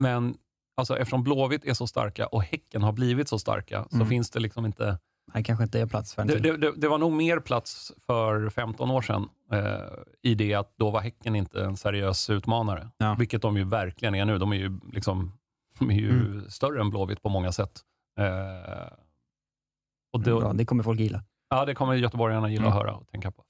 [0.00, 0.34] men
[0.76, 4.08] alltså, eftersom Blåvitt är så starka och Häcken har blivit så starka, så Mm.
[4.08, 4.98] finns det liksom inte
[5.34, 6.42] Nej, kanske inte är plats för en Det, till.
[6.42, 9.80] det, det, det var nog mer plats för 15 år sedan eh,
[10.22, 12.90] i det att då var Häcken inte en seriös utmanare.
[12.98, 13.16] Ja.
[13.18, 14.38] Vilket de ju verkligen är nu.
[14.38, 15.32] De är ju, liksom,
[15.78, 16.50] de är ju Mm.
[16.50, 17.80] större än Blåvitt på många sätt.
[18.18, 18.92] Eh,
[20.12, 21.22] och då, Bra, det kommer folk gilla.
[21.50, 22.72] Ja, det kommer göteborgarna gilla Mm.
[22.72, 23.44] att höra och tänka på.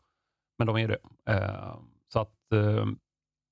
[0.59, 0.99] Men de är det.
[1.33, 1.75] Eh,
[2.13, 2.87] så att, eh,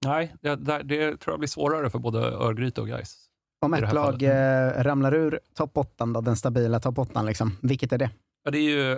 [0.05, 3.25] nej, det, det, tror jag blir svårare för både Örgryte och Gais.
[3.61, 7.93] Om ett lag eh, ramlar ur topp åttan, då, den stabila topp åttan, liksom, vilket
[7.93, 8.11] är det?
[8.45, 8.95] Ja, det, är ju,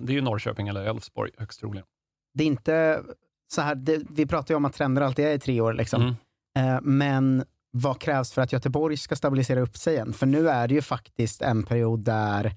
[0.00, 1.86] det är ju Norrköping eller Elfsborg högst troligen.
[2.34, 3.02] Det är inte
[3.52, 6.14] så här, det, vi pratar ju om att trender alltid är i tre år, liksom.
[6.54, 6.84] Mm.
[6.98, 10.12] Men vad krävs för att Göteborg ska stabilisera upp sig igen?
[10.12, 12.54] För nu är det ju faktiskt en period där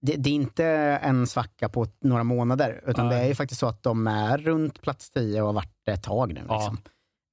[0.00, 0.64] det, det är inte
[1.02, 3.16] en svacka på några månader, utan Nej.
[3.16, 5.92] det är ju faktiskt så att de är runt plats 10 och har varit det
[5.92, 6.44] ett tag nu.
[6.48, 6.54] Ja.
[6.54, 6.78] Liksom.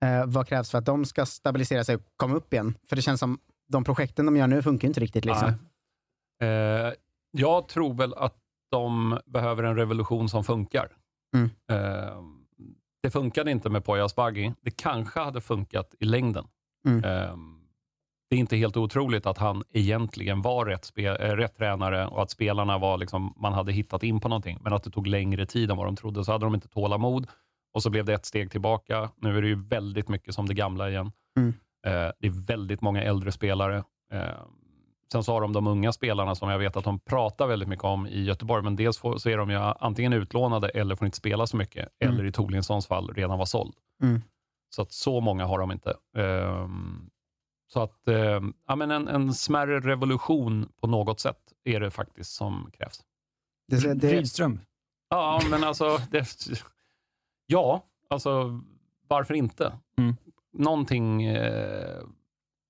[0.05, 2.77] Eh, vad krävs för att de ska stabilisera sig och komma upp igen?
[2.89, 5.25] För det känns som de projekten de gör nu funkar inte riktigt.
[5.25, 5.53] Liksom.
[6.41, 6.93] Eh,
[7.31, 8.35] jag tror väl att
[8.71, 10.89] de behöver en revolution som funkar.
[11.35, 11.49] Mm.
[11.71, 12.21] Eh,
[13.03, 14.53] det funkade inte med Poya Asbaghi.
[14.61, 16.47] Det kanske hade funkat i längden.
[16.87, 17.03] Mm.
[18.29, 22.29] Det är inte helt otroligt att han egentligen var rätt, eh, rätt tränare och att
[22.29, 25.71] spelarna var liksom, man hade hittat in på någonting, men att det tog längre tid
[25.71, 26.23] än vad de trodde.
[26.25, 27.27] Så hade de inte tålamod
[27.73, 29.09] och så blev det ett steg tillbaka.
[29.17, 31.11] Nu är det ju väldigt mycket som det gamla igen.
[31.37, 31.53] Mm.
[31.87, 33.83] Eh, det är väldigt många äldre spelare.
[34.13, 34.21] Eh,
[35.11, 37.85] sen så har de de unga spelarna som jag vet att de pratar väldigt mycket
[37.85, 41.17] om i Göteborg, men dels får, så är de ju antingen utlånade eller får inte
[41.17, 42.13] spela så mycket, Mm.
[42.15, 43.73] eller i Torlinssons fall redan var såld.
[44.03, 44.21] Mm.
[44.69, 45.93] Så att så många har de inte.
[46.17, 47.09] Ehm,
[47.67, 52.31] så att ehm, ja, men en, en smärre revolution på något sätt är det faktiskt
[52.31, 53.01] som krävs.
[53.67, 54.59] Det, det, Rydström.
[55.09, 56.25] Ja, men alltså, det,
[57.47, 58.61] ja, alltså
[59.07, 59.73] varför inte?
[59.97, 60.15] Mm.
[60.53, 62.03] Någonting, eh,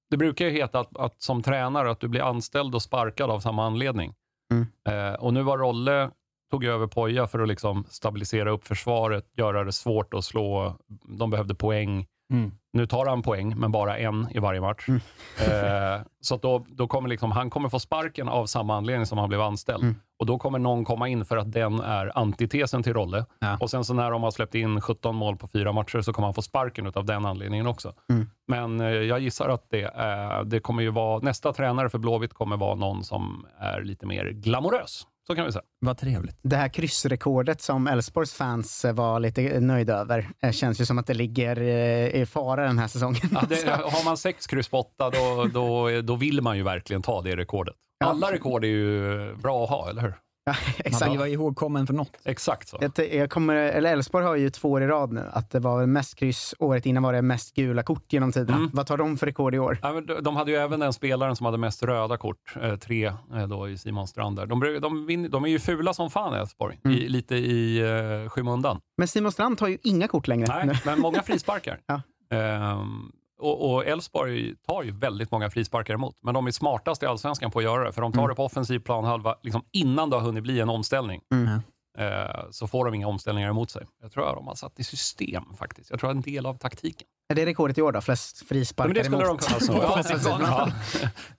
[0.10, 3.40] det brukar ju heta att, att som tränare att du blir anställd och sparkad av
[3.40, 4.16] samma anledning.
[4.52, 4.68] Mm.
[4.90, 6.12] Eh, och nu var Rolle,
[6.52, 10.78] tog över Poja för att liksom stabilisera upp försvaret, göra det svårt att slå.
[11.20, 12.08] De behövde poäng.
[12.32, 12.52] Mm.
[12.74, 14.88] Nu tar han poäng, men bara en i varje match.
[14.88, 15.02] Mm.
[15.38, 19.30] Eh, så då, då kommer liksom, han kommer få sparken av samma anledning som han
[19.30, 19.84] blev anställd.
[19.84, 19.96] Mm.
[20.20, 23.26] Och Då kommer någon komma in för att den är antitesen till Rolle.
[23.40, 23.58] Ja.
[23.60, 26.28] Och sen så när de har släppt in 17 mål på fyra matcher så kommer
[26.28, 27.94] han få sparken av den anledningen också.
[28.10, 28.30] Mm.
[28.48, 32.34] Men eh, jag gissar att det, är, det kommer ju vara, nästa tränare för Blåvitt
[32.34, 35.08] kommer vara någon som är lite mer glamorös.
[35.28, 35.64] Så kan vi säga.
[35.80, 36.38] Vad trevligt.
[36.42, 40.98] det här kryssrekordet som Elfsborgs fans eh, var lite nöjda över eh, känns ju som
[40.98, 43.22] att det ligger eh, i fara den här säsongen.
[43.32, 47.02] Ja, det, har man sex kryss på åtta, då, då, då vill man ju verkligen
[47.02, 47.76] ta det rekordet.
[48.06, 50.14] Alla rekord är ju bra att ha, eller hur?
[50.78, 51.08] exakt.
[51.08, 52.12] Man var ihågkommen för något.
[52.26, 52.78] Exakt så.
[52.82, 55.86] Jag, jag kommer, eller Elfsborg har ju två år i rad nu, att det var
[55.86, 58.58] mest kryss, året innan var det mest gula kort genom tiderna.
[58.58, 58.70] Mm.
[58.74, 59.80] Vad tar de för rekord i år?
[59.82, 63.06] Ja, de- de hade ju även den spelaren som hade mest röda kort, eh, tre
[63.06, 64.36] eh, då i Simon Strand.
[64.36, 64.46] Där.
[64.46, 66.98] De, de, de är ju fula som fan Elfsborg, Mm.
[66.98, 67.80] i, lite i
[68.24, 68.80] eh, skymundan.
[68.98, 70.66] Men Simon Strand tar ju inga kort längre.
[70.66, 71.80] Nej, men många frisparkar.
[71.88, 72.02] Ja.
[72.38, 77.52] Ehm, och Elfsborg tar ju väldigt många frisparkar emot, men de är smartast i allsvenskan
[77.52, 78.30] på att göra det, för de tar Mm.
[78.30, 81.22] det på offensiv planhalva liksom innan det har hunnit bli en omställning.
[81.34, 81.62] Mm.
[81.98, 83.86] Eh, så får de inga omställningar emot sig.
[84.02, 85.90] Jag tror att de har satt i system faktiskt.
[85.90, 87.08] Jag tror att en del av taktiken.
[87.30, 88.02] Är det rekordet i år då?
[88.02, 89.46] Flest Ja, frisparkar men det skulle de emot?
[89.48, 89.76] kunna slå.
[89.82, 90.04] Ja,
[90.42, 90.70] ja.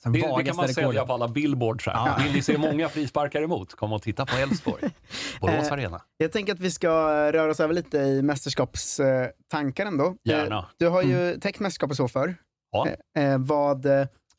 [0.11, 1.07] Det, det kan man sälja rekordet.
[1.07, 1.87] på alla billboards.
[1.87, 2.23] Här.
[2.25, 3.75] Vill ni se många frisparkar emot?
[3.75, 4.83] Kom och titta på Elfsborg.
[5.41, 6.03] Borås Eh, Arena.
[6.17, 6.89] Jag tänker att vi ska
[7.33, 10.15] röra oss över lite i mästerskapstankar ändå.
[10.25, 10.59] Gärna.
[10.59, 12.35] Eh, Du har ju täckt mästerskapet så förr.
[12.73, 12.87] Ja.
[13.39, 13.87] Vad,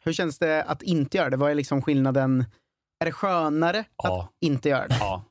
[0.03, 1.37] hur känns det att inte göra det?
[1.37, 2.45] Vad är liksom skillnaden?
[2.99, 4.23] Är det skönare Ja.
[4.23, 4.97] att inte göra det?
[4.99, 5.23] Ja,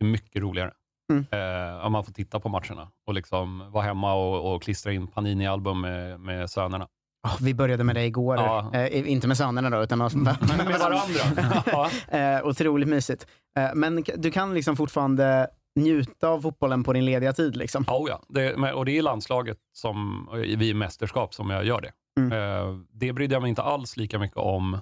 [0.00, 0.72] det är mycket roligare.
[1.12, 1.26] Mm.
[1.30, 5.06] Eh, om man får titta på matcherna och liksom vara hemma och, och klistra in
[5.06, 6.88] Panini-album med, med sönerna.
[7.26, 8.36] Åh, vi började med det igår.
[8.36, 8.70] Ja.
[8.74, 11.62] Eh, inte med sönerna då, utan med, Med varandra.
[12.10, 12.18] ja.
[12.18, 13.26] Eh, otroligt mysigt.
[13.56, 17.56] Eh, men du kan liksom fortfarande njuta av fotbollen på din lediga tid.
[17.56, 17.84] Liksom.
[17.88, 18.22] Oh ja.
[18.28, 21.92] Det, och det är landslaget som, vi i mästerskap som jag gör det.
[22.20, 22.32] Mm.
[22.32, 24.78] Eh, det brydde jag mig inte alls lika mycket om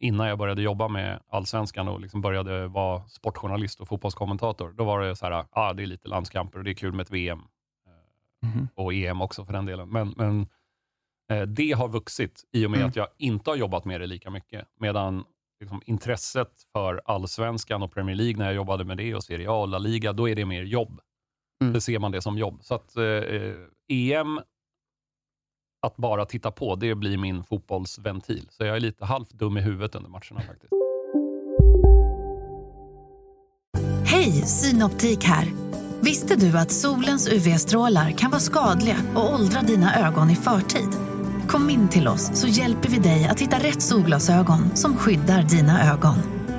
[0.00, 4.70] innan jag började jobba med allsvenskan och liksom började vara sportjournalist och fotbollskommentator.
[4.72, 7.04] Då var det så här, ah, det är lite landskamper och det är kul med
[7.04, 7.38] ett VM.
[7.38, 8.68] Eh, Mhm.
[8.74, 9.88] Och EM också för den delen.
[9.88, 10.46] Men, men
[11.30, 12.88] eh, det har vuxit i och med Mm.
[12.88, 14.68] att jag inte har jobbat med det lika mycket.
[14.80, 15.24] Medan
[15.60, 19.54] liksom, intresset för allsvenskan och Premier League när jag jobbade med det och Serie A
[19.60, 21.00] och La Liga, då är det mer jobb.
[21.62, 21.72] Mm.
[21.74, 22.58] Då ser man det som jobb.
[22.62, 23.54] Så att eh, eh,
[23.88, 24.40] EM,
[25.82, 28.48] att bara titta på, det blir min fotbollsventil.
[28.50, 30.72] Så jag är lite halvt dum i huvudet under matcherna faktiskt.
[34.06, 35.52] Hej, Synoptik här.
[36.00, 40.88] Visste du att solens UV-strålar kan vara skadliga och åldra dina ögon i förtid?
[41.48, 45.92] Kom in till oss så hjälper vi dig att hitta rätt solglasögon som skyddar dina
[45.92, 46.16] ögon.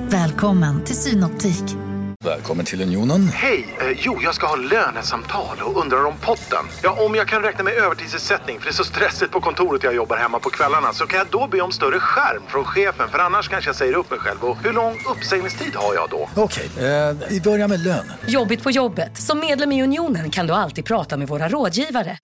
[0.08, 1.83] Välkommen till Synoptik.
[2.24, 3.28] Välkommen till Unionen.
[3.28, 3.76] Hej!
[3.80, 6.64] Eh, jo, jag ska ha lönesamtal och undrar om potten.
[6.82, 9.94] Ja, om jag kan räkna med övertidsersättning för det är så stressigt på kontoret jag
[9.94, 13.18] jobbar hemma på kvällarna så kan jag då be om större skärm från chefen för
[13.18, 14.44] annars kanske jag säger upp mig själv.
[14.44, 16.28] Och hur lång uppsägningstid har jag då?
[16.34, 18.12] Okej, eh, vi börjar med lön.
[18.26, 19.22] Jobbigt på jobbet.
[19.22, 22.18] Som medlem i Unionen kan du alltid prata med våra rådgivare.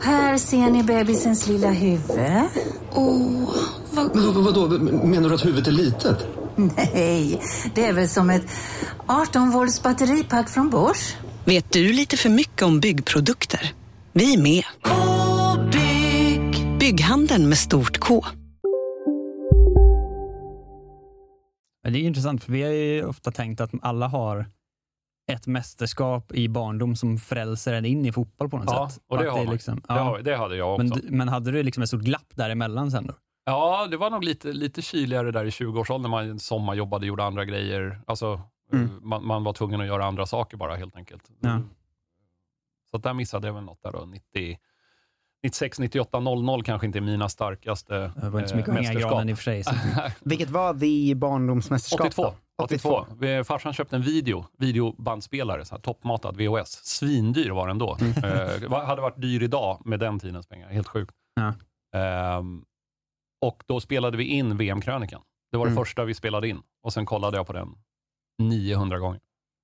[0.00, 2.10] Här ser ni bebisens lilla huvud.
[2.92, 3.54] Åh,
[3.90, 4.16] vad...
[4.16, 4.68] Men, vadå,
[5.06, 6.26] menar du att huvudet är litet?
[6.76, 7.40] Nej,
[7.74, 8.46] det är väl som ett
[9.06, 11.16] 18 volts batteripack från Bosch.
[11.44, 13.72] Vet du lite för mycket om byggprodukter?
[14.12, 14.64] Vi är med.
[14.82, 16.78] -bygg.
[16.78, 18.24] Bygghandeln med stort K.
[21.88, 24.46] Det är intressant, för vi har ju ofta tänkt att alla har
[25.32, 29.02] ett mästerskap i barndom som frälser en in i fotboll på något Ja, sätt.
[29.08, 30.84] och det har liksom, Det har- det hade jag också.
[30.86, 33.14] Men, men hade du liksom ett stort glapp däremellan sen då?
[33.44, 36.10] Ja, det var nog lite, lite kyligare där i 20-årsåldern.
[36.10, 38.00] Man sommarjobbade, gjorde andra grejer.
[38.06, 38.40] Alltså,
[38.72, 38.84] Mm.
[38.84, 41.30] eh, man, man var tvungen att göra andra saker bara helt enkelt.
[41.40, 41.60] Ja.
[42.90, 44.04] Så där missade jag väl något där då.
[44.04, 44.58] 90,
[45.42, 48.78] 96, 98, 00 kanske inte är mina starkaste Det var inte så mycket eh, i
[48.78, 49.10] mästerskap.
[49.10, 49.64] granen i och för sig.
[50.20, 52.06] Vilket var the barndomsmästerskap?
[52.06, 52.22] 82.
[52.22, 52.64] då?
[52.64, 53.06] 82.
[53.18, 56.70] Vi- Farsan köpte en video, videobandspelare, så här, toppmatad VHS.
[56.84, 57.90] Svindyr var den då.
[58.00, 60.68] eh, var- hade varit dyr idag med den tidens pengar.
[60.68, 61.14] Helt sjukt.
[61.34, 61.52] Ja.
[61.98, 62.64] Ehm,
[63.42, 65.22] och då spelade vi in VM-krönikan.
[65.50, 65.84] Det var det Mm.
[65.84, 66.62] första vi spelade in.
[66.82, 67.74] Och sen kollade jag på den
[68.38, 69.20] 900 gånger.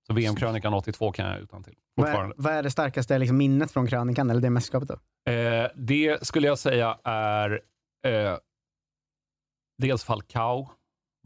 [0.06, 3.70] Så VM-krönikan 82 kan jag utan till Vad är, vad är det starkaste liksom, minnet
[3.70, 4.88] från krönikan, eller det mästerskapet?
[4.88, 5.32] Då?
[5.32, 7.50] Eh, det skulle jag säga är
[8.06, 8.36] eh,
[9.78, 10.70] dels Falcao,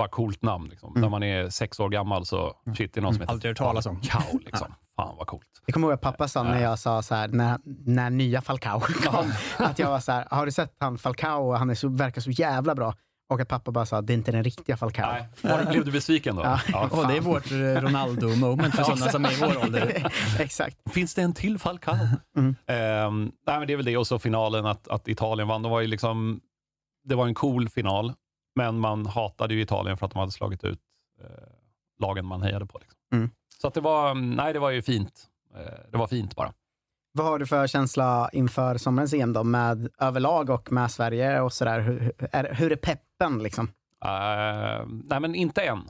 [0.03, 0.69] bara coolt namn.
[0.69, 0.91] Liksom.
[0.91, 1.01] Mm.
[1.01, 3.59] När man är sex år gammal så, shit, det är någon som heter Aldrig hört
[3.59, 4.03] talas om.
[4.03, 4.39] Falcao.
[4.45, 4.75] Liksom.
[4.97, 5.47] Fan vad coolt.
[5.67, 8.81] Jag kommer ihåg att pappa sa när jag sa så här, när, när nya Falcao
[8.81, 9.33] kom,
[9.67, 11.53] att jag var så här, har du sett han Falcao?
[11.53, 12.95] Han är så, verkar så jävla bra.
[13.31, 15.13] Och att pappa bara sa, det är inte den riktiga Falcao.
[15.13, 15.29] Nej.
[15.43, 16.43] Var, blev du besviken då?
[16.43, 16.89] Ja.
[16.93, 20.13] Åh, det är vårt eh, Ronaldo-moment för sådana som är i vår ålder.
[20.39, 20.93] Exakt.
[20.93, 21.97] Finns det en till Falcao?
[22.37, 22.55] Mm.
[22.67, 23.97] Ehm, nej, men det är väl det.
[23.97, 25.63] Och så finalen, att, att Italien vann.
[25.63, 26.41] Det var, ju liksom,
[27.05, 28.13] det var en cool final,
[28.55, 30.81] men man hatade ju Italien för att de hade slagit ut
[31.21, 31.27] eh,
[32.01, 32.79] lagen man hejade på.
[32.79, 32.99] Liksom.
[33.13, 33.31] Mm.
[33.59, 35.27] Så att det, var, nej, det var ju fint.
[35.55, 36.53] Eh, det var fint bara.
[37.13, 41.53] Vad har du för känsla inför sommarens EM då, med överlag och med Sverige och
[41.53, 41.81] sådär?
[41.81, 43.69] Hur, är, hur är peppen liksom?
[44.05, 45.89] Eh, nej, men inte än.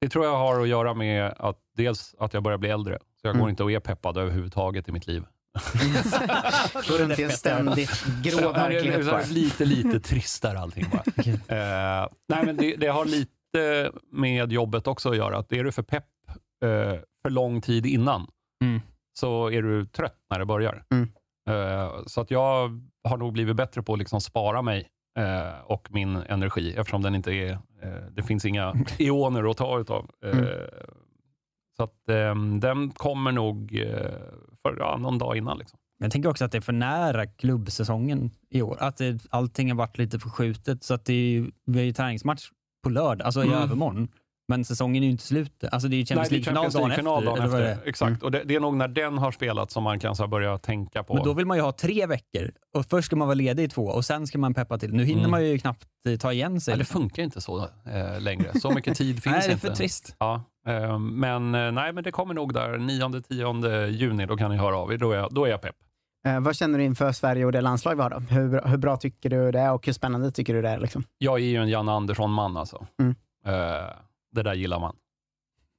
[0.00, 3.26] Det tror jag har att göra med att dels att jag börjar bli äldre, så
[3.26, 3.40] jag Mm.
[3.40, 5.24] går inte och är peppad överhuvudtaget i mitt liv.
[6.88, 9.22] Går runt i en ständigt grå verklighet bara.
[9.30, 11.02] Lite, lite tristare allting bara.
[11.48, 15.38] Eh, nej, men det, det har lite med jobbet också att göra.
[15.38, 16.04] Att är du för pepp
[16.64, 18.26] eh, för lång tid innan,
[18.62, 18.80] Mm.
[19.18, 20.84] så är du trött när det börjar.
[20.90, 21.08] Mm.
[21.50, 24.88] Eh, så att jag har nog blivit bättre på att liksom spara mig
[25.64, 27.58] och min energi, eftersom den inte är,
[28.10, 30.10] det finns inga ioner att ta utav.
[30.24, 30.44] Mm.
[31.76, 31.94] Så att
[32.60, 33.84] den kommer nog
[34.62, 35.58] för ja, någon dag innan.
[35.58, 35.78] Liksom.
[35.98, 38.76] Jag tänker också att det är för nära klubbsäsongen i år.
[38.80, 40.84] Att det, allting har varit lite förskjutet.
[40.84, 42.48] Så att det är, vi har ju träningsmatch
[42.82, 43.58] på lördag, alltså i Mm.
[43.62, 44.08] övermorgon.
[44.50, 45.64] Men säsongen är ju inte slut.
[45.72, 47.02] Alltså det är ju Nej, Champions League-final dagen efter.
[47.26, 47.60] dagen efter.
[47.60, 47.78] det är.
[47.88, 50.58] Exakt, och det, det är nog när den har spelat som man kan så börja
[50.58, 51.14] tänka på...
[51.14, 52.50] Men då vill man ju ha tre veckor.
[52.76, 54.92] Och först ska man vara ledig i två och sen ska man peppa till.
[54.94, 55.30] Nu hinner Mm.
[55.30, 56.72] man ju knappt eh, ta igen sig.
[56.72, 58.60] Nej, det funkar inte så eh, längre.
[58.60, 59.66] Så mycket tid finns Nej, det är inte.
[59.66, 60.16] för trist.
[60.18, 64.26] Ja, eh, men, eh, nej, men det kommer nog där 9-10 juni.
[64.26, 64.96] Då kan ni höra av er.
[64.98, 65.74] Då är jag, då är jag pepp.
[66.26, 68.18] Eh, vad känner du inför Sverige och det landslag vi har då?
[68.18, 70.78] Hur, bra- hur bra tycker du det är och hur spännande tycker du det är?
[70.80, 71.04] Liksom?
[71.18, 72.86] Jag är ju en Janne Andersson-man alltså.
[73.00, 73.14] Mm.
[74.30, 74.96] Det där gillar man.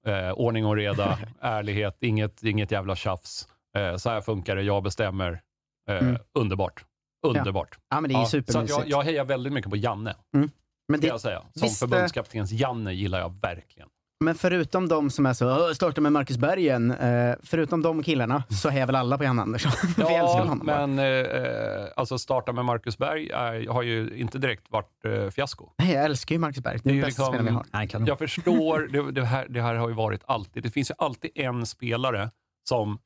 [0.08, 3.48] Eh, ordning och reda, ärlighet, inget, inget jävla tjafs.
[3.78, 5.42] Eh, så här funkar det, jag bestämmer.
[5.90, 6.18] Eh, Mm.
[6.34, 6.86] Underbart.
[7.28, 7.78] Underbart.
[7.90, 10.50] Ja, men det är ju Så jag, jag hejar väldigt mycket på Janne, Mm.
[10.88, 11.42] Men, det, jag säga.
[11.42, 13.90] Som visst, eh, förbundskaptenens Janne gillar jag verkligen.
[14.22, 16.92] Men förutom de som är så, "Åh, starta med Marcus Berg igen.
[16.92, 19.72] Eh, förutom de killarna så hejar väl alla på Jan Andersson?
[19.98, 25.30] Ja, men eh, alltså starta med Marcus Berg är, har ju inte direkt varit eh,
[25.30, 25.70] fiasko.
[25.78, 26.80] Nej, jag älskar ju Marcus Berg.
[26.84, 27.66] Det är är den bästa spelaren vi har.
[27.74, 30.64] Nej, kan Jag förstår, det, det, här, det här har ju varit alltid.
[30.64, 32.30] Det finns ju alltid en spelare
[32.70, 33.00] som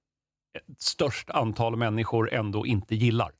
[0.80, 3.32] störst antal människor ändå inte gillar.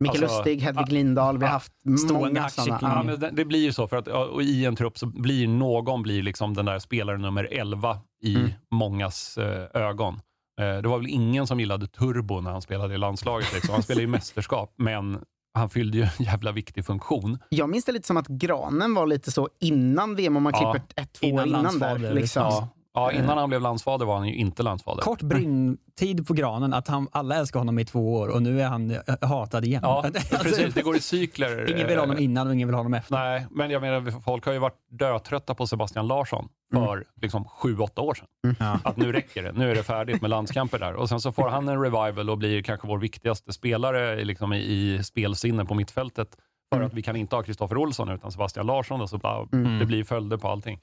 [0.00, 1.72] Mikael Alltså, Lustig, Hedvig ah, Lindahl, vi har haft
[2.06, 2.78] Stående många sådana.
[2.82, 5.48] Ja, men det, det blir ju så, för att och i en trupp så blir
[5.48, 8.50] någon blir liksom den där spelaren nummer 11 i Mm.
[8.74, 10.14] mångas eh, ögon.
[10.60, 13.54] Eh, det var väl ingen som gillade Turbo när han spelade i landslaget.
[13.54, 13.72] Liksom.
[13.72, 15.18] Han spelade i mästerskap, men
[15.54, 17.38] han fyllde ju en jävla viktig funktion.
[17.48, 20.72] Jag minns det lite som att Granen var lite så innan VM, om man Ja,
[20.72, 22.14] klipper ett, två år innan där.
[22.14, 22.42] Liksom.
[22.42, 25.02] Ja, ja, innan han blev landsfader var han ju inte landsfader.
[25.02, 28.66] Kort brinntid på granen, att han, alla älskar honom i två år och nu är
[28.66, 29.80] han eh, hatad igen.
[29.84, 30.74] Ja, Alltså, precis.
[30.74, 31.70] Det går i cykler.
[31.70, 33.14] Ingen vill ha honom innan och ingen vill ha honom efter.
[33.14, 37.78] Nej, men jag menar, folk har ju varit dötrötta på Sebastian Larsson för liksom sju,
[37.78, 38.56] åtta år sedan.
[38.58, 38.78] Ja.
[38.84, 39.52] Att nu räcker det.
[39.52, 40.94] Nu är det färdigt med landskamper där.
[40.94, 44.58] Och sen så får han en revival och blir kanske vår viktigaste spelare liksom i,
[44.58, 46.28] i spelsinne på mittfältet.
[46.74, 49.00] För att vi kan inte ha Kristoffer Olsson utan Sebastian Larsson.
[49.00, 49.78] Och så bara, Mm.
[49.78, 50.80] Det blir följder på allting.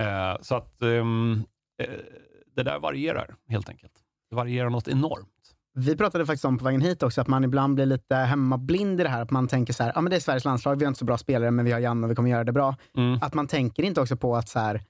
[0.00, 1.44] Eh, så att ehm,
[1.82, 1.88] eh,
[2.56, 3.92] det där varierar helt enkelt.
[4.30, 5.28] Det varierar något enormt.
[5.74, 9.02] Vi pratade faktiskt om på vägen hit också att man ibland blir lite hemmablind i
[9.02, 9.22] det här.
[9.22, 11.04] Att man tänker så här, ja men det är Sveriges landslag, vi har inte så
[11.04, 12.76] bra spelare men vi har Janne och vi kommer göra det bra.
[12.96, 13.18] Mm.
[13.22, 14.82] Att man tänker inte också på att så här,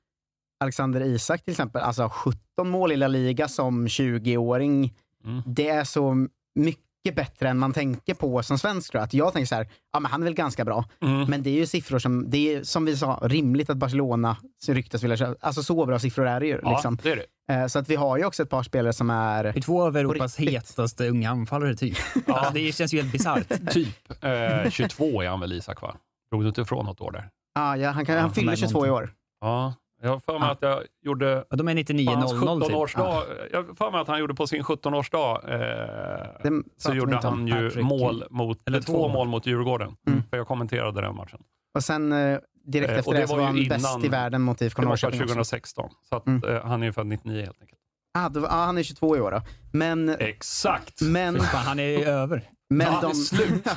[0.61, 4.95] Alexander Isak till exempel, alltså 17 mål i La Liga som 20-åring.
[5.25, 5.43] Mm.
[5.47, 8.95] Det är så mycket bättre än man tänker på som svensk.
[8.95, 10.85] Att jag tänker så här, ja men han är väl ganska bra.
[11.03, 11.31] Mm.
[11.31, 14.37] Men det är ju siffror som, det är som vi sa, rimligt att Barcelona
[14.69, 15.47] ryktas vilja köpa.
[15.47, 16.61] Alltså så bra siffror är det ju.
[16.63, 16.99] Ja, Liksom.
[17.03, 17.55] det är det.
[17.55, 19.45] Eh, Så att vi har ju också ett par spelare som är...
[19.45, 21.97] Det är två av Europas hetaste unga anfallare typ.
[22.27, 23.49] Alltså, det känns ju helt bisarrt.
[23.73, 24.25] Typ.
[24.65, 25.97] Eh, 22 är han väl Isak va?
[26.31, 27.29] Drog du inte ifrån något år där?
[27.55, 29.13] Ah, ja, han, kan, Ja, han fyller men 22 i år.
[29.41, 30.53] Ja, jag har för mig Ja.
[30.53, 32.71] att jag gjorde Ja, de är på hans 99-00 typ.
[32.71, 33.23] 17-årsdag.
[33.53, 37.47] Jag har för mig att han gjorde på sin 17-årsdag eh, Det så gjorde han
[37.47, 37.85] ju Patrick.
[37.85, 39.29] mål mot, Eller eller två mål.
[39.29, 39.97] mot Djurgården.
[40.07, 40.23] Mm.
[40.31, 41.39] För jag kommenterade den matchen.
[41.75, 44.09] Och sen eh, direkt Eh, efter och det, det så var var han bäst i
[44.09, 45.19] världen mot IFK Det Norrköping.
[45.19, 45.35] varit också.
[45.35, 45.91] 2016.
[46.09, 46.51] Så att, Mm.
[46.57, 47.81] eh, han är ju född 99 helt enkelt.
[48.19, 49.41] Ah, då, ah, han är 22 i år då.
[49.73, 51.01] Men, Exakt!
[51.01, 52.43] men, fan, han är ju över.
[52.71, 53.13] men, Ja,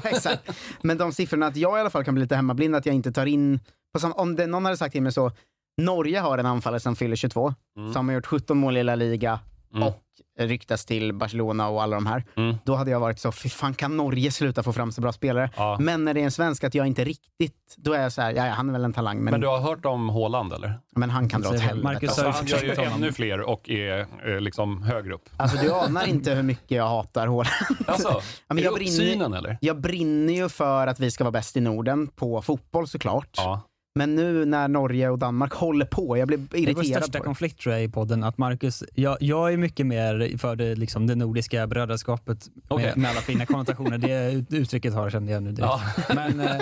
[0.04, 0.50] de, exakt.
[0.82, 3.12] men de siffrorna, att jag i alla fall kan bli lite hemmablind, att jag inte
[3.12, 3.60] tar in...
[3.94, 5.32] På sam, om det, någon hade sagt till mig så,
[5.78, 7.94] Norge har en anfallare som fyller 22, Mm.
[7.94, 9.40] som har gjort 17 mål i La Liga
[9.76, 9.88] Mm.
[9.88, 10.00] och
[10.40, 12.24] ryktas till Barcelona och alla de här.
[12.38, 12.56] Mm.
[12.66, 15.50] Då hade jag varit så, fy fan kan Norge sluta få fram så bra spelare?
[15.58, 15.78] Ja.
[15.80, 18.32] Men när det är en svensk, att jag inte riktigt, då är jag så här,
[18.34, 20.54] ja, ja, han är väl en talang, men, Men men, du har hört om Håland
[20.54, 20.80] eller?
[21.10, 21.84] han kan dra åt Säger helvete.
[21.94, 22.26] Marcus alltså.
[22.26, 25.30] Alltså, han gör ju ännu fler och är eh, liksom högre upp.
[25.38, 27.48] Alltså du anar inte hur mycket jag hatar Haaland.
[27.88, 29.58] Alltså, Ja, men jag brinner- eller?
[29.62, 33.30] Jag brinner ju för att vi ska vara bäst i Norden på fotboll såklart.
[33.38, 33.62] Ja.
[33.96, 37.18] Men nu när Norge och Danmark håller på, jag blir Det är vår irriterad största
[37.18, 37.26] på det.
[37.28, 41.08] konflikt tror jag i podden, att Marcus, jag, jag är mycket mer för det, liksom,
[41.08, 42.86] det nordiska brödraskapet Okej.
[42.86, 43.98] med, med alla fina konnotationer.
[43.98, 45.72] Det ut- uttrycket har kände jag nu direkt.
[46.10, 46.16] Ja.
[46.16, 46.62] Men, eh,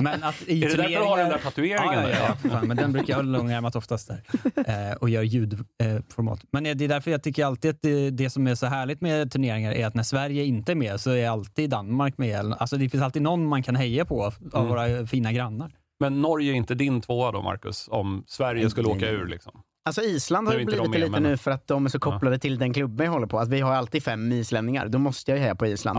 [0.00, 1.92] men att i Är det därför du har den där tatueringen?
[2.02, 5.22] Ja, ja, ja, fan, men den brukar jag ha långärmat oftast där eh, och gör
[5.22, 6.40] ljudformat.
[6.50, 9.30] men det är därför jag tycker alltid att det, det som är så härligt med
[9.32, 12.54] turneringar är att när Sverige inte är med så är alltid Danmark med.
[12.58, 14.68] Alltså det finns alltid någon man kan heja på av Mm.
[14.68, 15.70] våra fina grannar.
[16.00, 17.88] Men Norge är inte din tvåa då, Marcus?
[17.90, 19.62] Om Sverige skulle åka ur liksom?
[19.86, 22.58] Alltså Island har ju blivit lite men- nu för att de är så kopplade till
[22.58, 23.38] den klubben jag håller på.
[23.38, 24.88] Att vi har alltid fem islänningar.
[24.88, 25.98] Då måste jag ju heja på Island.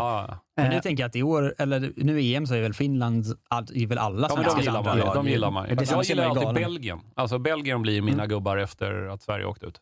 [0.58, 3.26] Men nu tänker jag att i år, eller nu i EM så är väl Finland,
[3.48, 5.16] all, är väl alla Ja, men de svenska gillar man.
[5.16, 5.68] De gillar man.
[5.68, 6.64] Som Jag gillar är alltid galen.
[6.64, 7.00] Belgien.
[7.16, 9.82] Alltså Belgien blir mina gubbar efter att Sverige åkte ut.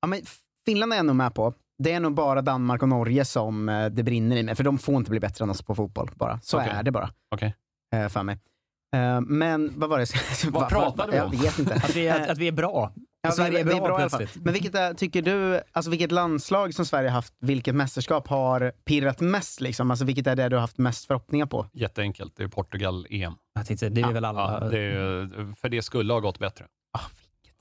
[0.00, 0.20] Ja, men
[0.66, 1.54] Finland är jag nog med på.
[1.78, 4.78] Det är nog bara Danmark och Norge som eh, det brinner i mig, för de
[4.78, 6.10] får inte bli bättre än oss på fotboll.
[6.14, 6.40] bara.
[6.42, 6.72] Så Okej.
[6.74, 7.10] är det bara.
[7.34, 7.54] Okej.
[7.94, 8.38] Eh, för mig.
[8.96, 10.50] Eh, men vad var det?
[10.50, 11.32] Vad pratade vi om?
[11.32, 11.74] Jag vet inte.
[11.74, 12.92] Att vi är, att vi är bra.
[13.22, 14.18] Ja, Sverige är bra, i alla fall.
[14.18, 14.44] plötsligt.
[14.44, 19.20] Men vilket är, tycker du, alltså vilket landslag som Sverige haft, vilket mästerskap har pirrat
[19.20, 19.60] mest?
[19.60, 19.90] Liksom?
[19.90, 21.66] Alltså vilket är det du har haft mest förhoppningar på?
[21.72, 22.36] Jätteenkelt.
[22.36, 23.34] Det är Portugal-EM.
[23.54, 24.58] Jag tänkte, det är väl alla...
[24.62, 26.64] Ja, det är, för det skulle ha gått bättre.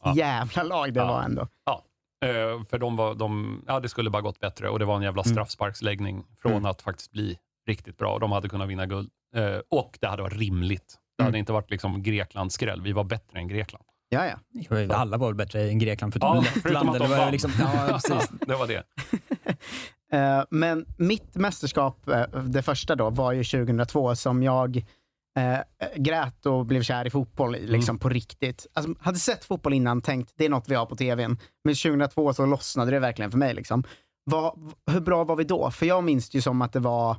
[0.04, 0.14] Ja.
[0.16, 1.08] Jävla lag det Ja.
[1.08, 1.48] var ändå.
[1.66, 1.84] Ja,
[2.26, 5.02] eh, för de var, de, ja, det skulle bara gått bättre och det var en
[5.02, 5.34] jävla Mm.
[5.34, 6.66] straffsparksläggning från Mm.
[6.66, 8.20] att faktiskt bli riktigt bra.
[8.20, 10.96] De hade kunnat vinna guld Eh, och det hade varit rimligt.
[11.18, 11.28] Det Mm.
[11.28, 12.82] hade inte varit liksom Greklands skräll.
[12.82, 13.86] Vi var bättre än Grekland.
[14.10, 14.36] Ja, ja.
[14.52, 16.62] Jo, Alla var väl bättre än Grekland, förutom Ja, Lettland.
[16.64, 18.30] förutom att de liksom, ja, precis.
[18.48, 18.84] det var det.
[20.12, 24.78] Eh, men mitt mästerskap, eh, det första då, var ju 2002 som jag
[25.38, 25.58] eh,
[25.96, 28.00] grät och blev kär i fotboll i, liksom Mm.
[28.00, 28.68] på riktigt.
[28.74, 31.38] Alltså, hade sett fotboll innan, tänkt det är något vi har på tvn.
[31.64, 33.54] Men 2002 så lossnade det verkligen för mig.
[33.54, 33.84] Liksom.
[34.24, 35.72] Vad- hur bra var vi då?
[35.72, 37.18] För jag minns det ju som att det var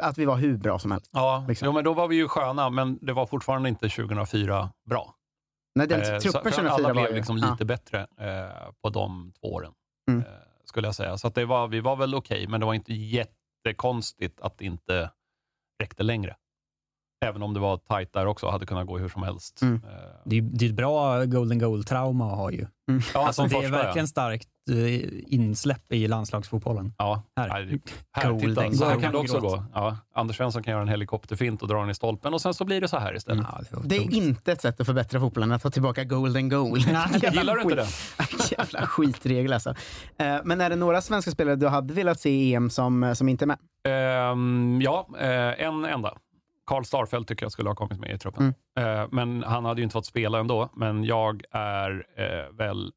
[0.00, 1.10] att vi var hur bra som helst.
[1.12, 1.66] Ja, Liksom.
[1.66, 5.14] jo, men då var vi ju sköna, men det var fortfarande inte 2004 bra.
[5.74, 7.50] Nej, den Eh, truppen så- för 2004 Alla var blev ju- liksom ja.
[7.50, 9.72] lite bättre eh, på de två åren,
[10.10, 10.20] Mm.
[10.20, 10.26] eh,
[10.64, 11.18] skulle jag säga.
[11.18, 15.10] Så det var, vi var väl okej, men det var inte jättekonstigt att det inte
[15.82, 16.36] räckte längre.
[17.20, 19.62] Även om det var tajt där också, hade kunnat gå hur som helst.
[19.62, 19.74] Mm.
[19.84, 19.90] Eh,
[20.24, 22.66] Det är, det är ett bra golden goal-trauma att ha ju.
[23.14, 24.06] Ja, alltså, det är verkligen ja.
[24.06, 26.92] starkt eh, insläpp i landslagsfotbollen.
[26.98, 27.48] Ja, Här.
[27.48, 29.64] Nej, det- här, Golden titta, så här kan det också gå.
[29.74, 32.64] Ja, Anders Svensson kan göra en helikopterfint och dra den i stolpen och sen så
[32.64, 33.46] blir det så här istället.
[33.84, 36.78] Det är inte ett sätt att förbättra fotbollen att ta tillbaka golden goal.
[37.22, 39.70] Jävla Gillar du inte skit- Jävla skitregel alltså.
[40.18, 43.28] Eh, Men är det några svenska spelare du hade velat se i EM som, som
[43.28, 43.58] inte är med?
[43.84, 45.08] Ehm, ja,
[45.58, 46.14] en enda.
[46.68, 48.54] Karl Starfelt tycker jag skulle ha kommit med i truppen.
[48.78, 49.00] Mm.
[49.00, 50.68] Eh, men han hade ju inte fått spela ändå.
[50.76, 52.92] Men jag är eh, väl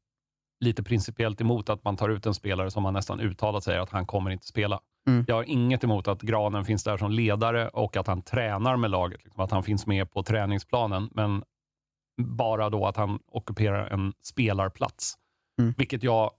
[0.60, 3.90] lite principiellt emot att man tar ut en spelare som man nästan uttalat säger att
[3.90, 4.80] han kommer inte spela.
[5.08, 5.24] Mm.
[5.28, 8.90] Jag har inget emot att Granen finns där som ledare och att han tränar med
[8.90, 9.24] laget.
[9.24, 11.08] Liksom, att han finns med på träningsplanen.
[11.12, 11.44] Men
[12.22, 15.14] bara då att han ockuperar en spelarplats.
[15.60, 15.74] Mm.
[15.76, 16.30] Vilket jag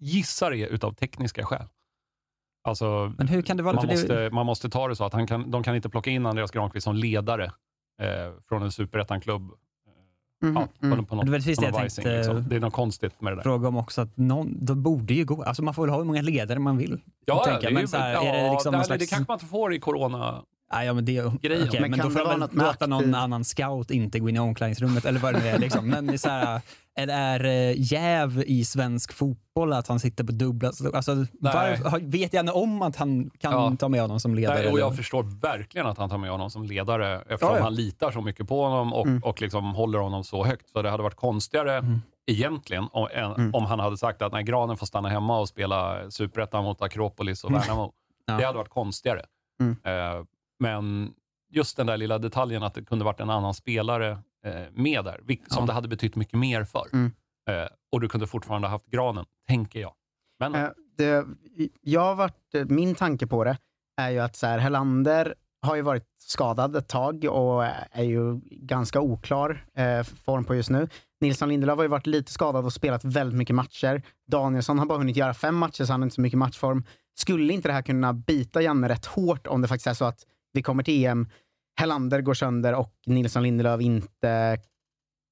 [0.00, 1.66] gissar är utav tekniska skäl.
[2.64, 3.74] Alltså, Men hur kan det vara?
[3.74, 5.88] man, För det- måste, man måste ta det så att han kan, de kan inte
[5.88, 7.44] plocka in Andreas Granqvist som ledare
[8.00, 9.42] eh, från en superettan-klubb.
[10.42, 11.04] Mhm, Ja, på, mm.
[11.06, 12.48] på något, Det var precis det jag tänkte- liksom.
[12.48, 13.42] Det är något konstigt med det där.
[13.42, 15.42] Fråga om också att någon, de borde ju gå.
[15.42, 17.00] Alltså man får väl ha hur många ledare man vill.
[17.24, 17.64] Ja, det, jag.
[17.64, 19.00] är men ju, så här, ja, är det liksom det, någon det, slags...
[19.00, 20.42] det kanske man inte får i corona.
[20.74, 23.90] Nej, ja, men det, okej, Men men, då får vara väl låta någon annan scout
[23.90, 25.58] inte gå in i omklädningsrummet eller vad det nu är.
[25.58, 25.88] Liksom.
[25.88, 26.60] Men det är så här,
[26.96, 30.68] är det är eh, jäv i svensk fotboll att han sitter på dubbla...
[30.94, 33.76] Alltså, var, vet jag om att han kan Ja.
[33.78, 34.58] ta med honom som ledare?
[34.58, 34.96] Nej, och jag eller?
[34.96, 37.62] förstår verkligen att han tar med honom som ledare eftersom Ja, ja.
[37.62, 39.22] han litar så mycket på honom och, Mm.
[39.22, 40.68] och liksom håller honom så högt.
[40.68, 42.00] Så det hade varit konstigare Mm.
[42.26, 43.54] egentligen om, Mm.
[43.54, 47.44] om han hade sagt att nej, Granen får stanna hemma och spela superettan mot Akropolis
[47.44, 47.92] och Värnamo.
[48.26, 48.36] Ja.
[48.38, 49.22] Det hade varit konstigare.
[49.60, 49.76] Mm.
[50.60, 51.14] Men
[51.50, 54.10] just den där lilla detaljen att det kunde varit en annan spelare
[54.46, 55.66] eh, med där, som Ja.
[55.66, 56.86] det hade betytt mycket mer för.
[56.92, 57.12] Mm.
[57.50, 59.92] Eh, och du kunde fortfarande haft Granen, tänker jag.
[60.38, 61.24] Men Eh, det,
[61.80, 63.58] jag har varit, min tanke på det
[63.96, 68.40] är ju att så här, Helander har ju varit skadad ett tag och är ju
[68.50, 70.88] ganska oklar eh, form på just nu.
[71.20, 74.02] Nilsson Lindelöf har ju varit lite skadad och spelat väldigt mycket matcher.
[74.26, 76.84] Danielsson har bara hunnit göra fem matcher så han har inte så mycket matchform.
[77.16, 80.26] Skulle inte det här kunna bita Janne rätt hårt om det faktiskt är så att
[80.54, 81.28] vi kommer till EM,
[81.80, 84.58] Helander går sönder och Nilsson Lindelöf inte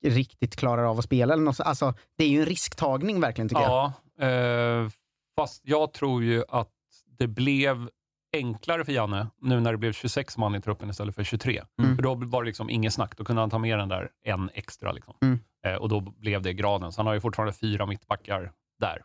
[0.05, 1.33] riktigt klarar av att spela.
[1.35, 3.93] Eller något, så- alltså, det är ju en risktagning verkligen tycker jag.
[4.19, 4.89] Ja, eh,
[5.37, 6.71] fast jag tror ju att
[7.19, 7.89] det blev
[8.37, 11.63] enklare för Janne nu när det blev 26 man i truppen istället för 23.
[11.83, 11.97] Mm.
[11.97, 13.17] För då var det liksom inget snack.
[13.17, 14.93] Då kunde han ta med den där en extra.
[14.93, 15.15] Liksom.
[15.23, 15.39] Mm.
[15.67, 16.93] Eh, och då blev det graden.
[16.93, 19.03] Så han har ju fortfarande fyra mittbackar där.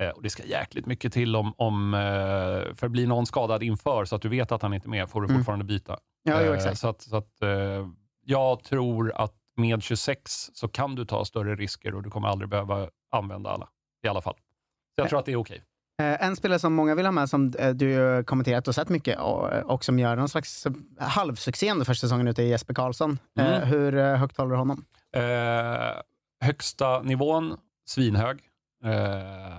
[0.00, 2.00] Eh, och det ska jäkligt mycket till om, om eh,
[2.74, 5.20] för blir någon skadad inför så att du vet att han inte är med, får
[5.20, 5.38] du Mm.
[5.40, 5.98] fortfarande byta.
[6.22, 6.78] Ja, jo, Eh, exakt.
[6.78, 7.28] Så att, så att,
[8.24, 12.48] jag tror att med 26 så kan du ta större risker och du kommer aldrig
[12.50, 13.68] behöva använda alla.
[14.04, 14.34] I alla fall.
[14.94, 15.62] Så jag tror att det är okej.
[16.02, 19.18] Eh, En spelare som många vill ha med, som du kommenterat och sett mycket
[19.64, 20.66] och, som gör någon slags
[20.98, 23.18] halvsuccé under första säsongen ute är Jesper Karlsson.
[23.38, 23.68] Mm.
[23.68, 24.84] Hur högt håller du honom?
[25.16, 26.00] Eh,
[26.40, 28.38] högsta nivån, svinhög.
[28.84, 29.58] Eh,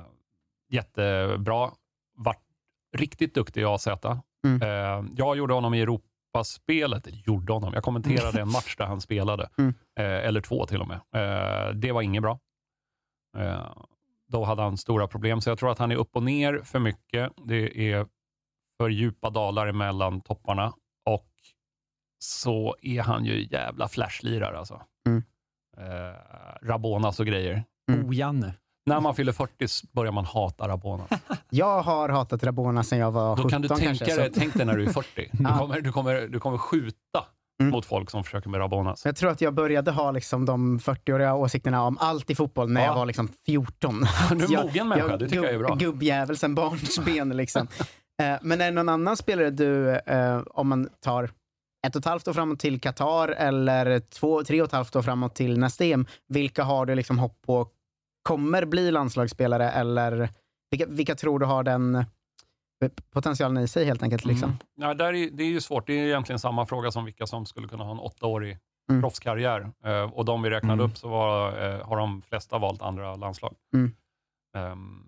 [0.73, 1.71] jättebra.
[2.15, 2.41] Vart
[2.97, 3.87] riktigt duktig i AZ.
[4.45, 4.61] Mm.
[4.61, 7.07] Eh, jag gjorde honom i Europaspelet.
[7.27, 7.73] Gjorde honom.
[7.73, 9.49] Jag kommenterade en match där han spelade.
[9.57, 9.73] Mm.
[9.99, 10.97] Eh, eller två till och med.
[11.15, 12.39] Eh, det var inget bra.
[14.27, 16.79] Då hade han stora problem, så jag tror att han är upp och ner för
[16.79, 17.31] mycket.
[17.45, 18.07] Det är
[18.77, 20.73] för djupa dalar emellan topparna
[21.05, 21.29] och
[22.19, 24.81] så är han ju jävla flashlirare alltså.
[25.07, 25.23] Mm.
[25.77, 26.15] Eh,
[26.61, 27.63] Rabonas och grejer.
[27.91, 28.53] Oh, Janne.
[28.85, 31.03] När man fyller 40 börjar man hata Rabona.
[31.49, 34.05] Jag har hatat Rabona sedan jag var 17 Då kan du tänka kanske.
[34.15, 35.29] dig, så- tänk dig när du är 40.
[35.31, 35.57] Du Ja.
[35.57, 37.25] kommer, du kommer, du kommer skjuta
[37.63, 39.05] mot folk som försöker med Rabonas.
[39.05, 42.81] Jag tror att jag började ha liksom de 40-åriga åsikterna om allt i fotboll när
[42.81, 42.87] Ja.
[42.87, 44.05] jag var liksom 14.
[44.29, 45.75] Du är jag, mogen människa, det tycker jag är bra.
[45.75, 47.67] Gubbjävel sen barnsben liksom.
[48.21, 51.23] Eh, Men är det någon annan spelare du, eh, om man tar
[51.87, 55.01] ett och ett halvt år framåt till Qatar eller två, tre och ett halvt år
[55.01, 57.67] framåt till nästa EM, vilka har du liksom hopp på
[58.23, 60.29] kommer bli landslagsspelare eller
[60.71, 62.05] vilka, vilka tror du har den
[63.11, 64.25] potentialen i sig helt enkelt?
[64.25, 64.49] Liksom?
[64.49, 64.59] Mm.
[64.75, 65.87] Ja, där är, det är ju svårt.
[65.87, 68.57] Det är egentligen samma fråga som vilka som skulle kunna ha en åttaårig
[68.89, 69.01] Mm.
[69.01, 69.71] proffskarriär.
[69.85, 70.85] Eh, och de vi räknade Mm.
[70.91, 73.55] upp så var, eh, har de flesta valt andra landslag.
[73.73, 73.91] Mm.
[74.57, 75.03] Ehm,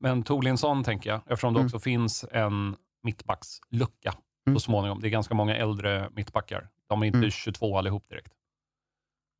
[0.00, 1.66] men Torlinsson tänker jag, eftersom det Mm.
[1.66, 4.14] också finns en mittbackslucka
[4.46, 4.56] Mm.
[4.56, 5.00] så småningom.
[5.00, 6.68] Det är ganska många äldre mittbackar.
[6.88, 7.30] De är inte Mm.
[7.30, 8.32] 22 allihop direkt.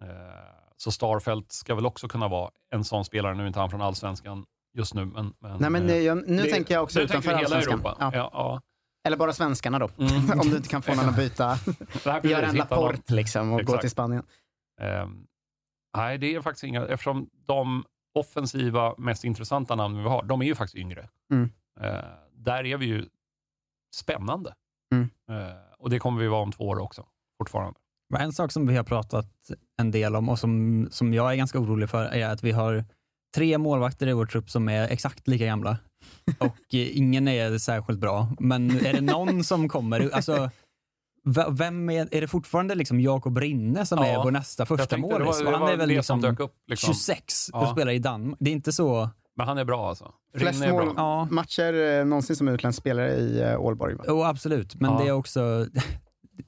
[0.03, 0.09] Eh,
[0.77, 3.83] så Starfelt ska väl också kunna vara en sån spelare, nu är inte han från
[3.83, 4.47] allsvenskan
[4.79, 5.05] just nu.
[5.05, 7.73] Men, men, Nej, men eh, eh, jag, nu det- tänker jag också utanför allsvenskan.
[7.75, 7.97] Europa.
[8.01, 8.11] Ja.
[8.15, 8.61] Ja, ja.
[9.07, 10.31] Eller bara svenskarna då, Mm.
[10.41, 11.57] om du inte kan få någon att byta.
[12.23, 12.57] Göra en.
[12.57, 13.81] Laporte liksom och gå Exakt.
[13.81, 14.27] till Spanien.
[14.81, 15.27] Ehm,
[15.97, 20.47] nej, det är faktiskt inga, eftersom de offensiva, mest intressanta namnen vi har, de är
[20.47, 21.09] ju faktiskt yngre.
[21.33, 21.51] Mm.
[21.81, 23.07] Eh, där är vi ju
[23.97, 24.55] spännande.
[24.95, 25.11] Mm.
[25.31, 27.07] Eh, och det kommer vi vara om två år också,
[27.39, 27.81] fortfarande.
[28.19, 29.27] En sak som vi har pratat
[29.81, 32.85] en del om och som, som jag är ganska orolig för är att vi har
[33.37, 35.79] tre målvakter i vår trupp som är exakt lika gamla.
[36.39, 38.29] Och eh, ingen är särskilt bra.
[38.39, 40.51] Men är det någon som kommer, alltså,
[41.51, 45.41] vem är, är det fortfarande liksom Jakob Rinne som Ja, är vår nästa första målis?
[45.41, 46.95] Och Han är väl liksom upp, liksom.
[46.95, 47.73] 26 och Ja.
[47.73, 48.37] spelar i Danmark.
[48.41, 49.11] Det är inte så...
[49.37, 50.13] Men han är bra alltså.
[50.39, 50.85] Flest Rinne är bra.
[50.85, 51.29] mål, Ja.
[51.31, 53.95] matcher eh, någonsin som utländsk spelare i eh, Ålborg.
[53.95, 54.05] Va?
[54.09, 54.75] Jo, absolut.
[54.75, 54.99] Men Ja.
[54.99, 55.67] det är också...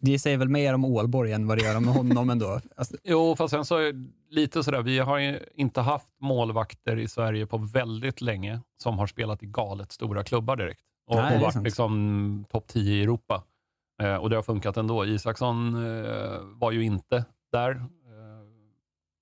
[0.00, 2.60] Det säger väl mer om Ålborg än vad det gör om honom ändå.
[2.76, 6.96] Alltså, Jo, fast sen så är det lite sådär, vi har ju inte haft målvakter
[6.96, 10.80] i Sverige på väldigt länge som har spelat i galet stora klubbar direkt.
[11.06, 13.42] Och, Nej, och varit liksom topp 10 i Europa.
[14.02, 15.04] Eh, och det har funkat ändå.
[15.06, 17.70] Isaksson eh, var ju inte där.
[17.70, 17.80] Eh,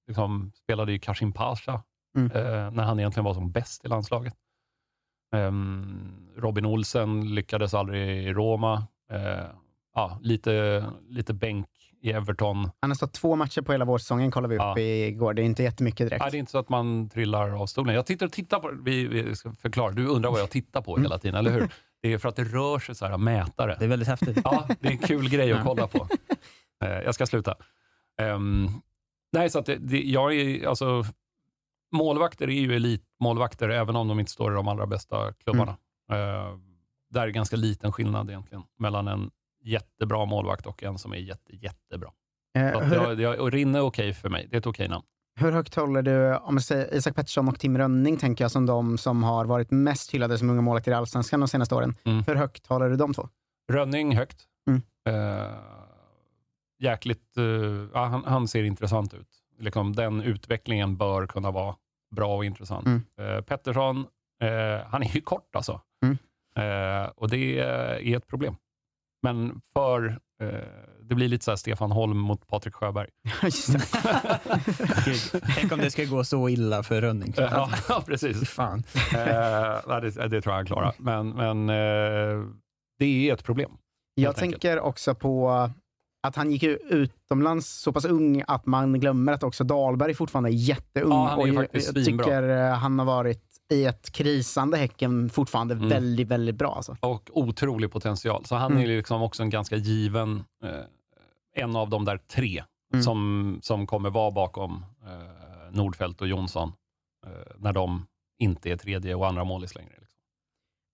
[0.08, 1.82] liksom spelade i Kashim Pasha
[2.16, 2.30] Mm.
[2.32, 4.34] eh, när han egentligen var som bäst i landslaget.
[5.36, 8.86] Ehm, Robin Olsen lyckades aldrig i Roma.
[9.95, 11.66] Ja, lite, lite bänk
[12.01, 12.70] i Everton.
[12.80, 14.78] Han har stått två matcher på hela vårsäsongen, kollade vi upp Ja.
[14.78, 15.34] igår.
[15.34, 16.22] Det är inte jättemycket direkt.
[16.22, 17.95] Nej, det är inte så att man trillar av stolen.
[17.95, 19.90] Jag tittar och tittar på vi, vi ska förklara.
[19.92, 21.68] Du undrar vad jag tittar på hela tiden, eller hur?
[22.03, 23.76] Det är för att det rör sig så här mätare.
[23.78, 24.38] det är väldigt häftigt.
[24.45, 26.09] Ja, det är en kul grej att kolla på.
[26.84, 27.55] Eh, jag ska sluta.
[28.20, 28.68] Ehm,
[29.32, 31.05] nej, så att det, det, jag är, alltså,
[31.92, 35.76] målvakter är ju elitmålvakter, även om de inte står i de allra bästa klubbarna.
[36.12, 36.57] Eh,
[37.11, 39.30] där är ganska liten skillnad egentligen mellan en
[39.64, 42.10] jättebra målvakt och en som är jätte, jättebra.
[42.58, 44.46] Eh, Så hur, jag, jag, och Rinne är okej för mig.
[44.50, 45.04] Det är ett okej namn.
[45.40, 48.98] hur högt håller du, om säger Isak Pettersson och Tim Rönning, tänker jag, som de
[48.98, 51.94] som har varit mest hyllade som unga målvakter i Allsvenskan de senaste åren.
[52.04, 52.24] Mm.
[52.26, 53.28] Hur högt håller du de två?
[53.72, 54.44] Rönning högt.
[54.68, 54.82] Mm.
[55.08, 55.48] Eh,
[56.78, 57.34] jäkligt,
[57.92, 59.28] ja, han, han ser intressant ut.
[59.58, 61.76] Liksom, den utvecklingen bör kunna vara
[62.16, 62.86] bra och intressant.
[62.86, 63.02] Mm.
[63.20, 64.06] Eh, Pettersson,
[64.42, 65.80] eh, han är ju kort alltså.
[66.04, 66.18] Mm.
[66.56, 68.56] Eh, och det är ett problem.
[69.25, 70.49] Men för, eh,
[71.09, 73.09] det blir lite så här Stefan Holm mot Patrik Sjöberg.
[75.55, 77.35] Tänk om det ska gå så illa för Rönning.
[77.37, 78.49] ja, ja, precis.
[78.51, 78.83] Fan.
[79.14, 80.93] Eh, det, det tror jag han klarar.
[80.99, 82.47] Men, men eh,
[82.99, 83.70] det är ett problem.
[84.14, 84.62] Jag helt enkelt.
[84.62, 85.51] tänker också på
[86.27, 90.51] att han gick ju utomlands så pass ung att man glömmer att också Dahlberg fortfarande
[90.51, 91.11] är jätteung.
[91.12, 92.25] Ja, han är och jag- faktiskt jag svinbra.
[92.25, 95.88] tycker eh, han har varit i ett krisande Häcken fortfarande Mm.
[95.88, 96.74] väldigt, väldigt bra.
[96.74, 96.96] Alltså.
[97.00, 98.44] och otrolig potential.
[98.44, 98.82] Så han Mm.
[98.82, 100.70] är liksom också en ganska given, eh,
[101.56, 103.02] en av de där tre Mm.
[103.02, 106.72] som, som kommer vara bakom eh, Nordfeldt och Jonsson
[107.26, 108.06] eh, när de
[108.38, 109.90] inte är tredje och andra målis längre.
[109.98, 110.16] Liksom.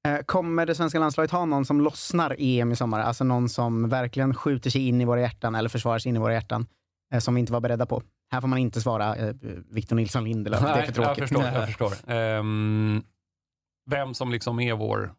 [0.08, 3.00] Eh, Kommer det svenska landslaget ha någon som lossnar EM i sommar?
[3.00, 6.18] Alltså någon som verkligen skjuter sig in i våra hjärtan eller försvarar sig in i
[6.18, 6.66] våra hjärtan,
[7.14, 8.02] eh, som vi inte var beredda på?
[8.30, 9.34] Här får man inte svara eh,
[9.70, 11.22] Victor Nilsson Lindelöf, det är för jag tråkigt.
[11.28, 11.42] förstår.
[11.44, 12.12] Jag förstår.
[12.12, 13.02] Ehm,
[13.90, 15.14] vem som liksom är vår...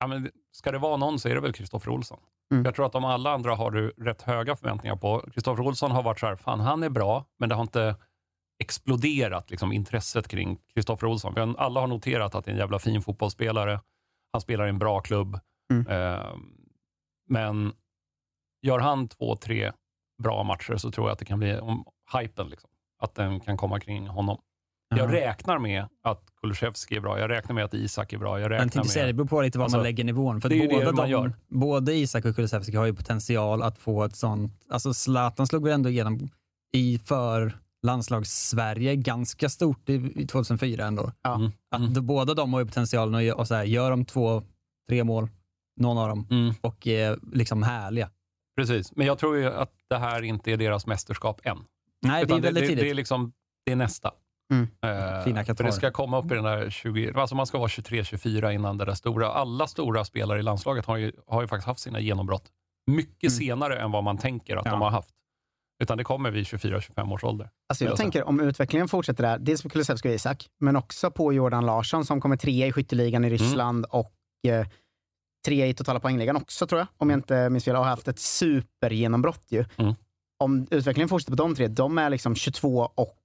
[0.00, 2.18] Ja, men ska det vara någon så är det väl Kristoffer Olsson.
[2.52, 2.64] Mm.
[2.64, 5.24] Jag tror att de alla andra har du rätt höga förväntningar på.
[5.32, 7.96] Kristoffer Olsson har varit så här, fan han är bra, men det har inte
[8.58, 11.34] exploderat liksom, intresset kring Kristoffer Olsson.
[11.36, 13.80] Har- Alla har noterat att det är en jävla fin fotbollsspelare.
[14.32, 15.38] Han spelar i en bra klubb.
[15.72, 15.86] Mm.
[15.88, 16.54] Ehm,
[17.28, 17.72] men
[18.62, 19.72] gör han två, tre
[20.22, 22.70] bra matcher så tror jag att det kan bli om hypen, liksom,
[23.02, 24.38] att den kan komma kring honom.
[24.96, 28.40] Jag räknar med att Kulusevski är bra, jag räknar med att Isak är bra.
[28.40, 29.16] Jag Jag räknar tänkte säga, det med...
[29.16, 30.40] beror på lite var Alltså, man lägger nivån.
[30.40, 31.32] För det båda, det man de, gör.
[31.48, 34.52] både Isak och Kulusevski har ju potential att få ett sånt...
[34.70, 36.28] Alltså Zlatan slog väl ändå igenom
[36.72, 41.12] i för landslags-Sverige ganska stort i, i 2004 ändå.
[41.26, 41.50] Mm.
[41.70, 44.42] Att de, båda de har ju potentialen att och så här, gör de två,
[44.88, 45.28] tre mål,
[45.80, 46.54] någon av dem, Mm.
[46.60, 48.10] och är liksom härliga.
[48.56, 51.58] Precis, men jag tror ju att det här inte är deras mästerskap än.
[52.06, 52.84] Nej, det är Utan väldigt det, tidigt.
[52.84, 53.32] det, är liksom,
[53.66, 54.10] det är nästa.
[54.52, 54.68] Mm.
[54.82, 55.64] Eh, Fina för Qatar.
[55.64, 58.84] det ska komma upp i den där 20, alltså man ska vara 23-24 innan det
[58.84, 59.28] där stora.
[59.32, 62.44] Alla stora spelare i landslaget har ju, har ju faktiskt haft sina genombrott
[62.86, 65.10] mycket senare än vad man tänker att de har haft.
[65.82, 67.50] Utan det kommer vid 24-25 års ålder.
[67.68, 68.02] Alltså jag Alltså.
[68.02, 72.04] tänker om utvecklingen fortsätter där, dels på Kulusevski och Isak, men också på Jordan Larsson
[72.04, 74.12] som kommer trea i skytteligan i Ryssland och
[74.48, 74.66] eh,
[75.46, 78.18] trea i totala poängligan också tror jag, om jag inte minns fel, har haft ett
[78.18, 79.64] supergenombrott ju.
[79.76, 79.94] Mm.
[80.38, 83.16] Om utvecklingen fortsätter på de tre, de är liksom 22 och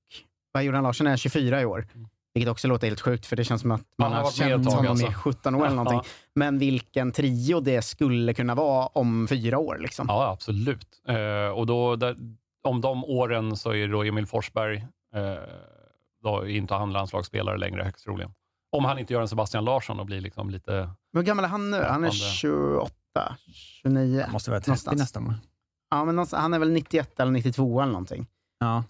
[0.52, 1.88] vad Jordan Larsson är 24 i år.
[2.34, 4.88] Vilket också låter helt sjukt, för det känns som att man Han har känt honom
[4.92, 5.08] alltså.
[5.08, 5.84] i 17 år eller Ja.
[5.84, 6.12] någonting.
[6.36, 9.78] Men vilken trio det skulle kunna vara om fyra år.
[9.82, 10.06] Liksom.
[10.10, 10.88] Ja, absolut.
[11.08, 12.16] Eh, och då, där,
[12.64, 14.78] om de åren så är det då Emil Forsberg,
[15.16, 15.34] eh,
[16.24, 18.34] då inte han landslagsspelare längre högst troligen.
[18.72, 20.72] Om han inte gör en Sebastian Larsson och blir liksom lite...
[21.12, 21.78] Men hur gammal är han nu?
[21.78, 22.12] Han är Andra.
[22.12, 22.92] 28,
[23.54, 24.22] 29.
[24.24, 25.00] Han måste vara 30 någonstans.
[25.00, 25.34] nästan.
[25.94, 28.28] Ja, men han är väl 91 eller 92 eller någonting.
[28.60, 28.84] Ja.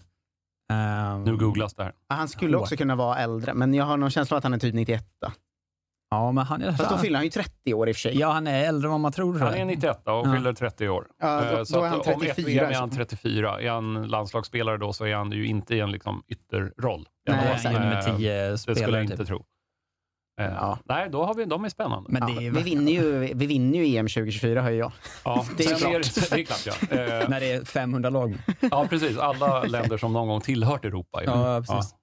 [0.72, 1.92] Ehm, Nu googlas det här.
[2.08, 4.58] Han skulle också kunna vara äldre, men jag har någon känsla av att han är
[4.58, 5.06] typ 91.
[6.10, 6.72] Ja, men han är...
[6.72, 8.18] Fast då fyller han ju 30 år i och för sig.
[8.18, 9.38] Ja, han är äldre än vad man tror.
[9.38, 10.32] Han är 91 och Ja.
[10.34, 11.06] fyller 30 år.
[11.20, 13.06] Ja, då- Eh, så då är han om ett 34 VM är han så fall.
[13.06, 13.60] 34.
[13.60, 17.08] Är han landslagsspelare då så är han ju inte i en liksom ytterroll.
[17.28, 17.74] Nej, exakt.
[17.74, 19.26] Eh, Med tio Det skulle spelare, jag inte typ.
[19.26, 19.44] tro.
[20.40, 22.08] Eh, Nej, då har vi, de är spännande.
[22.12, 24.92] Men Ja, det är vi, vinner ju, vi vinner ju EM 2024, hör jag.
[25.24, 26.14] Ja, det är klart.
[26.30, 26.96] det, är klart ja.
[26.96, 28.38] Eh, När det är 500 lag.
[28.70, 29.18] ja, precis.
[29.18, 31.22] Alla länder som någon gång tillhört Europa.
[31.24, 31.94] Ja, precis.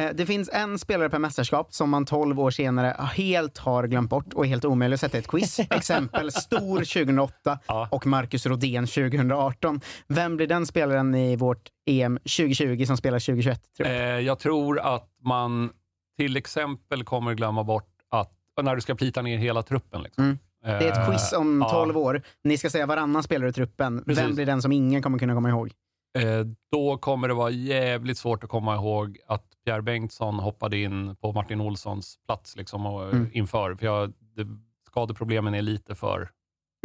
[0.00, 4.10] Eh, Det finns en spelare per mästerskap som man 12 år senare helt har glömt
[4.10, 5.58] bort och är helt omöjlig att sätta i ett quiz.
[5.70, 7.58] Exempel Stor 2008
[7.90, 9.80] och Marcus Rodén 2018.
[10.08, 13.60] Vem blir den spelaren i vårt EM 2020 som spelar 2021?
[13.76, 14.22] Tror Eh, jag?
[14.22, 15.70] jag tror att man
[16.18, 20.02] till exempel kommer glömma bort att när du ska plita ner hela truppen.
[20.02, 20.24] Liksom.
[20.24, 20.38] Mm.
[20.62, 22.00] Det är ett quiz om Eh, 12 ja.
[22.00, 22.22] år.
[22.44, 23.94] Ni ska säga varannan spelare i truppen.
[23.96, 24.34] Vem Precis.
[24.36, 25.72] blir den som ingen kommer kunna komma ihåg?
[26.18, 31.16] Eh, då kommer det vara jävligt svårt att komma ihåg att Pierre Bengtsson hoppade in
[31.16, 33.30] på Martin Olssons plats liksom, och, Mm.
[33.32, 33.74] inför.
[33.74, 34.46] För jag, det,
[34.86, 36.30] skadeproblemen är lite för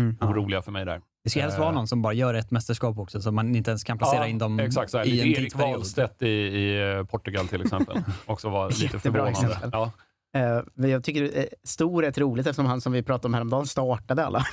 [0.02, 0.18] Mm.
[0.22, 1.02] oroliga för mig där.
[1.24, 3.72] Det ska helst Eh, vara någon som bara gör ett mästerskap också, så man inte
[3.72, 5.72] ens kan placera ja, in dem exakt, så här, i en Erik tidsperiod.
[5.74, 7.98] Wahlstedt i, i eh, Portugal till exempel.
[8.26, 9.32] Också var lite förvånande.
[9.32, 9.70] exempel.
[9.74, 9.92] Ja.
[10.38, 13.34] Eh, men jag tycker eh, Stor är ett roligt eftersom han som vi pratade om
[13.34, 14.46] häromdagen startade alla.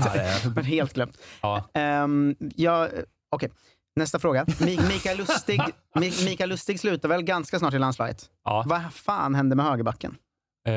[0.54, 1.18] Men helt glömt.
[1.40, 1.64] Ja.
[2.04, 2.88] Um, ja,
[3.30, 3.50] Okej,
[3.96, 4.44] nästa fråga.
[4.44, 5.60] Mi- Mikael Lustig,
[5.94, 8.30] Mi- Mikael Lustig slutar väl ganska snart i landslaget?
[8.44, 8.64] Ja.
[8.66, 10.16] Vad fan hände med högerbacken?
[10.68, 10.72] Eh,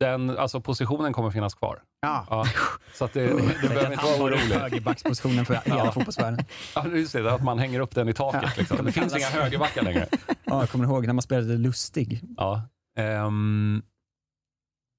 [0.00, 1.82] den, alltså positionen kommer finnas kvar.
[2.02, 2.46] Ja.
[2.94, 3.34] Så att det, du
[3.68, 4.38] behöver inte vara orolig.
[4.54, 5.92] Högerbackspositionen för hela Ja.
[5.92, 6.44] fotbollsvärlden.
[6.74, 8.56] Ja, just det, att man hänger upp den i taket.
[8.56, 8.84] Liksom.
[8.86, 10.06] Det finns inga högerbackar längre.
[10.44, 12.20] Ja, jag kommer ihåg när man spelade Lustig.
[12.36, 12.62] Ja.
[12.98, 13.82] Ehm,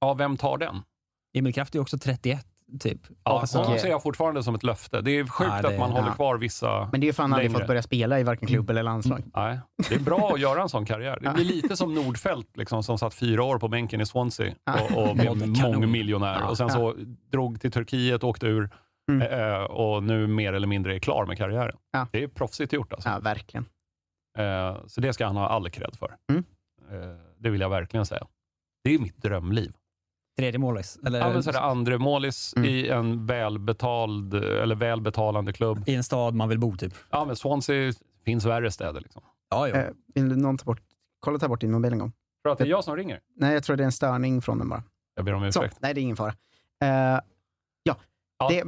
[0.02, 0.82] ja, vem tar den?
[1.38, 2.46] Emil Kraft är också 31,
[2.80, 3.02] typ.
[3.24, 5.02] Ja, Alltså, honom ser jag fortfarande som ett löfte.
[5.02, 6.14] Det är sjukt Ja, det- att man håller ja.
[6.14, 7.60] kvar vissa Men det är ju att han aldrig längre.
[7.60, 9.24] fått börja spela i varken klubb eller landslag.
[9.36, 9.60] Nej,
[9.90, 11.20] det är bra att göra en sån karriär.
[11.22, 14.54] Det blir lite som Nordfeldt liksom, som satt fyra år på bänken i Swansea
[14.96, 16.50] och, och blev mångmiljonär.
[16.50, 16.96] Och sen så
[17.32, 18.70] drog till Turkiet, åkte ur
[19.12, 19.22] Mm.
[19.52, 21.78] eh, och nu mer eller mindre är klar med karriären.
[22.12, 23.10] Det är proffsigt gjort alltså.
[23.10, 23.66] Ja, verkligen.
[24.38, 26.16] Eh, så det ska han ha all cred för.
[26.32, 26.44] Mm.
[26.92, 28.28] Eh, det vill jag verkligen säga.
[28.84, 29.74] Det är mitt drömliv.
[30.38, 31.00] Tredje målis.
[31.06, 32.70] Eller, Ja, men så är det andre målis Mm.
[32.70, 35.84] i en välbetald, eller välbetalande klubb.
[35.88, 36.94] I en stad man vill bo, typ.
[37.12, 37.94] Ja, men Swansea
[38.26, 39.02] finns värre städer.
[39.02, 39.22] Liksom.
[39.50, 39.76] Ja, ja.
[39.76, 40.82] Eh, vill du någon ta bort,
[41.20, 42.10] kolla ta bort din mobil en gång?
[42.12, 43.20] Tror du att det är jag som ringer?
[43.36, 44.84] Nej, jag tror det är en störning från den bara.
[45.16, 45.78] Jag ber om Så, ursäkt.
[45.82, 46.34] nej, det är ingen fara.
[46.84, 47.20] Eh,
[47.84, 47.96] ja,
[48.40, 48.50] Ja.
[48.50, 48.64] Det,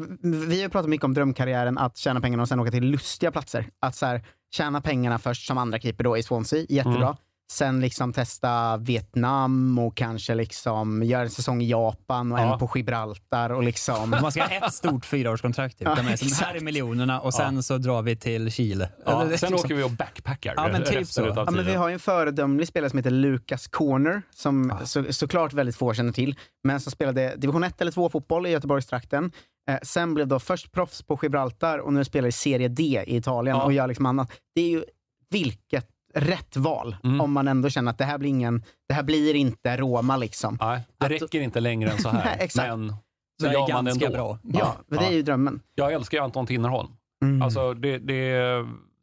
[0.47, 3.69] vi har pratat mycket om drömkarriären, att tjäna pengarna och sen åka till lustiga platser.
[3.79, 7.03] Att så här, tjäna pengarna först som andra keeper då i Swansea, jättebra.
[7.07, 7.15] Mm.
[7.51, 12.53] Sen liksom testa Vietnam och kanske liksom göra en säsong i Japan och Ja.
[12.53, 14.09] en på Gibraltar och liksom...
[14.09, 15.77] Man ska ha ett stort fyraårskontrakt.
[15.79, 15.87] Typ.
[15.87, 18.89] Ja, här är miljonerna och sen så drar vi till Chile.
[19.05, 21.33] Ja, Eller, sen liksom- åker vi och backpackar Ja, men typ så.
[21.35, 25.53] Ja, men vi har ju en föredömlig spelare som heter Lucas Corner, som så, såklart
[25.53, 29.31] väldigt få känner till, men som spelade division 1 eller 2 fotboll i Göteborgstrakten.
[29.69, 33.17] Eh, sen blev då först proffs på Gibraltar och nu spelar i Serie D i
[33.17, 33.63] Italien Ja.
[33.63, 34.31] och gör liksom annat.
[34.55, 34.83] Det är ju
[35.29, 35.87] vilket
[36.19, 37.21] rätt val Mm.
[37.21, 40.57] om man ändå känner att det här blir ingen, det här blir inte Roma liksom.
[40.61, 42.25] Nej, det Att- räcker inte längre än så här.
[42.25, 42.67] Nej, exakt.
[42.67, 42.93] men
[43.41, 44.17] Så är gör man det ganska ändå.
[44.17, 44.59] bra.
[44.59, 45.61] Ja, men det är ju drömmen.
[45.75, 46.89] Jag älskar ju Anton Tinnerholm.
[47.25, 47.41] Mm.
[47.41, 48.33] Alltså, det, det,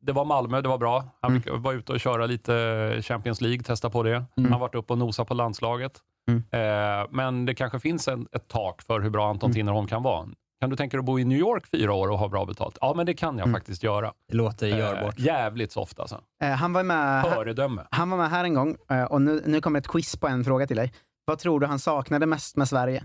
[0.03, 1.05] det var Malmö, det var bra.
[1.21, 4.25] Han fick vara ute och köra lite Champions League, testa på det.
[4.37, 6.01] Han har varit uppe och nosat på landslaget.
[6.51, 10.27] Eh, men det kanske finns en, ett tak för hur bra Anton Tinnerholm kan vara.
[10.61, 12.79] Kan du tänka dig att bo i New York fyra år och ha bra betalt?
[12.81, 14.13] Ja, men det kan jag faktiskt göra.
[14.29, 15.19] Det låter görbart.
[15.19, 16.21] Eh, jävligt soft alltså.
[16.43, 17.87] Eh, han, var med, Föredöme.
[17.91, 20.45] han var med här en gång eh, och nu, nu kommer ett quiz på en
[20.45, 20.93] fråga till dig.
[21.25, 23.05] Vad tror du han saknade mest med Sverige?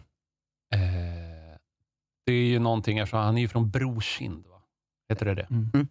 [2.26, 4.47] Det är ju någonting, eftersom han är ju från Brorkind.
[4.47, 4.62] Va?
[5.10, 5.47] Heter det det?
[5.50, 5.88] Mm.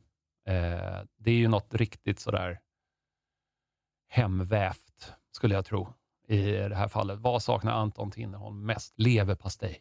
[0.48, 2.60] Eh, det är ju något riktigt sådär
[4.08, 5.88] hemvävt, skulle jag tro,
[6.28, 7.18] i det här fallet.
[7.18, 8.94] Vad saknar Anton Tinnerholm mest?
[8.96, 9.78] Leverpastej.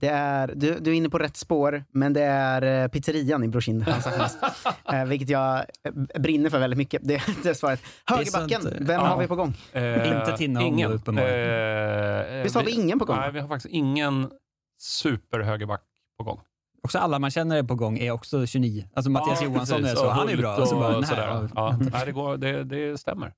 [0.00, 3.48] Det är, du, du är inne på rätt spår, men det är eh, pizzerian i
[3.48, 4.38] mest.
[4.92, 7.02] eh, vilket jag eh, brinner för väldigt mycket.
[7.04, 7.80] Det, det är svaret.
[8.06, 9.06] Högerbacken, vem Ja.
[9.06, 9.54] har vi på gång?
[9.72, 10.92] Eh, Inte Tinnerholm Ingen.
[10.92, 12.36] uppenbarligen.
[12.36, 13.16] Eh, Visst har vi ingen på gång?
[13.16, 14.30] Nej, vi har faktiskt ingen
[14.78, 15.82] superhögerback
[16.18, 16.40] på gång.
[16.82, 18.88] Också alla man känner är på gång är också 29.
[18.94, 19.92] Alltså Mattias Ja, Johansson precis.
[19.92, 20.56] är så, Och han är bra.
[20.56, 21.48] Och så bara, och sådär.
[21.54, 21.78] ja.
[21.92, 23.32] Nej, det, går, det, det stämmer.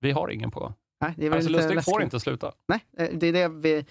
[0.00, 0.74] Vi har ingen på gång.
[1.00, 2.52] Nej, det är Alltså, lite Lustig får inte sluta.
[2.68, 3.84] Nej, eh, det är det vi...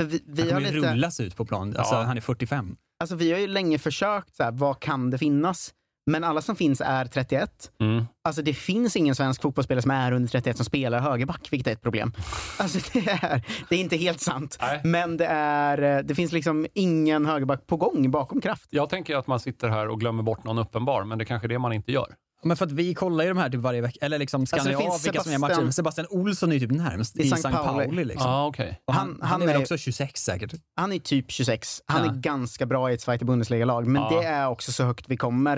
[0.00, 0.92] För vi, vi Han har kommer ju lite...
[0.92, 1.76] rullas ut på plan.
[1.76, 2.02] Alltså, Ja.
[2.02, 2.76] Han är 45.
[3.00, 5.74] Alltså vi har ju länge försökt, så här, vad kan det finnas?
[6.10, 7.70] Men alla som finns är 31.
[7.80, 8.04] Mm.
[8.24, 11.72] Alltså det finns ingen svensk fotbollsspelare som är under 31 som spelar högerback, vilket är
[11.72, 12.12] ett problem.
[12.58, 14.58] Alltså det är, det är inte helt sant.
[14.60, 14.80] Nej.
[14.84, 18.66] Men det, är, eh, det finns liksom ingen högerback på gång bakom kraft.
[18.70, 21.46] Jag tänker att man sitter här och glömmer bort någon uppenbar, men det är kanske
[21.46, 22.14] är det man inte gör.
[22.44, 25.08] Men för att vi kollar ju de här typ varje vecka, eller liksom skannar Alltså,
[25.10, 25.70] vilka som är matcher.
[25.70, 27.50] Sebastian- Olsson är ju typ närmst I i St.
[27.52, 28.04] Pauli.
[28.04, 28.30] Liksom.
[28.30, 28.72] Ah, okay.
[28.84, 30.52] Och han, Han- han, han är väl är- också 26 säkert.
[30.76, 31.82] Han är typ 26.
[31.86, 32.10] Han Ja.
[32.12, 34.20] är ganska bra i ett Zweite Bundesliga-lag, men Ja.
[34.20, 35.56] det är också så högt vi kommer.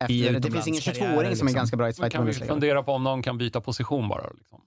[0.00, 0.06] Efter.
[0.08, 1.54] Det finns ingen utomlandskarriärer, 22-åring som är liksom.
[1.54, 4.30] ganska bra i ett Zweite kan vi fundera på om någon kan byta position bara?
[4.38, 4.58] Liksom?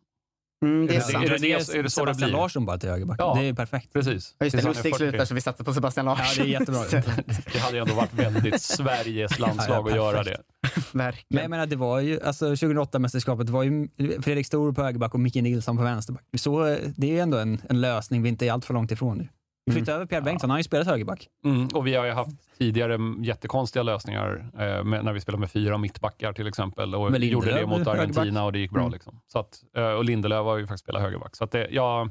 [0.66, 1.16] Mm, det är Är sant.
[1.16, 2.40] är det, det det, är är det så det Sebastian blir?
[2.40, 3.20] Larsson bara till högerback.
[3.20, 3.38] Ja.
[3.40, 3.94] Det är perfekt.
[3.94, 4.36] Precis.
[4.40, 4.98] Ja, just det, Lustig 40.
[4.98, 6.26] slutar så vi satte på Sebastian Larsson.
[6.38, 6.84] Ja, det är jättebra.
[7.54, 10.38] Det hade ju ändå varit väldigt Sveriges landslag Ja, att ja, göra det.
[10.92, 11.26] Verkligen.
[11.30, 13.88] Men jag menar, det var ju, alltså 2008-mästerskapet var ju
[14.22, 16.24] Fredrik Stor på högerback och Micke Nilsson på vänsterback.
[16.38, 18.92] Så eh, det är ju ändå en, en lösning vi inte är allt för långt
[18.92, 19.28] ifrån nu.
[19.68, 21.28] Vi flyttar över Pierre Bengtsson, han har ju spelat högerback.
[21.46, 25.52] Mm, och vi har ju haft tidigare jättekonstiga lösningar eh, med, när vi spelade med
[25.52, 26.96] fyra mittbackar till exempel.
[26.96, 28.46] Och vi gjorde det mot Argentina högerback.
[28.46, 28.82] och det gick bra.
[28.82, 28.94] Mm.
[28.94, 29.22] Liksom.
[29.28, 31.36] Så att, eh, och Lindelöf har ju faktiskt spelat högerback.
[31.36, 32.10] Så att det, ja,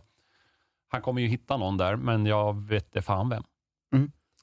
[0.88, 3.42] han kommer ju hitta någon där, men jag vet inte fan vem.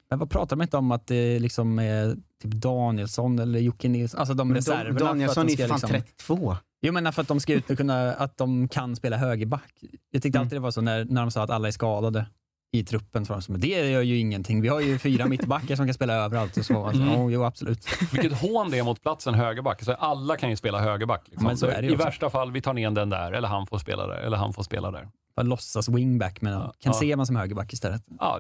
[0.10, 4.20] Men vad pratar de inte om att det liksom är typ Danielsson eller Jocke Nilsson,
[4.20, 5.00] alltså de reserverna.
[5.00, 6.58] Dan- Danielsson är fan liksom, 32.
[6.82, 9.84] Jo men för att de ska ut och kunna, att de kan spela högerback.
[10.12, 12.26] Jag tyckte alltid det var så när, när de sa att alla är skadade
[12.74, 14.62] i truppen, så de det gör ju ingenting.
[14.62, 16.58] Vi har ju fyra mittbackar som kan spela överallt.
[16.58, 16.86] Och så.
[16.86, 17.16] Alltså, Mm.
[17.16, 17.88] oh, jo, absolut.
[18.14, 19.84] Vilket hån det är mot platsen högerback.
[19.84, 21.22] Så alla kan ju spela högerback.
[21.28, 21.48] Liksom.
[21.48, 22.06] Men så är det ju I också.
[22.06, 24.64] värsta fall, vi tar ner den där, eller han får spela där, eller han får
[24.64, 25.08] spela där.
[25.36, 26.94] Bara låtsas wingback, men kan ja.
[26.94, 28.02] se man som högerback istället.
[28.20, 28.40] Ja,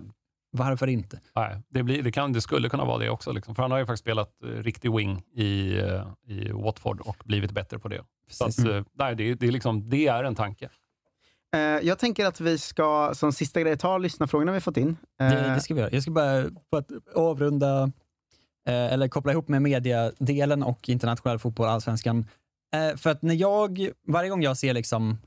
[0.56, 1.20] Varför inte?
[1.36, 3.32] Nej, det, blir, det, kan, det skulle kunna vara det också.
[3.32, 3.56] Liksom.
[3.56, 7.52] För han har ju faktiskt spelat eh, riktig wing i, eh, i Watford och blivit
[7.52, 8.02] bättre på det.
[8.32, 8.66] Så att, Precis.
[8.66, 10.70] eh, nej, det, det, är liksom, det är en tanke.
[11.54, 14.98] Eh, jag tänker att vi ska som sista grej ta lyssnarfrågorna vi fått in.
[15.22, 15.92] Eh, Det, det ska vi göra.
[15.92, 17.84] Jag ska bara för att avrunda,
[18.68, 22.26] eh, eller koppla ihop med mediadelen och internationell fotboll, allsvenskan.
[22.98, 25.18] För att när jag, varje gång jag ser liksom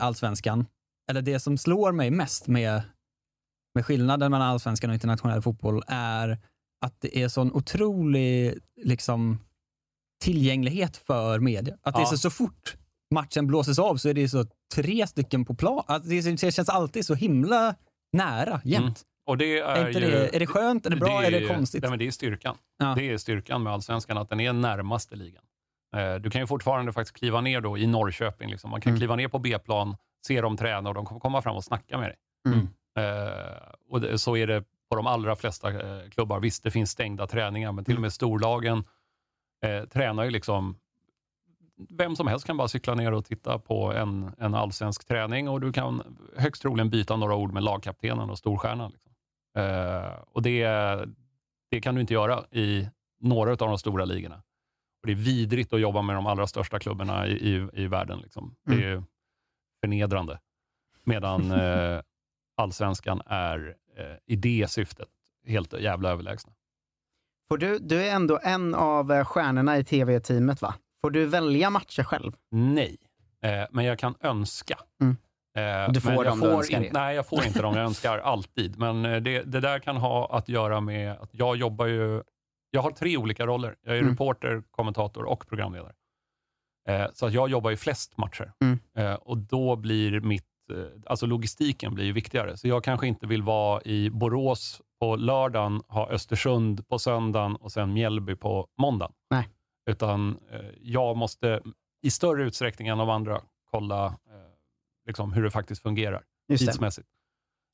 [0.00, 0.66] allsvenskan,
[1.10, 2.82] eller det som slår mig mest med,
[3.74, 6.38] med skillnaden mellan allsvenskan och internationell fotboll är
[6.80, 9.38] att det är sån otrolig liksom,
[10.22, 11.76] tillgänglighet för media.
[11.82, 12.06] Att det är Ja.
[12.06, 12.76] så, så fort
[13.10, 14.44] matchen blåses av så är det så
[14.74, 15.84] tre stycken på plan.
[15.88, 17.74] Att det, det känns alltid så himla
[18.12, 18.84] nära jämt.
[18.84, 18.94] Mm.
[19.26, 21.46] Och det är, Är, inte ju, det, är det skönt, är det bra, är det
[21.46, 21.82] konstigt?
[21.82, 22.56] Nej, men det är styrkan.
[22.78, 22.94] Ja.
[22.96, 25.42] Det är styrkan med allsvenskan, att den är närmaste ligan.
[25.96, 28.50] Eh, Du kan ju fortfarande faktiskt kliva ner då i Norrköping.
[28.50, 28.70] Liksom.
[28.70, 28.98] Man kan Mm.
[29.00, 29.96] kliva ner på B-plan,
[30.26, 32.16] se dem träna och de kommer komma fram och snacka med dig.
[32.48, 32.68] Mm.
[32.98, 36.40] Eh, och det, så är det på de allra flesta eh, klubbar.
[36.40, 38.84] Visst, det finns stängda träningar, men till och med storlagen
[39.66, 40.76] eh, tränar ju liksom
[41.88, 45.60] vem som helst kan bara cykla ner och titta på en, en allsvensk träning och
[45.60, 48.90] du kan högst troligen byta några ord med lagkaptenen och storstjärnan.
[48.90, 49.12] Liksom.
[49.56, 50.64] Eh, och det,
[51.70, 52.88] det kan du inte göra i
[53.20, 54.42] några av de stora ligorna.
[55.02, 58.18] Och det är vidrigt att jobba med de allra största klubbarna i, i, i världen.
[58.18, 58.56] Liksom.
[58.64, 59.02] Det är
[59.80, 60.40] förnedrande.
[61.04, 62.00] Medan eh,
[62.56, 65.08] allsvenskan är eh, i det syftet
[65.46, 66.52] helt jävla överlägsna.
[67.58, 70.74] Du, du är ändå en av eh, stjärnorna i tv-teamet, va?
[71.04, 72.32] Får du välja matcher själv?
[72.50, 72.96] Nej,
[73.44, 74.78] eh, men jag kan önska.
[75.02, 75.16] Mm.
[75.86, 76.90] Eh, Du får dem du önskar in.
[76.92, 78.78] Nej, jag får inte dem jag önskar alltid.
[78.78, 82.22] Men eh, det, det där kan ha att göra med att jag jobbar ju...
[82.70, 83.76] Jag har tre olika roller.
[83.82, 84.10] Jag är Mm.
[84.12, 85.92] reporter, kommentator och programledare.
[86.88, 88.52] Eh, så att jag jobbar ju flest matcher.
[88.64, 88.78] Mm.
[88.96, 90.44] Eh, och då blir mitt...
[90.72, 92.56] Eh, alltså logistiken blir ju viktigare.
[92.56, 97.72] Så jag kanske inte vill vara i Borås på lördagen, ha Östersund på söndagen och
[97.72, 99.12] sen Mjällby på måndagen.
[99.30, 99.48] Nej.
[99.90, 101.62] Utan eh, jag måste
[102.02, 103.40] i större utsträckning än de andra
[103.70, 104.12] kolla eh,
[105.06, 106.72] liksom hur det faktiskt fungerar Just det.
[106.72, 107.08] tidsmässigt.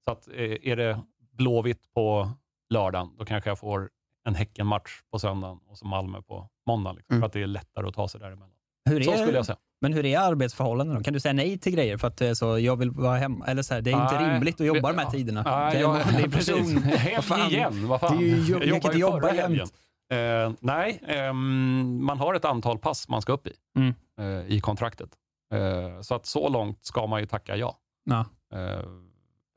[0.05, 1.01] Så att, eh, är det
[1.33, 2.31] Blåvitt på
[2.71, 3.91] lördagen, då kanske jag får
[4.29, 6.97] en Häckenmatch på söndagen och så Malmö på måndagen.
[6.97, 8.51] Liksom, För att det är lättare att ta sig däremellan.
[8.91, 9.57] Hur Så är, skulle jag säga.
[9.81, 11.03] Men hur är arbetsförhållandena?
[11.03, 13.47] Kan du säga nej till grejer för att så, jag vill vara hemma?
[13.47, 15.43] Eller så här, det är inte Nej, rimligt att jobba de här tiderna.
[15.43, 16.75] Nej, Jag är jag, en vanlig precis.
[16.75, 17.23] person.
[17.23, 17.51] Fan?
[17.51, 18.19] igen, vad fan.
[18.19, 19.69] Det är ju jobb, jag inte ju jobba förra helgen.
[20.13, 23.95] Eh, nej, ehm, man har ett antal pass man ska upp i, Mm.
[24.21, 25.11] eh, i kontraktet.
[25.55, 27.79] Eh, så att så långt ska man ju tacka ja.
[28.05, 28.25] Ja.
[28.59, 28.85] Eh,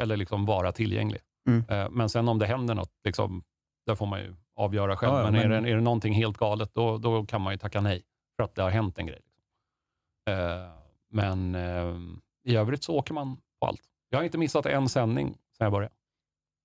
[0.02, 1.22] eller liksom vara tillgänglig.
[1.50, 1.64] Mm.
[1.70, 3.44] Eh, men sen om det händer något, liksom,
[3.86, 5.14] där får man ju avgöra själv.
[5.14, 7.54] Ja, ja, men, Är, men- det, är det någonting helt galet, då, då kan man
[7.54, 8.04] ju tacka nej.
[8.36, 9.22] För att det har hänt en grej.
[10.30, 10.70] Eh,
[11.12, 11.96] men eh,
[12.44, 13.82] i övrigt så åker man på allt.
[14.10, 15.94] Jag har inte missat en sändning sedan jag började.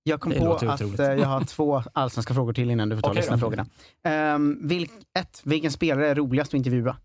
[0.07, 0.99] Jag kom Det på att otroligt.
[0.99, 3.13] eh, jag har två allsvenska frågor till innan du får ta då.
[3.13, 3.65] lyssnarfrågorna.
[4.35, 6.97] Um, vilk, ett, vilken spelare är roligast att intervjua?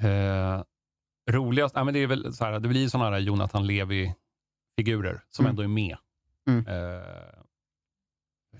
[0.00, 0.62] Eh,
[1.30, 5.44] roligast, nej, men det är väl så här, det blir sådana här Jonathan Levi-figurer som
[5.44, 5.50] Mm.
[5.50, 5.96] ändå är med.
[6.48, 6.66] Mm.
[6.66, 7.02] Eh,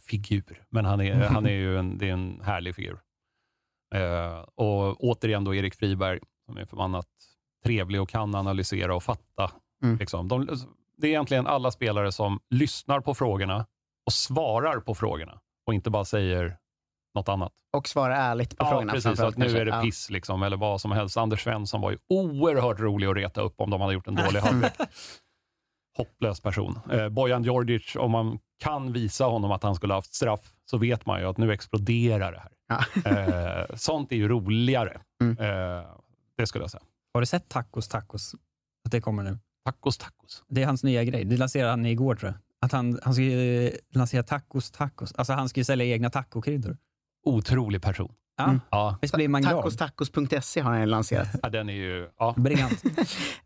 [0.00, 2.98] figur, men han är, han är ju en, det är en härlig figur.
[3.94, 7.08] Eh, och återigen då Erik Friberg, som är förbannat
[7.64, 9.50] trevlig och kan analysera och fatta.
[9.82, 9.96] Mm.
[9.98, 10.28] Liksom.
[10.28, 10.48] De,
[10.96, 13.66] det är egentligen alla spelare som lyssnar på frågorna
[14.06, 16.56] och svarar på frågorna och inte bara säger
[17.14, 17.52] något annat.
[17.76, 18.92] Och svara ärligt på Ja, frågorna.
[18.92, 19.20] precis.
[19.20, 21.16] Att nu är det piss liksom, eller vad som helst.
[21.16, 24.40] Anders Svensson var ju oerhört rolig att reta upp om de hade gjort en dålig
[24.42, 24.72] halvlek.
[25.96, 26.78] Hopplös person.
[26.92, 30.78] Eh, Bojan Djordjic, om man kan visa honom att han skulle ha haft straff, så
[30.78, 32.50] vet man ju att nu exploderar det här.
[33.60, 35.00] Eh, sånt är ju roligare.
[35.22, 35.38] Mm.
[35.38, 35.84] Eh,
[36.36, 36.82] det skulle jag säga.
[37.14, 38.34] Har du sett Tacos Tacos?
[38.84, 39.38] Att det kommer nu?
[39.64, 40.44] Tacos Tacos?
[40.48, 41.24] Det är hans nya grej.
[41.24, 42.38] Det lanserade han igår tror jag.
[42.66, 45.14] Att han, han ska ju lansera Tacos Tacos.
[45.14, 46.76] Alltså han ska ju sälja egna tacokryddor.
[47.24, 48.12] Otrolig person.
[48.36, 48.60] Ja, Mm.
[48.70, 48.98] Ja.
[49.02, 49.56] visst blir man glad?
[49.56, 51.28] Tacostacos.se har han lanserat.
[51.42, 52.08] ja, den är ju...
[52.18, 52.34] Ja.
[52.36, 52.82] Briljant.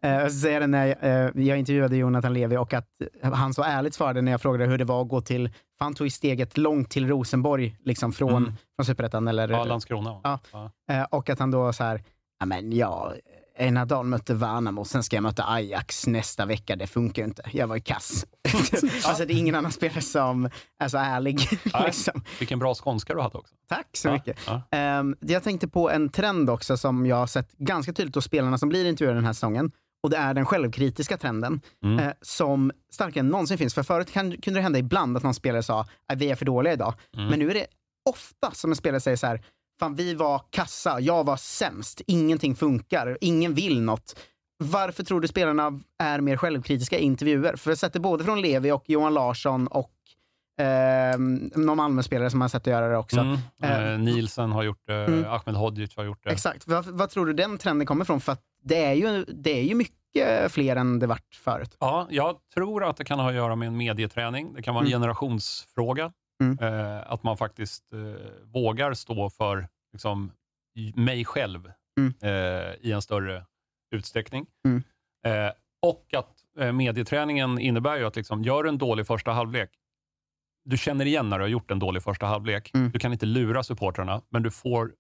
[0.00, 0.96] Eh, Jag ska säga det när jag,
[1.36, 2.88] eh, jag intervjuade Jonathan Levi och att
[3.22, 5.94] han så ärligt svarade när jag frågade hur det var att gå till, för han
[5.94, 8.52] tog ju steget långt till Rosenborg, liksom från, Mm.
[8.76, 9.28] från Superettan.
[9.28, 10.20] Eller, Ja, Landskrona.
[10.24, 10.38] Ja.
[10.52, 10.70] Ja.
[10.90, 12.02] Eh, Och att han då så här,
[12.40, 13.12] ja men ja,
[13.59, 17.43] ena dagen mötte Värnamo, sen ska jag möta Ajax nästa vecka, det funkar ju inte.
[17.52, 18.26] Jag var ju kass.
[19.05, 21.40] alltså det är ingen annan spelare som är så ärlig.
[21.86, 22.22] Liksom.
[22.39, 23.55] Vilken bra skånska du hade också.
[23.68, 24.39] Tack så Ja, mycket.
[24.47, 24.62] ja.
[24.70, 28.59] Ehm, jag tänkte på en trend också som jag har sett ganska tydligt hos spelarna
[28.59, 29.70] som blir intervjuade den här säsongen.
[30.02, 31.98] Och det är den självkritiska trenden Mm.
[31.98, 33.74] eh, som starkare än någonsin finns.
[33.74, 36.44] För förut kan, kunde det hända ibland att någon spelare sa att vi är för
[36.44, 36.94] dåliga idag.
[37.16, 37.28] Mm.
[37.28, 37.66] Men nu är det
[38.10, 39.44] ofta som en spelare säger så här,
[39.78, 44.18] fan vi var kassa, jag var sämst, ingenting funkar, ingen vill något.
[44.64, 47.56] Varför tror du spelarna är mer självkritiska i intervjuer?
[47.56, 49.92] För jag sätter både från Levi och Johan Larsson och
[50.64, 51.18] eh,
[51.55, 53.20] någon Malmö-spelare som har sett att göra det också.
[53.20, 53.38] Mm.
[53.62, 55.24] Eh, Eh, Nielsen har gjort det, Mm.
[55.30, 56.30] Ahmed Hodzic har gjort det.
[56.30, 56.66] Exakt.
[56.66, 58.20] Vad, vad tror du den trenden kommer ifrån?
[58.20, 61.76] För det är ju, det är ju mycket fler än det vart förut.
[61.80, 64.55] Ja, jag tror att det kan ha att göra med en medieträning.
[64.55, 65.00] Det kan vara en Mm.
[65.00, 66.12] generationsfråga.
[66.43, 66.59] Mm.
[66.60, 67.98] Eh, att man faktiskt eh,
[68.44, 70.32] vågar stå för liksom,
[70.94, 72.15] mig själv Mm.
[72.23, 73.44] eh, i en större
[73.94, 74.47] utsträckning.
[74.65, 74.82] Mm.
[75.27, 75.52] Eh,
[75.82, 79.70] och att eh, medieträningen innebär ju att liksom, gör du en dålig första halvlek,
[80.65, 82.70] du känner igen när du har gjort en dålig första halvlek.
[82.74, 82.90] Mm.
[82.90, 84.93] Du kan inte lura supportrarna, men du får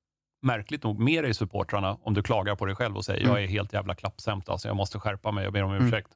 [0.42, 3.32] märkligt nog med dig supportrarna om du klagar på dig själv och säger Mm.
[3.34, 5.86] jag är helt jävla klappsämt, alltså, jag måste skärpa mig, jag ber om Mm.
[5.86, 6.10] ursäkt.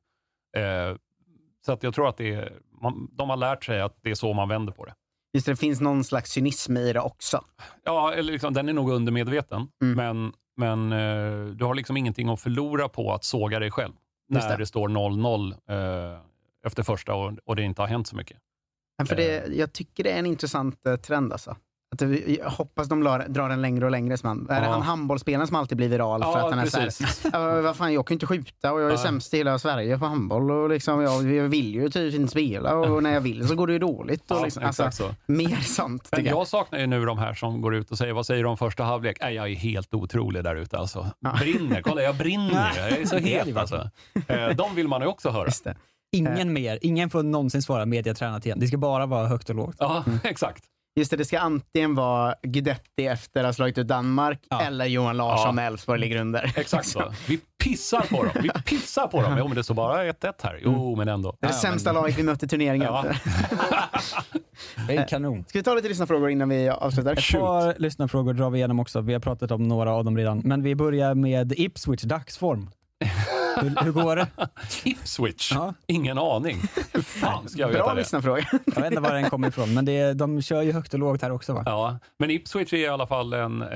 [0.56, 0.96] Eh,
[1.66, 4.14] så att jag tror att det är, man, de har lärt sig att det är
[4.14, 4.94] så man vänder på det.
[5.32, 7.44] Just det, det finns någon slags cynism i det också.
[7.84, 9.96] Ja, eller liksom, den är nog undermedveten, Mm.
[9.96, 13.92] men, men eh, du har liksom ingenting att förlora på att såga dig själv
[14.28, 14.56] när det.
[14.56, 16.20] det, står 0-0 eh,
[16.66, 18.36] efter första och, och det inte har hänt så mycket.
[18.98, 21.56] Men för det, jag tycker det är en intressant eh, trend alltså.
[21.92, 24.16] Att det, jag hoppas de lar, drar den längre och längre.
[24.16, 24.72] Som han, Är det Ja.
[24.72, 26.22] han handbollsspelaren som alltid blir viral?
[26.22, 27.26] för Ja, att han är så här, precis.
[27.32, 28.98] "Ja, vad fan, jag kan ju inte skjuta och jag är Ja.
[28.98, 30.50] sämst i hela Sverige på handboll.
[30.50, 33.66] Och liksom, jag, jag vill ju typ inte spela och när jag vill så går
[33.66, 34.30] det ju dåligt.
[34.30, 35.32] Och Ja, liksom, exakt alltså, så.
[35.32, 36.32] mer sånt Men jag.
[36.34, 38.56] jag saknar ju nu de här som går ut och säger, vad säger du om
[38.56, 39.18] första halvlek?
[39.20, 41.06] Nej, jag är helt otrolig där ute alltså.
[41.40, 43.90] Brinner, kolla jag brinner, jag är så het alltså.
[44.26, 45.44] Eh, De vill man ju också höra.
[45.46, 45.76] Just det.
[46.14, 46.78] Ingen mer.
[46.82, 48.58] Ingen får någonsin svara mediatränat igen.
[48.60, 49.76] Det ska bara vara högt och lågt.
[49.78, 50.64] Ja, exakt.
[50.96, 55.16] Just det, det ska antingen vara Guidetti efter att ha slagit ut Danmark eller Johan
[55.16, 55.52] Larsson Ja.
[55.52, 56.52] när Elfsborg ligger under.
[56.56, 57.12] Exakt så.
[57.28, 58.32] Vi pissar på dem.
[58.42, 59.34] Vi pissar på dem.
[59.38, 60.60] Jo, men det står bara 1-1 här.
[60.62, 61.36] Jo, men ändå.
[61.40, 62.86] Det är det sämsta laget vi mött i turneringen.
[62.86, 63.04] Ja.
[64.88, 65.44] Det är kanon.
[65.48, 67.12] Ska vi ta lite lyssnarfrågor innan vi avslutar?
[67.12, 69.00] Ett par lyssnarfrågor drar vi igenom också.
[69.00, 70.38] Vi har pratat om några av dem redan.
[70.44, 72.70] Men vi börjar med Ipswich dagsform.
[73.60, 74.26] Hur, hur går det?
[74.84, 75.52] Ipswich?
[75.86, 76.56] Ingen aning.
[76.92, 78.00] Hur fan ska jag veta Bra det?
[78.00, 78.46] lyssnarfråga.
[78.66, 81.22] Jag vet inte var den kommer ifrån, men det, de kör ju högt och lågt
[81.22, 81.62] här också va?
[81.66, 83.68] Ja, men Ipswich är i alla fall en eh,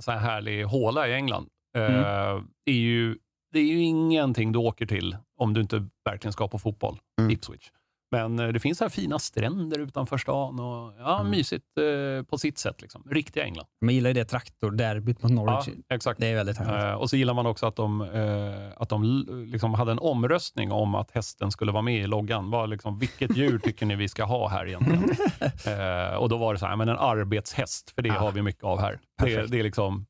[0.00, 1.46] sån här härlig håla i England.
[1.76, 2.44] Eh, Mm.
[2.66, 3.16] är ju,
[3.52, 6.98] det är ju ingenting du åker till om du inte verkligen ska på fotboll.
[7.20, 7.30] Mm.
[7.30, 7.70] Ipswich.
[8.10, 11.30] Men eh, det finns här fina stränder utanför stan och ja, Mm.
[11.30, 12.82] mysigt eh, på sitt sätt.
[12.82, 13.02] Liksom.
[13.10, 13.66] Riktiga England.
[13.80, 15.68] Man gillar ju det traktorderbyt mot Norwich.
[15.88, 16.20] Ja, exakt.
[16.20, 16.84] Det är väldigt härligt.
[16.84, 20.72] Eh, och så gillar man också att de, eh, att de liksom hade en omröstning
[20.72, 22.50] om att hästen skulle vara med i loggan.
[22.50, 25.04] Var liksom, vilket djur tycker ni vi ska ha här egentligen?
[26.10, 28.64] eh, och då var det så här, men en arbetshäst, för det har vi mycket
[28.64, 28.98] av här.
[29.22, 30.06] Det, det, är liksom,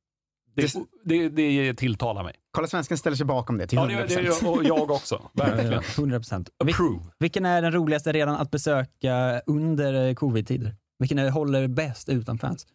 [0.57, 0.75] det,
[1.05, 2.35] det, det tilltalar mig.
[2.51, 4.07] Kolla svensken ställer sig bakom det till Ja, 100%.
[4.09, 5.31] det, det, och jag också.
[5.35, 5.83] Verkligen.
[5.99, 6.51] 100 procent.
[6.65, 7.05] Approve.
[7.19, 10.77] Vilken är den roligaste redan att besöka under eh, covid-tider?
[10.99, 12.67] Vilken är, håller bäst utan fans?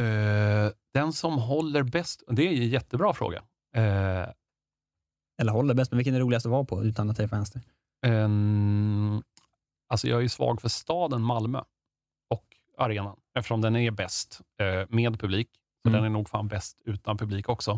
[0.00, 3.42] Eh, den som håller bäst, det är en jättebra fråga.
[3.76, 4.28] Eh,
[5.40, 7.52] Eller håller bäst, men vilken är roligast att vara på utan att det är fans?
[8.06, 9.22] En,
[9.88, 11.58] alltså jag är ju svag för staden Malmö
[12.30, 12.44] och
[12.78, 14.40] arenan, eftersom den är bäst
[14.88, 15.48] med publik.
[15.82, 16.02] Så Mm.
[16.02, 17.72] den är nog fan bäst utan publik också.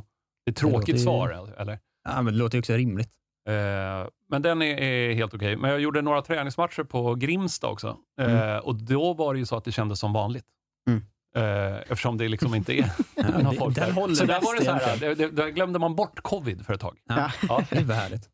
[0.44, 1.78] Det är ett Det låter tråkigt ju- svar, eller?
[2.04, 3.10] Ja, men det låter ju också rimligt.
[3.48, 5.56] Eh, men den är, är helt okej.
[5.56, 7.96] Men jag gjorde några träningsmatcher på Grimsta också.
[8.20, 8.60] Eh, Mm.
[8.64, 10.44] Och då var det ju så att det kändes som vanligt.
[10.88, 11.02] Mm.
[11.36, 12.92] Eh, eftersom det liksom inte är
[13.32, 14.14] några det- folk där.
[14.14, 16.80] Så där var det så här, det, det, där glömde man bort covid för ett
[16.80, 16.98] tag.
[17.08, 17.32] Ja.
[17.48, 17.64] Ja.
[17.70, 18.28] Det var härligt.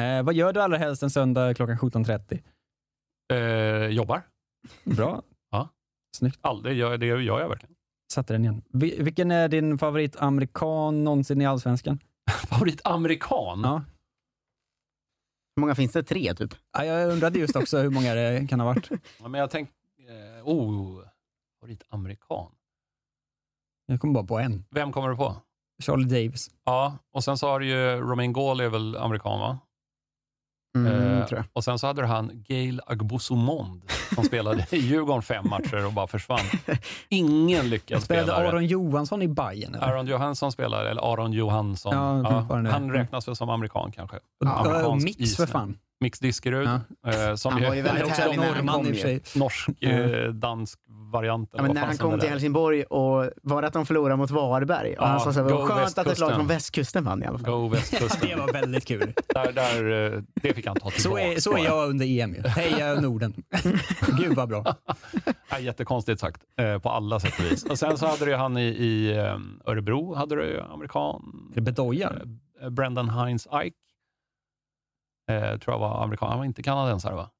[0.00, 2.42] Eh, vad gör du allra helst en söndag klockan 17.30?
[3.32, 4.22] Eh, jobbar.
[4.84, 5.22] Bra.
[5.50, 5.68] Ja.
[6.16, 6.38] Snyggt.
[6.42, 7.74] All, det, gör, det gör jag verkligen.
[8.12, 8.62] Satte den igen.
[8.68, 11.98] Vi, vilken är din favoritamerikan någonsin i Allsvenskan?
[12.48, 13.60] Favoritamerikan?
[13.64, 13.84] Ja.
[15.56, 16.02] Hur många finns det?
[16.02, 16.54] Tre, typ?
[16.72, 18.90] Ja, jag undrade just också hur många det kan ha varit.
[19.20, 19.74] Ja, men jag tänkte,
[20.08, 21.00] eh, oh,
[21.60, 22.52] favoritamerikan.
[23.86, 24.64] Jag kom bara på en.
[24.70, 25.36] Vem kommer du på?
[25.82, 26.50] Charlie Davis.
[26.64, 29.58] Ja, och sen så har du ju Romain Gaulle är väl amerikan va?
[30.76, 33.82] Mm, Eh, och sen så hade du han Gail Agbosomond
[34.14, 36.40] som spelade i Djurgården fem matcher och bara försvann.
[37.08, 38.48] Ingen lyckad Spelade spelare.
[38.48, 39.74] Aron Johansson i Bayern?
[39.74, 39.86] eller?
[39.86, 41.94] Aron Johansson spelar, eller Aron Johansson.
[42.24, 42.70] Ja, fortfarande.
[42.70, 44.16] han räknas väl som amerikan kanske.
[44.44, 45.50] Ja, Amerikansk mix för isländ.
[45.50, 45.78] fan.
[46.00, 46.66] Mix Diskerud.
[46.68, 50.32] eh, som Han var ju väldigt härlig när han kom i
[51.14, 51.28] och för ju.
[51.28, 51.36] sig.
[51.38, 51.50] Norsk, eh, dansk variant.
[51.52, 52.28] Ja, men när han kom till.
[52.28, 54.96] Helsingborg och var det att de förlorade mot Varberg?
[54.96, 57.04] Och Ja, han sa så här, go vad skönt att ett lag västkusten." från västkusten
[57.04, 57.50] vann i alla fall.
[57.50, 58.28] Go västkusten.
[58.28, 59.12] Det var väldigt kul.
[59.34, 61.00] där, där, eh, det fick han ta tillbaka.
[61.00, 62.42] Så är, så är jag under EM ju.
[62.42, 63.42] Heja Norden.
[64.18, 64.64] Gud vad bra.
[65.50, 67.64] Ja, jättekonstigt sagt, eh, på alla sätt och vis.
[67.64, 71.52] Och sen så hade du han i, i eh, Örebro, hade du ju amerikan.
[71.56, 72.12] Bedoya?
[72.70, 73.76] Brendan Hines Ike.
[75.30, 76.28] Eh, tror jag var amerikan.
[76.28, 77.30] Han var inte kanadensare va?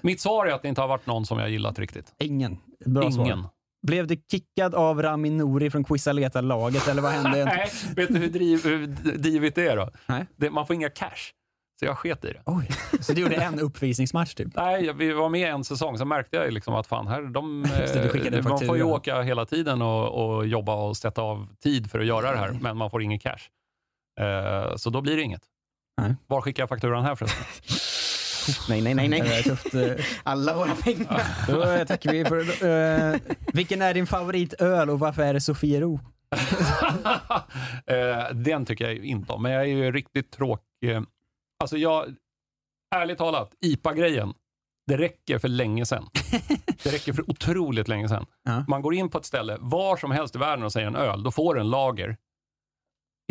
[0.00, 2.14] Mitt svar är att det inte har varit någon som jag gillat riktigt.
[2.18, 2.58] Ingen.
[2.86, 3.12] Bra Ingen.
[3.12, 3.48] svar.
[3.86, 7.44] Blev du kickad av Rami Nouri från Quisaleta-laget eller vad hände?
[7.44, 8.86] Nej, vet du hur, driv, hur
[9.18, 9.90] divigt det är då?
[10.06, 10.26] Nej.
[10.36, 11.32] Det, man får inga cash.
[11.80, 12.42] Så jag sket i det.
[12.46, 12.68] Oj,
[13.00, 14.48] så du gjorde en uppvisningsmatch typ?
[14.56, 17.62] Nej, vi var med en säsong, så märkte jag liksom att fan, här, de,
[17.92, 21.90] det, eh, man får ju åka hela tiden och, och jobba och sätta av tid
[21.90, 23.48] för att göra det här, men man får ingen cash.
[24.20, 25.42] Eh, så då blir det inget.
[26.00, 26.16] Nej.
[26.26, 27.44] Var skickar jag fakturan här förresten?
[28.68, 29.42] Nej, nej, nej, nej.
[29.42, 29.74] tufft.
[29.74, 29.92] eh.
[30.22, 31.22] Alla våra pengar.
[31.48, 32.66] Då eh, tackar vi för...
[32.66, 33.20] eh,
[33.52, 36.00] vilken är din favoritöl och varför är det Sofiero?
[37.86, 40.96] Eh, den tycker jag inte om, men jag är ju riktigt tråkig.
[41.60, 42.06] Alltså jag,
[42.94, 44.32] ärligt talat, IPA-grejen,
[44.86, 46.06] det räcker för länge sedan.
[46.82, 48.26] Det räcker för otroligt länge sedan.
[48.44, 48.64] Ja.
[48.68, 51.22] Man går in på ett ställe, var som helst i världen och säger en öl,
[51.22, 52.16] då får du en lager.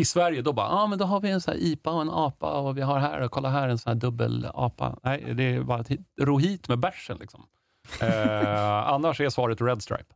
[0.02, 2.10] I Sverige då bara, ja ah, men då har vi en sån IPA och en
[2.10, 4.98] APA och vi har här, och kolla här en sån här dubbel APA.
[5.02, 7.46] Nej, det är bara att ro hit med bärsen liksom.
[8.00, 10.14] Eh, annars är svaret Red Stripe.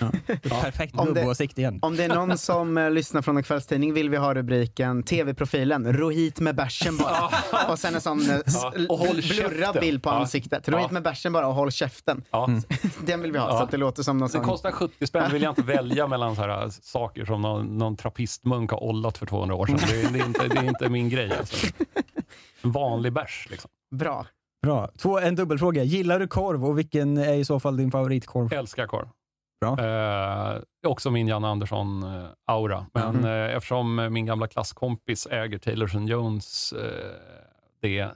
[0.42, 1.78] Perfekt Om det- gubbåsikt igen.
[1.82, 5.92] Om det är någon som eh, lyssnar från en kvällstidning vill vi ha rubriken TV-profilen,
[5.92, 7.28] ro hit med bärsen bara.
[7.72, 10.14] och sen en sån eh, Ja, och håll blurrad bild på Ja.
[10.14, 10.68] ansiktet.
[10.68, 10.82] Ro Ja.
[10.82, 12.24] hit med bärsen bara och håll käften.
[12.30, 12.48] Ja.
[13.06, 13.58] Den vill vi ha, Ja.
[13.58, 14.44] så att det låter som någon Det sån...
[14.44, 18.70] kostar 70 spänn, vill jag inte välja mellan så här saker som någon, någon trappistmunk
[18.70, 19.78] har ollat för 200 år sedan.
[19.88, 21.32] Det, är- det, är, inte, det är inte min grej.
[21.38, 21.66] Alltså.
[22.62, 23.46] En vanlig bärs.
[23.50, 23.70] Liksom.
[23.94, 24.26] Bra.
[24.62, 24.90] Bra.
[24.98, 25.82] Två, en dubbelfråga.
[25.82, 28.52] Gillar du korv och vilken är i så fall din favoritkorv?
[28.52, 29.08] Älskar korv.
[29.62, 29.84] Bra.
[29.84, 32.86] Eh, också min Janne Andersson-aura.
[32.94, 33.24] Men Mhm.
[33.24, 37.10] eh, eftersom min gamla klasskompis äger Taylor Jones, eh,
[37.82, 38.08] det eh,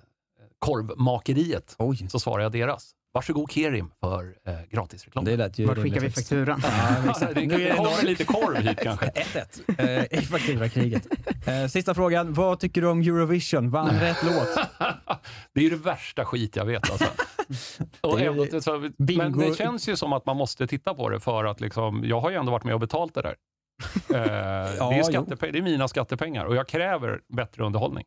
[0.58, 1.96] korvmakeriet, Oj.
[2.10, 2.90] så svarar jag deras.
[3.16, 5.24] Varsågod Kerim för eh, gratisreklam.
[5.24, 6.60] Det lät ju Vart skickar vi fakturan?
[6.62, 7.34] Ja, exakt.
[7.34, 8.04] det Nu är det kommer noll.
[8.04, 9.06] lite korv hit kanske.
[9.76, 11.06] 1-1 eh, i fakturakriget.
[11.46, 12.32] Eh, sista frågan.
[12.32, 13.70] Vad tycker du om Eurovision?
[13.70, 14.48] Vann rätt låt?
[15.54, 16.90] Det är ju det värsta skit jag vet.
[16.90, 17.06] Alltså.
[18.00, 21.20] Och Det ändå, så, men det känns ju som att man måste titta på det
[21.20, 23.36] för att liksom, jag har ju ändå varit med och betalt det där.
[23.94, 24.16] Eh,
[24.90, 28.04] det, är det är mina skattepengar och jag kräver bättre underhållning.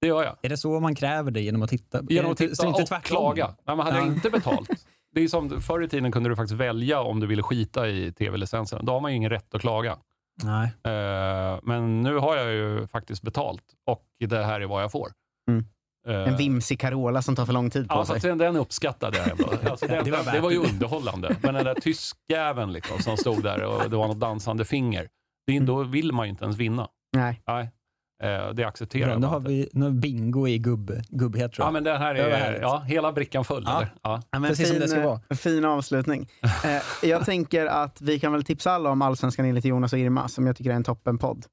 [0.00, 0.36] Det gör jag.
[0.42, 2.00] Är det så man kräver det genom att titta?
[2.08, 3.16] Genom att titta så inte och tvärtom?
[3.16, 3.46] klaga.
[3.66, 4.12] Nej, men hade jag Ja.
[4.12, 4.70] inte betalt.
[5.14, 8.12] Det är som förr i tiden kunde du faktiskt välja om du ville skita i
[8.12, 8.84] tv-licensen.
[8.84, 9.96] Då har man ju ingen rätt att klaga.
[10.42, 10.64] Nej.
[10.84, 15.08] Eh, men nu har jag ju faktiskt betalt och det här är vad jag får.
[15.50, 15.64] Mm.
[16.08, 18.20] Eh, En vimsig Carola som tar för lång tid på Ja, sig.
[18.20, 19.44] den, den uppskattade jag ändå.
[19.70, 20.68] Alltså, den, Det det, var det var ju det.
[20.68, 21.36] underhållande.
[21.42, 25.08] Men den där tyskjäveln liksom, som stod där och det var något dansande finger.
[25.46, 26.88] Det, är- då vill man ju inte ens vinna.
[27.16, 27.42] Nej.
[27.46, 27.70] Nej.
[28.22, 31.68] Eh, det accepterar jag nu har vi nu bingo i gubb, gubbhet tror jag.
[31.68, 32.60] Ja, men det här Det är härligt.
[32.62, 33.62] ja, hela brickan full.
[33.66, 33.86] Ja.
[34.02, 34.22] Ja.
[34.30, 35.20] Ja, men Precis som fin, det ska vara.
[35.30, 36.28] eh, fin avslutning.
[36.42, 40.28] eh, jag tänker att vi kan väl tipsa alla om Allsvenskan enligt Jonas och Irma,
[40.28, 41.44] som jag tycker är en toppenpodd.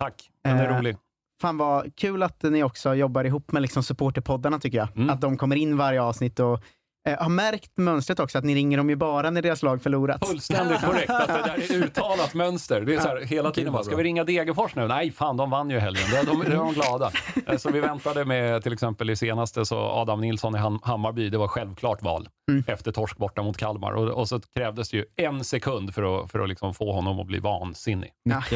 [0.00, 0.96] Tack, den är Eh, rolig.
[1.40, 4.88] Fan vad kul att ni också jobbar ihop med liksom supporterpoddarna tycker jag.
[4.96, 5.10] Mm.
[5.10, 6.60] Att de kommer in varje avsnitt och
[7.12, 10.26] eh, har märkt mönstret också, att ni ringer dem ju bara när deras lag förlorat.
[10.28, 11.10] Fullständigt korrekt.
[11.10, 12.80] Att det där är uttalat mönster.
[12.80, 14.86] Det är så här, hela tiden bara, ska vi ringa Degerfors nu?
[14.88, 16.02] Nej, fan de vann ju helgen.
[16.10, 17.10] De, de, de är de glada.
[17.46, 21.28] Eh, Så vi väntade med till exempel i senaste så Adam Nilsson i Ham- Hammarby,
[21.28, 22.28] det var självklart val
[22.66, 23.92] efter torsk borta mot Kalmar.
[23.92, 27.20] Och, och så krävdes det ju en sekund för att, för att liksom få honom
[27.20, 28.10] att bli vansinnig.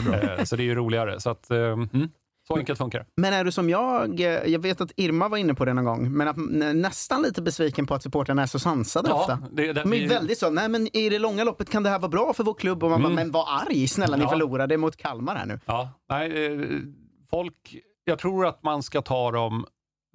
[0.05, 0.21] Bra.
[0.21, 1.21] Eh, Så det är ju roligare.
[1.21, 1.89] Så, att, mm,
[2.49, 3.07] så enkelt funkar det.
[3.17, 5.85] Men är du som jag, eh, jag vet att Irma var inne på det någon
[5.85, 6.37] gång, men att,
[6.77, 9.39] nästan lite besviken på att supportrarna är så sansade Ja, ofta.
[9.53, 11.99] det- det- De är väldigt så, nej men i det långa loppet kan det här
[11.99, 13.25] vara bra för vår klubb och man bara, Mm.
[13.25, 14.29] men var arg, snälla ni Ja.
[14.31, 15.61] förlorade mot Kalmar här nu.
[15.67, 16.61] Ja, nej, eh,
[17.31, 19.67] folk, jag tror att man ska ta dem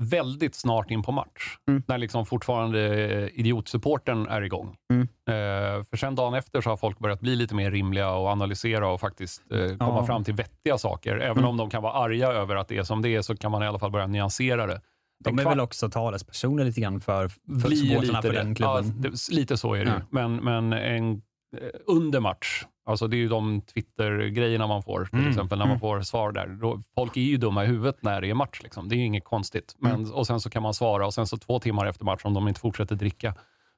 [0.04, 1.58] väldigt snart in på match.
[1.88, 4.76] När liksom fortfarande eh, idiotsupporten är igång.
[4.94, 8.90] Eh, för sen dagen efter så har folk börjat bli lite mer rimliga och analysera
[8.90, 10.06] och faktiskt eh, komma Ja.
[10.06, 11.18] fram till vettiga saker.
[11.18, 13.52] Även om de kan vara arga över att det är som det är, så kan
[13.52, 14.82] man i alla fall börja nyansera det.
[15.24, 17.28] De är väl också talespersoner lite grann för,
[17.62, 18.94] för supportrarna för den klubben.
[19.04, 20.02] Ja, det, lite så är det Ja.
[20.10, 21.12] Men, men en,
[21.58, 25.30] eh, under match, alltså det är ju de Twitter-grejerna man får, till Mm.
[25.30, 25.80] exempel när man Mm.
[25.80, 26.48] får svar där.
[26.48, 28.60] Då, folk är ju dumma i huvudet när det är match.
[28.64, 28.90] Liksom.
[28.90, 29.76] Det är ju inget konstigt.
[29.78, 30.12] Men, Mm.
[30.14, 32.48] Och sen så kan man svara och sen så två timmar efter match, om de
[32.48, 33.34] inte fortsätter dricka,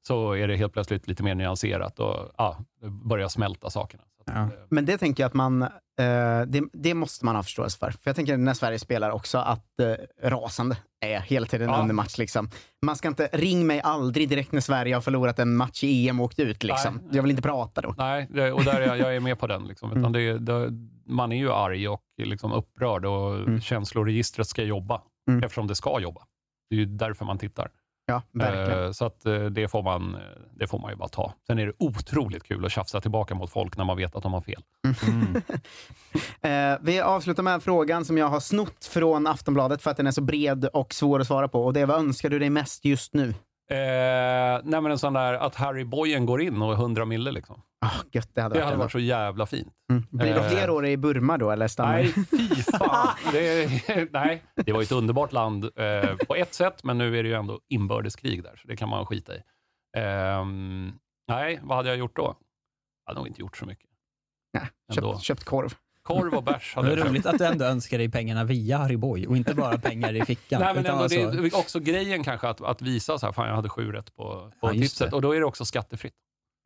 [0.07, 4.03] så är det helt plötsligt lite mer nyanserat och ja, det börjar smälta sakerna.
[4.26, 5.65] Att, eh, Men det tänker jag att man,
[6.00, 7.92] eh, det, det måste man ha förståelse för.
[7.92, 11.82] För jag tänker när Sverige spelar också att eh, rasande är hela tiden Ja.
[11.82, 12.18] under match.
[12.18, 12.50] Liksom.
[12.82, 16.20] Man ska inte, ring mig aldrig direkt när Sverige har förlorat en match i EM
[16.20, 16.64] och åkt ut.
[16.64, 16.96] Liksom.
[16.96, 17.16] Nej.
[17.16, 17.96] Jag vill inte prata då.
[17.98, 19.68] Nej, det, och där är jag, jag är med på den.
[19.68, 19.92] Liksom.
[19.98, 20.70] Utan det, det,
[21.06, 25.02] man är ju arg och liksom upprörd och känsloregistret ska jobba,
[25.44, 26.22] eftersom det ska jobba.
[26.70, 27.70] Det är ju därför man tittar.
[28.10, 28.84] Ja, verkligen.
[28.84, 30.22] Eh, Så att eh, det får, man, eh,
[30.60, 31.34] det får man ju bara ta.
[31.48, 34.34] Sen är det otroligt kul att tjafsa tillbaka mot folk när man vet att de
[34.34, 34.64] har fel.
[36.41, 40.11] Eh, vi avslutar med frågan som jag har snott från Aftonbladet för att den är
[40.11, 41.65] så bred och svår att svara på.
[41.65, 43.34] Och det är vad önskar du dig mest just nu?
[43.72, 47.32] Eh, nej men en sån där att Harry Boyen går in och är 100 mille.
[47.32, 47.62] Liksom.
[47.82, 49.74] Ah, gött, det hade Det varit hade varit så jävla fint.
[50.10, 53.16] Blir det Eh, fler år i Burma då, eller stannar Nej, fy fan.
[53.32, 53.70] Det,
[54.12, 57.30] nej, det var ju ett underbart land eh, på ett sätt, men nu är det
[57.30, 59.41] ju ändå inbördeskrig där, så det kan man skita i.
[59.98, 60.91] Ehm,
[61.28, 62.36] nej, vad hade jag gjort då?
[63.06, 63.90] Jag hade nog inte gjort så mycket.
[64.54, 65.74] Nej, köpt, köpt korv.
[66.10, 68.77] Korv och bärs Det hade är jag roligt att du ändå önskar dig pengarna via
[68.77, 70.61] Harry Boy och inte bara pengar i fickan.
[70.61, 73.48] Nej, men ändå, alltså- det är också grejen kanske att, att visa så här, fan
[73.48, 74.23] jag hade sju rätt på,
[74.61, 75.10] på Ja, tipset.
[75.10, 75.15] det.
[75.15, 76.14] Och då är det också skattefritt.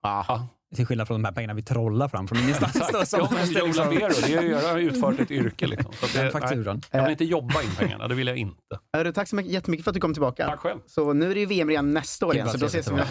[0.04, 0.40] Ah.
[0.76, 2.76] Till skillnad från de här pengarna vi trollar fram från ingenstans.
[2.76, 5.68] Ja, men måste Joe liksom- Labero, det är jag har utfört ett yrke.
[5.68, 5.94] Liksom.
[5.94, 6.76] Så det, fakturan.
[6.76, 8.80] Nej, jag vill inte jobba in pengarna, det vill jag inte.
[8.98, 10.48] Hörru, tack så mycket, jättemycket för att du kom tillbaka.
[10.48, 10.80] Tack själv.
[10.86, 12.96] Så nu är det ju VM redan nästa år igen, så då se ses vi,
[12.96, 13.06] väl,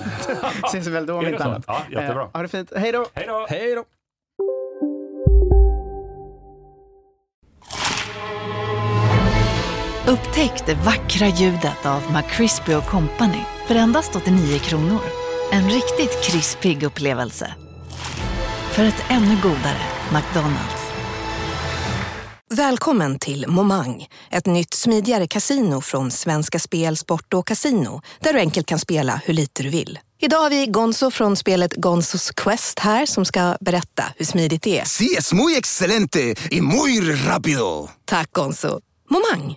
[0.64, 1.64] ses vi väl då om Är det inte annat.
[1.66, 2.22] Ja, jättebra.
[2.22, 2.72] Eh, ha det fint.
[2.76, 3.06] Hej då!
[3.48, 3.84] Hej då!
[10.06, 15.00] Upptäck det vackra ljudet av McCrispy Company för endast 89 kronor.
[15.52, 17.54] En riktigt krispig upplevelse.
[18.72, 20.82] För ett ännu godare McDonalds.
[22.50, 28.38] Välkommen till Momang, ett nytt smidigare kasino från Svenska Spel, Sport och Casino där du
[28.38, 29.98] enkelt kan spela hur lite du vill.
[30.20, 34.78] Idag har vi Gonzo från spelet Gonzos Quest här som ska berätta hur smidigt det
[34.80, 34.84] är.
[34.84, 37.88] Sí, es muy excelente y muy rápido.
[38.04, 38.80] Tack Gonzo.
[39.10, 39.56] Momang,